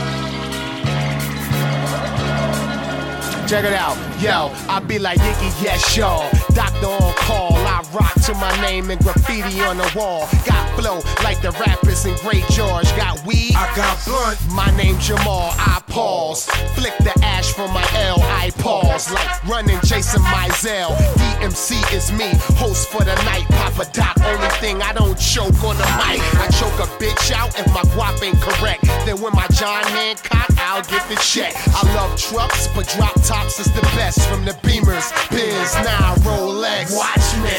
[3.47, 4.51] Check it out, yo.
[4.67, 6.27] I be like Iggy, yes, y'all.
[6.55, 10.27] Doctor on call, I rock to my name and graffiti on the wall.
[10.47, 12.85] Got flow like the rappers in Great George.
[12.97, 14.39] Got weed, I got blunt.
[14.51, 16.47] My name Jamal, I pause.
[16.73, 19.11] Flick the ash from my L, I pause.
[19.11, 21.24] Like running Jason Mizell.
[21.35, 23.45] DMC is me, host for the night.
[23.49, 26.21] Papa Doc, only thing I don't choke on the mic.
[26.39, 28.83] I choke a bitch out if my guap ain't correct.
[29.05, 31.53] Then when my John Hancock, I'll get the check.
[31.75, 34.27] I love trucks, but drop tops is the best.
[34.29, 36.95] From the Beamers, Benz, now Rolex.
[36.95, 37.51] Watch me.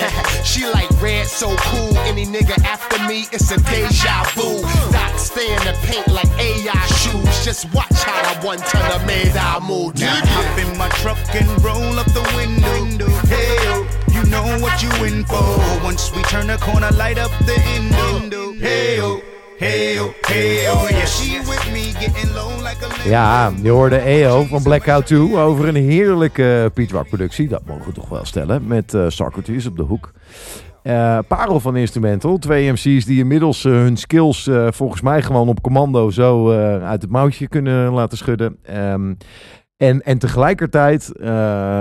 [0.44, 1.96] she like red, so cool.
[2.08, 4.62] Any nigga after me, it's a deja vu.
[4.90, 7.44] Doc stay in the paint like AI shoes.
[7.44, 9.98] Just watch how I one ton of made I move.
[9.98, 13.08] Now hop in my truck and roll up the window.
[13.26, 13.75] Hey,
[14.30, 15.84] know what you in for.
[15.84, 17.76] Once we turn corner, light up the.
[19.58, 19.98] Hey,
[23.04, 27.48] Ja, je hoorde EO van Blackout 2 over een heerlijke Piet Rock productie.
[27.48, 28.66] Dat mogen we toch wel stellen.
[28.66, 29.06] Met uh,
[29.66, 30.12] op de hoek.
[30.82, 32.38] Uh, parel van Instrumental.
[32.38, 36.50] Twee MC's die inmiddels uh, hun skills volgens mij gewoon op commando zo
[36.80, 38.56] uit het mouwtje kunnen laten schudden.
[38.76, 39.16] Um,
[39.76, 41.10] en, en tegelijkertijd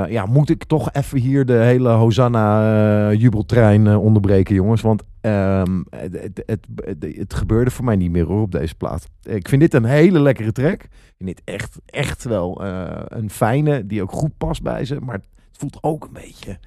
[0.10, 4.82] ja, moet ik toch even hier de hele Hosanna-jubeltrein onderbreken, jongens.
[4.82, 9.10] Want um, het, het, het, het, gebeurde voor mij niet meer hoor, op deze plaat.
[9.24, 10.84] Ik vind dit een hele lekkere track.
[10.84, 12.66] Ik vind dit echt, echt wel
[13.08, 15.00] een fijne, die ook goed past bij ze.
[15.02, 16.58] Maar het voelt ook een beetje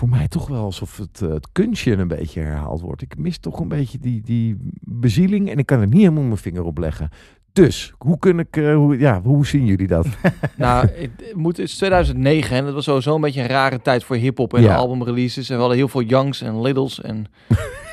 [0.00, 3.02] voor mij toch wel alsof het, het kunstje een beetje herhaald wordt.
[3.02, 6.36] Ik mis toch een beetje die, die bezieling en ik kan er niet helemaal mijn
[6.36, 7.10] vinger op leggen.
[7.52, 10.06] Dus, hoe, kun ik, uh, hoe, ja, hoe zien jullie dat?
[10.56, 14.04] nou, het, moet, het is 2009 en dat was sowieso een beetje een rare tijd
[14.04, 14.76] voor hip-hop en ja.
[14.76, 15.48] albumreleases.
[15.48, 17.26] En we hadden heel veel Youngs en Littles en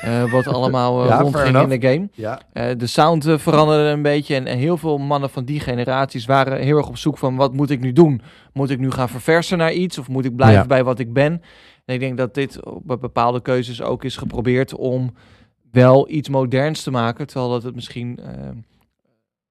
[0.04, 2.08] uh, wat allemaal ja, rondging in de game.
[2.12, 2.40] Ja.
[2.74, 6.76] de sound veranderde een beetje en, en, heel veel mannen van die generaties waren heel
[6.76, 8.20] erg op zoek van wat moet ik nu doen?
[8.52, 10.66] Moet ik nu gaan verversen naar iets of moet ik blijven ja.
[10.66, 11.42] bij wat ik ben?
[11.84, 15.14] En ik denk dat dit op bepaalde keuzes ook is geprobeerd om
[15.70, 17.26] wel iets moderns te maken.
[17.26, 18.26] Terwijl dat het misschien, uh,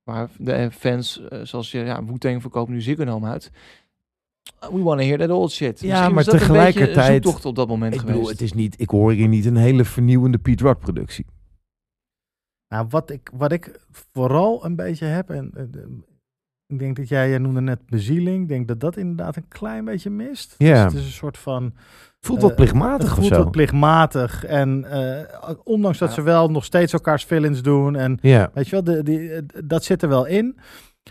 [0.07, 3.51] waar de fans, uh, zoals je, ja, Wu-Tang verkoopt nu Ziggo uit.
[4.59, 5.79] We want to hear that old shit.
[5.79, 7.21] Ja, misschien maar tegelijkertijd...
[7.21, 8.17] toch op dat moment ik geweest.
[8.17, 11.25] Bedoel, het is niet, ik hoor hier niet een hele vernieuwende Pete Rock productie.
[12.67, 13.79] Nou, wat ik, wat ik
[14.13, 15.83] vooral een beetje heb, en uh,
[16.67, 18.41] ik denk dat jij, jij noemde net bezieling.
[18.41, 20.55] Ik denk dat dat inderdaad een klein beetje mist.
[20.57, 20.83] Ja.
[20.83, 21.73] Dus het is een soort van...
[22.19, 23.43] Voelt wat plichtmatig uh, voelt of zo.
[23.43, 24.45] wat plichtmatig.
[24.45, 26.15] En uh, ondanks dat ja.
[26.15, 27.95] ze wel nog steeds elkaars fillings doen.
[27.95, 28.51] En ja.
[28.53, 30.57] weet je wel, de, die, dat zit er wel in.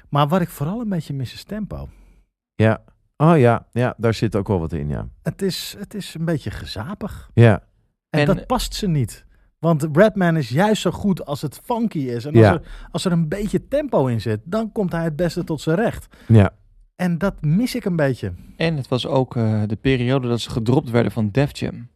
[0.09, 1.89] Maar wat ik vooral een beetje mis is tempo.
[2.55, 2.83] Ja.
[3.17, 5.09] Oh ja, ja, daar zit ook wel wat in, ja.
[5.23, 7.31] Het is, het is een beetje gezapig.
[7.35, 7.63] Ja.
[8.11, 9.26] En, en dat past ze niet.
[9.59, 12.25] Want Redman is juist zo goed als het funky is.
[12.25, 12.53] En als, ja.
[12.53, 15.77] er, als er een beetje tempo in zit, dan komt hij het beste tot zijn
[15.77, 16.17] recht.
[16.29, 16.55] Ja.
[16.97, 18.33] En dat mis ik een beetje.
[18.57, 21.89] En het was ook uh, de periode dat ze gedropt werden van Def Jam.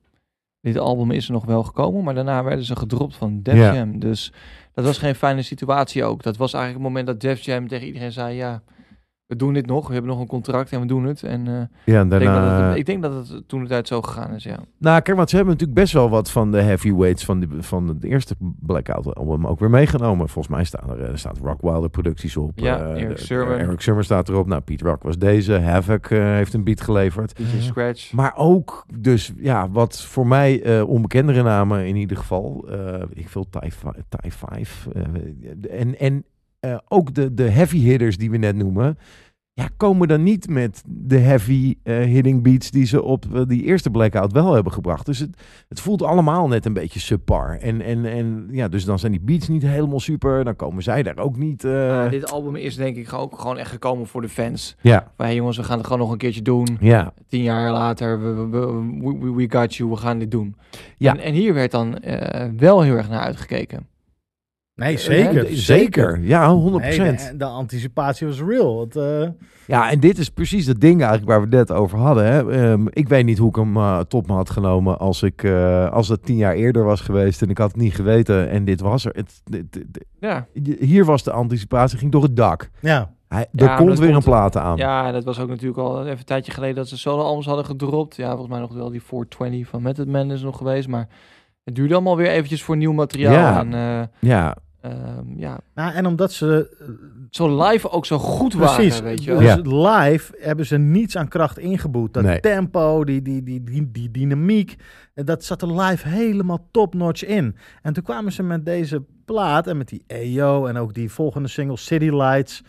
[0.61, 3.74] Dit album is er nog wel gekomen, maar daarna werden ze gedropt van Def ja.
[3.74, 3.98] Jam.
[3.98, 4.32] Dus
[4.74, 6.22] dat was geen fijne situatie ook.
[6.22, 8.62] Dat was eigenlijk het moment dat Def Jam tegen iedereen zei, ja,
[9.31, 11.22] we doen dit nog, we hebben nog een contract en we doen het.
[11.22, 11.53] En eh,
[11.85, 12.68] Ja, en ik, denk dat daarna...
[12.68, 14.59] het, ik denk dat het toen de tijd zo gegaan is, ja.
[14.78, 17.89] Nou, kijk, want ze hebben natuurlijk best wel wat van de heavyweights van, die, van
[17.89, 20.28] het eerste Blackout album ook weer meegenomen.
[20.28, 22.53] Volgens mij staan er, er staat Rock Wilder producties op.
[22.59, 23.59] Ja, eh, Eric de- Sermon.
[23.59, 24.47] Eric Sermon staat erop.
[24.47, 25.53] Nou, Pete Rock was deze.
[25.59, 27.37] Havoc eh, heeft een beat geleverd.
[27.37, 28.12] DJ Scratch.
[28.12, 32.64] Maar ook dus, ja, wat voor mij eh, onbekendere namen in ieder geval.
[32.70, 34.89] eh, ik veel Thai 5.
[34.93, 35.03] eh,
[35.81, 36.24] en en
[36.61, 38.98] eh, ook de, de heavy hitters die we net noemen.
[39.52, 43.62] Ja, komen dan niet met de heavy eh, hitting beats die ze op eh, die
[43.64, 45.06] eerste Blackout wel hebben gebracht.
[45.06, 47.58] Dus het, het voelt allemaal net een beetje subpar.
[47.58, 50.44] En, en, en ja, dus dan zijn die beats niet helemaal super.
[50.44, 51.62] Dan komen zij daar ook niet.
[51.62, 54.76] Ja, dit album is denk ik ook gewoon echt gekomen voor de fans.
[54.80, 56.76] ja, Van, hey jongens, we gaan het gewoon nog een keertje doen.
[56.80, 58.66] ja, Tien jaar later, we, we,
[59.18, 60.56] we, we- got you, we gaan dit doen.
[60.96, 61.12] Ja.
[61.12, 61.98] En, en hier werd dan
[62.56, 63.86] wel heel erg naar uitgekeken.
[64.81, 65.47] Nee, zeker.
[65.47, 66.20] Eh, zeker.
[66.22, 66.81] Ja, 100%.
[66.81, 68.81] Nee, de, de anticipatie was real.
[68.81, 69.28] Het, eh,
[69.66, 72.24] Ja, en dit is precies het ding eigenlijk waar we het net over hadden.
[72.26, 72.53] Hè.
[72.53, 75.91] Ehm, ik weet niet hoe ik hem eh, tot me had genomen als, ik, eh,
[75.91, 78.81] als het tien jaar eerder was geweest en ik had het niet geweten en dit
[78.81, 79.12] was er.
[79.14, 79.43] Het,
[80.20, 80.47] Ja,
[80.78, 82.70] hier was de anticipatie, ging door het dak.
[82.81, 83.11] ja.
[83.28, 84.76] Hij, Ja, er komt weer een plaat aan.
[84.76, 87.64] ja, en dat was ook natuurlijk al even een tijdje geleden dat ze solo-albums hadden
[87.64, 88.16] gedropt.
[88.16, 90.89] Ja, volgens mij nog wel die 420 van Method Man is nog geweest.
[90.89, 91.09] Maar
[91.64, 93.33] het duurde allemaal weer eventjes voor nieuw materiaal.
[93.33, 93.59] Ja.
[93.59, 96.76] En eh, Ja, ehm, ja, Nou, en omdat ze...
[96.81, 96.87] eh,
[97.31, 98.89] zo live ook zo goed Precies.
[98.93, 99.41] waren, weet je wel.
[99.62, 102.14] Dus live hebben ze niets aan kracht ingeboet.
[102.14, 102.41] Dat Nee.
[102.41, 104.76] tempo, die, die, die, die, die dynamiek,
[105.14, 107.57] eh, dat zat er live helemaal top-notch in.
[107.83, 111.49] En toen kwamen ze met deze plaat en met die EO en ook die volgende
[111.49, 112.62] single City Lights.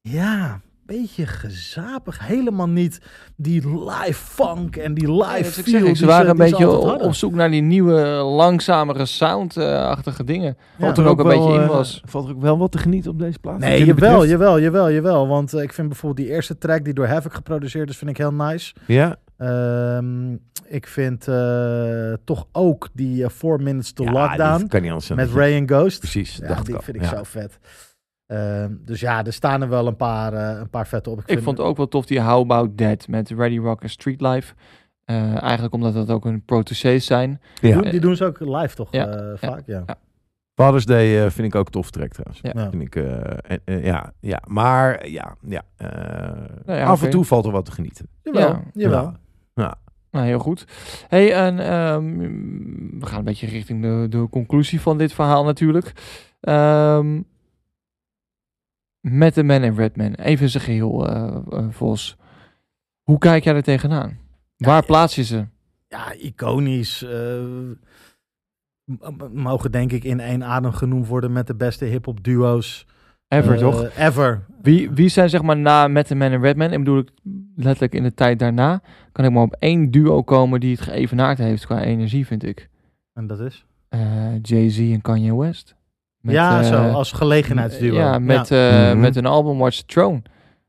[0.00, 0.60] Ja,
[0.96, 2.26] beetje gezapig.
[2.26, 3.00] Helemaal niet
[3.36, 5.96] die live funk en die live ook feel.
[5.96, 6.68] ze waren een beetje
[7.00, 10.56] op, zoek naar die nieuwe, langzamere sound-achtige dingen.
[10.78, 10.86] Ja.
[10.86, 12.00] Wat er ook een wel, beetje in eh, was.
[12.04, 13.58] Valt er ook wel wat te genieten op deze plaat?
[13.58, 14.30] Nee, jawel, betreft?
[14.30, 15.28] jawel, jawel, jawel.
[15.28, 18.16] Want eh, ik vind bijvoorbeeld die eerste track die door Havoc geproduceerd is, vind ik
[18.16, 18.74] heel nice.
[18.86, 20.32] Ja, Ehm,
[20.66, 25.06] ik vind eh, toch ook die eh, Four Minutes to ja Lockdown kan niet anders
[25.06, 25.18] zijn.
[25.18, 25.98] met Ray and Ghost.
[25.98, 26.82] Precies, Ja, dacht die ik al.
[26.82, 27.08] vind ik Ja.
[27.08, 27.58] zo vet.
[28.28, 31.18] Ehm, dus ja, er staan er wel een paar, eh, een paar vette op.
[31.18, 34.20] Ik vind- vond ook wel tof die How About That met Ready Rock en Street
[34.20, 34.54] Life.
[35.04, 37.40] Eh, eigenlijk omdat dat ook een protégés zijn.
[37.60, 39.82] Die, doen, die doen ze ook live toch Ja, eh, vaak, ja.
[39.86, 39.96] ja.
[40.54, 42.40] Father's Day eh, vind ik ook tof track trouwens.
[42.42, 42.62] Ja.
[42.62, 42.70] Ja.
[42.70, 47.50] Vind ik, eh, ja, ja, maar ja, ja, Nou ja, af en toe valt er
[47.52, 48.08] wat te genieten.
[48.22, 48.62] Jawel, Ja.
[48.72, 49.12] jawel.
[49.54, 49.74] Ja.
[50.10, 50.64] Nou, heel goed.
[51.08, 52.18] Hey, en ehm,
[53.00, 55.92] we gaan een beetje richting de, de conclusie van dit verhaal natuurlijk.
[56.40, 57.20] Ehm
[59.00, 60.14] met de Man en Redman.
[60.14, 62.16] Even zijn geheel, eh eh, Vos.
[63.02, 64.18] Hoe kijk jij er tegenaan?
[64.56, 65.46] Waar plaats je ze?
[65.88, 67.02] Ja, iconisch.
[67.02, 67.44] eh,
[69.32, 72.86] mogen denk ik in één adem genoemd worden met de beste hip-hop duo's.
[73.28, 73.96] Ever, toch?
[73.96, 74.44] Ever.
[74.62, 77.10] Wie, wie zijn zeg maar na Met the Man en Redman, en bedoel ik
[77.56, 78.82] letterlijk in de tijd daarna,
[79.12, 82.68] kan ik maar op één duo komen die het geëvenaard heeft qua energie, vind ik.
[83.12, 83.66] En dat is?
[84.42, 85.76] Jay-Z en Kanye West.
[86.20, 87.94] Met, ja, eh, zo, als gelegenheidsduo.
[87.94, 88.70] Ja, met, ja.
[88.86, 89.00] eh, Mhm.
[89.00, 90.22] met een album Watch the Throne.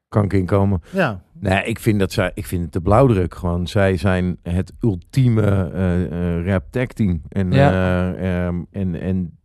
[0.09, 0.81] Kan ik inkomen.
[0.91, 1.21] ja.
[1.39, 3.67] Nee, ik vind dat zij, ik vind het de blauwdruk gewoon.
[3.67, 5.41] Zij zijn het ultieme
[5.73, 6.03] eh,
[6.37, 7.21] eh, rap tag team.
[7.29, 7.71] En, Ja.
[8.13, 9.37] eh, ehm, en, en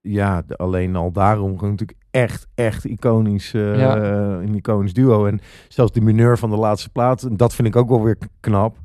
[0.00, 3.96] ja, de- alleen al daarom gewoon natuurlijk echt, echt iconisch, eh, Ja.
[4.42, 5.26] een iconisch duo.
[5.26, 8.18] En zelfs de mineur van de laatste plaat, en dat vind ik ook wel weer
[8.40, 8.76] knap.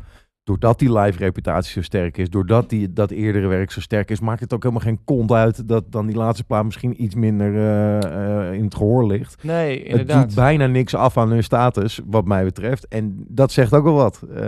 [0.45, 4.19] Doordat die live reputatie zo sterk is, doordat die, dat eerdere werk zo sterk is,
[4.19, 7.55] maakt het ook helemaal geen kont uit dat dan die laatste plaat misschien iets minder
[7.55, 9.43] eh, eh, in het gehoor ligt.
[9.43, 10.25] Nee, Het inderdaad.
[10.27, 12.87] doet bijna niks af aan hun status, wat mij betreft.
[12.87, 14.21] En dat zegt ook wel wat.
[14.35, 14.41] Eh,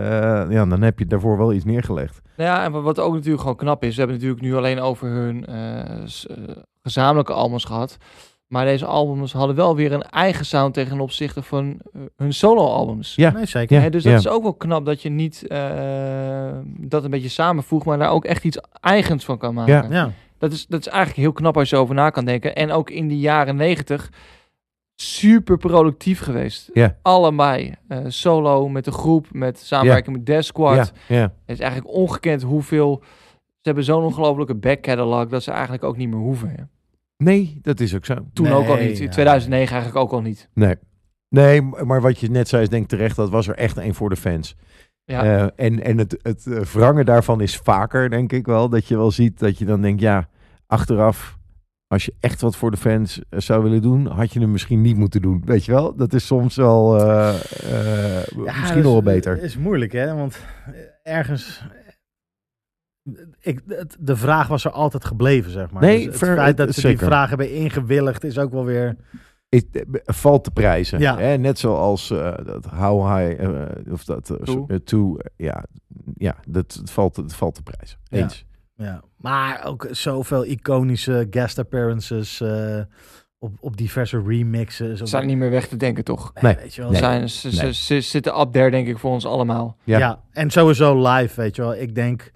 [0.50, 2.22] ja, dan heb je daarvoor wel iets neergelegd.
[2.38, 4.80] Nou ja, en wat- ook natuurlijk gewoon knap is, we hebben het natuurlijk nu alleen
[4.80, 5.46] over hun
[6.84, 7.98] gezamenlijke albums gehad.
[8.48, 13.16] Maar deze albums hadden wel weer een eigen sound ten opzichte van eh, hun solo-albums.
[13.16, 13.32] Ja.
[13.32, 13.82] Nee, zeker.
[13.82, 13.90] Ja.
[13.90, 17.98] Dus dat is ook wel knap dat je niet eh, dat een beetje samenvoegt, maar
[17.98, 19.74] daar ook echt iets eigens van kan maken.
[19.74, 19.96] Ja.
[19.96, 20.12] Ja.
[20.38, 22.56] Dat, is, dat is eigenlijk heel knap als je over na kan denken.
[22.56, 24.10] En ook in de jaren negentig
[24.96, 26.70] super productief geweest.
[26.74, 26.98] Ja.
[27.02, 27.74] Allebei.
[27.88, 30.76] Eh, solo met de groep, met samenwerking met Death Squad.
[31.08, 31.22] Ja, ja.
[31.22, 33.02] Het is eigenlijk ongekend hoeveel...
[33.46, 36.50] Ze hebben zo'n ongelofelijke back catalog dat ze eigenlijk ook niet meer hoeven.
[36.50, 36.64] Hè.
[37.18, 38.16] Nee, dat is ook zo.
[38.34, 38.98] Toen Nee, ook al niet.
[39.00, 39.12] In ja.
[39.12, 40.50] 2009 eigenlijk ook al niet.
[40.54, 40.76] Nee.
[41.30, 43.94] Nee, maar wat je net zei is denk ik terecht, dat was er echt een
[43.94, 44.56] voor de fans.
[45.04, 48.70] Ja, Eh, en en het, het eh, wrangen daarvan is vaker, denk ik wel.
[48.70, 50.30] Dat je wel ziet dat je dan denkt, ja,
[50.68, 51.38] achteraf,
[51.88, 54.82] als je echt wat voor de fans eh, zou willen doen, had je hem misschien
[54.82, 55.42] niet moeten doen.
[55.46, 55.96] Weet je wel?
[55.96, 57.44] Dat is soms wel Ja,
[58.60, 59.42] misschien nog wel beter.
[59.44, 60.16] is moeilijk, hè?
[60.16, 60.40] Want
[61.04, 61.64] ergens...
[63.40, 65.82] Ik, het- de vraag was er altijd gebleven, zeg maar.
[65.82, 66.98] Nee, Dus het ver- feit dat ze zeker.
[66.98, 68.96] die vraag hebben ingewilligd is ook wel weer
[69.50, 69.62] eh,
[70.06, 71.00] valt te prijzen.
[71.00, 71.18] Ja.
[71.18, 71.38] Hè?
[71.38, 75.64] Net zoals eh, dat How High, eh, of dat, eh, ja,
[76.18, 77.98] ja dat het valt, het valt te prijzen.
[78.10, 78.46] Eens.
[78.76, 82.80] Ja, maar ook zoveel iconische guest appearances eh,
[83.40, 84.98] op, op diverse remixes.
[85.00, 86.32] Ze zijn niet meer weg te denken, toch?
[86.34, 86.64] Nee, Nee.
[86.64, 86.90] weet je wel.
[86.92, 87.00] Nee.
[87.00, 87.74] Zijn, ze, ze- Nee.
[87.74, 89.78] ze zitten up there, denk ik, voor ons allemaal.
[89.84, 89.98] Ja.
[89.98, 90.22] Ja.
[90.32, 91.76] en sowieso live, weet je wel.
[91.76, 92.32] Ik denk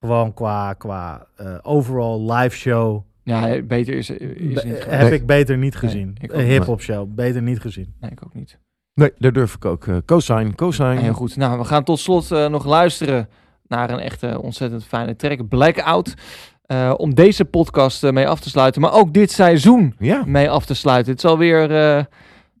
[0.00, 4.18] gewoon qua, qua eh, overall live show Ja, beter is, is
[4.54, 4.84] be- niet.
[4.84, 5.12] heb Nee.
[5.12, 6.16] ik beter niet gezien.
[6.20, 6.32] niet.
[6.32, 7.94] hip-hop show, beter niet gezien.
[8.00, 8.58] Nee, ik ook niet.
[8.94, 9.86] Nee, daar durf ik ook.
[9.86, 11.00] eh cosine, cosine.
[11.00, 11.36] Heel goed.
[11.36, 13.28] Nou, we gaan tot slot eh, nog luisteren
[13.66, 16.14] naar een echte ontzettend fijne track, Blackout.
[16.62, 20.66] Eh, om deze podcast mee af te sluiten, maar ook dit seizoen Ja, mee af
[20.66, 21.12] te sluiten.
[21.12, 22.04] Het is alweer eh,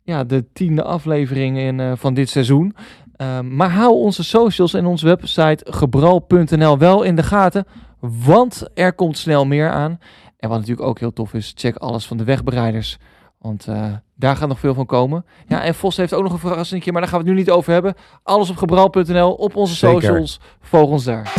[0.04, 2.74] ja, de tiende aflevering in, eh, van dit seizoen.
[3.18, 7.66] Eh, maar hou onze socials en onze website gebral.nl wel in de gaten,
[8.00, 9.98] want er komt snel meer aan.
[10.38, 12.98] En wat natuurlijk ook heel tof is, check alles van de wegbereiders.
[13.38, 13.84] Want eh,
[14.14, 15.24] daar gaat nog veel van komen.
[15.46, 17.50] Ja, en Vos heeft ook nog een verrassingje, maar daar gaan we het nu niet
[17.50, 17.94] over hebben.
[18.22, 20.02] Alles op gebral.nl, op onze Zeker.
[20.02, 20.40] socials.
[20.60, 21.32] Volg ons daar.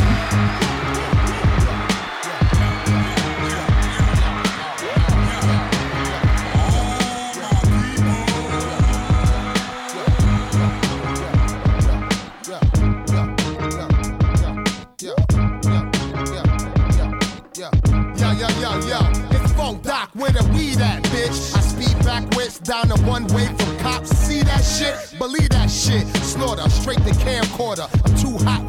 [22.63, 24.09] Down the one way from cops.
[24.09, 25.17] See that shit?
[25.17, 26.07] Believe that shit.
[26.17, 27.89] Slaughter, straight to camcorder.
[28.05, 28.68] I'm too hot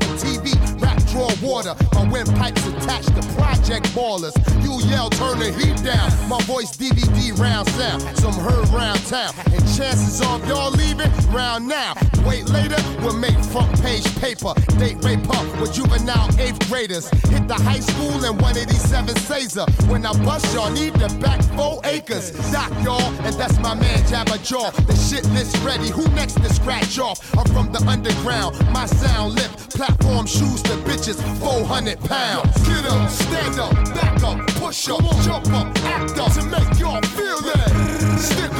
[1.10, 1.74] draw water.
[1.94, 4.34] My windpipes attached to project ballers.
[4.62, 6.10] You yell, turn the heat down.
[6.28, 8.02] My voice DVD round sound.
[8.18, 9.34] Some heard round town.
[9.52, 11.94] And chances of y'all leaving round now.
[12.24, 14.54] Wait later, we'll make front page paper.
[14.78, 17.08] Date rape up with juvenile eighth graders.
[17.28, 19.66] Hit the high school in 187 Caesar.
[19.88, 22.30] When I bust, y'all need the back four acres.
[22.52, 24.70] Doc, y'all, and that's my man Jabba Jaw.
[24.70, 25.88] The shit list ready.
[25.88, 27.18] Who next to scratch off?
[27.36, 28.56] I'm from the underground.
[28.72, 29.50] My sound lip.
[29.70, 31.16] Platform shoes to bitches.
[31.38, 32.68] 400 pounds.
[32.68, 38.18] Get up, stand up, back up, push up, jump up, act make y'all feel that.
[38.18, 38.52] Stick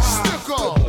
[0.00, 0.84] stick up.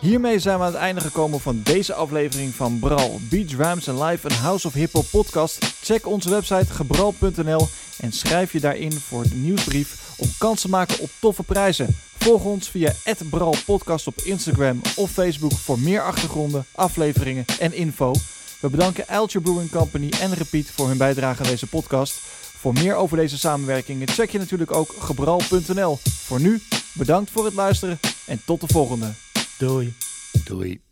[0.00, 4.02] Hiermee zijn we aan het einde gekomen van deze aflevering van Bral, Beach Rhymes and
[4.02, 5.74] Live, een House of Hip Hop podcast.
[5.82, 7.68] Check onze website gebral.nl
[7.98, 11.96] en schrijf je daarin voor de nieuwsbrief om kans te maken op toffe prijzen.
[12.18, 12.92] Volg ons via
[13.30, 18.12] Bral Podcast op Instagram of Facebook voor meer achtergronden, afleveringen en info.
[18.64, 22.12] We bedanken Alture Brewing Company en Repeat voor hun bijdrage aan deze podcast.
[22.58, 25.98] Voor meer over deze samenwerkingen check je natuurlijk ook gebral.nl.
[26.02, 26.62] Voor nu,
[26.92, 29.12] bedankt voor het luisteren en tot de volgende.
[29.58, 29.94] Doei.
[30.44, 30.83] Doei.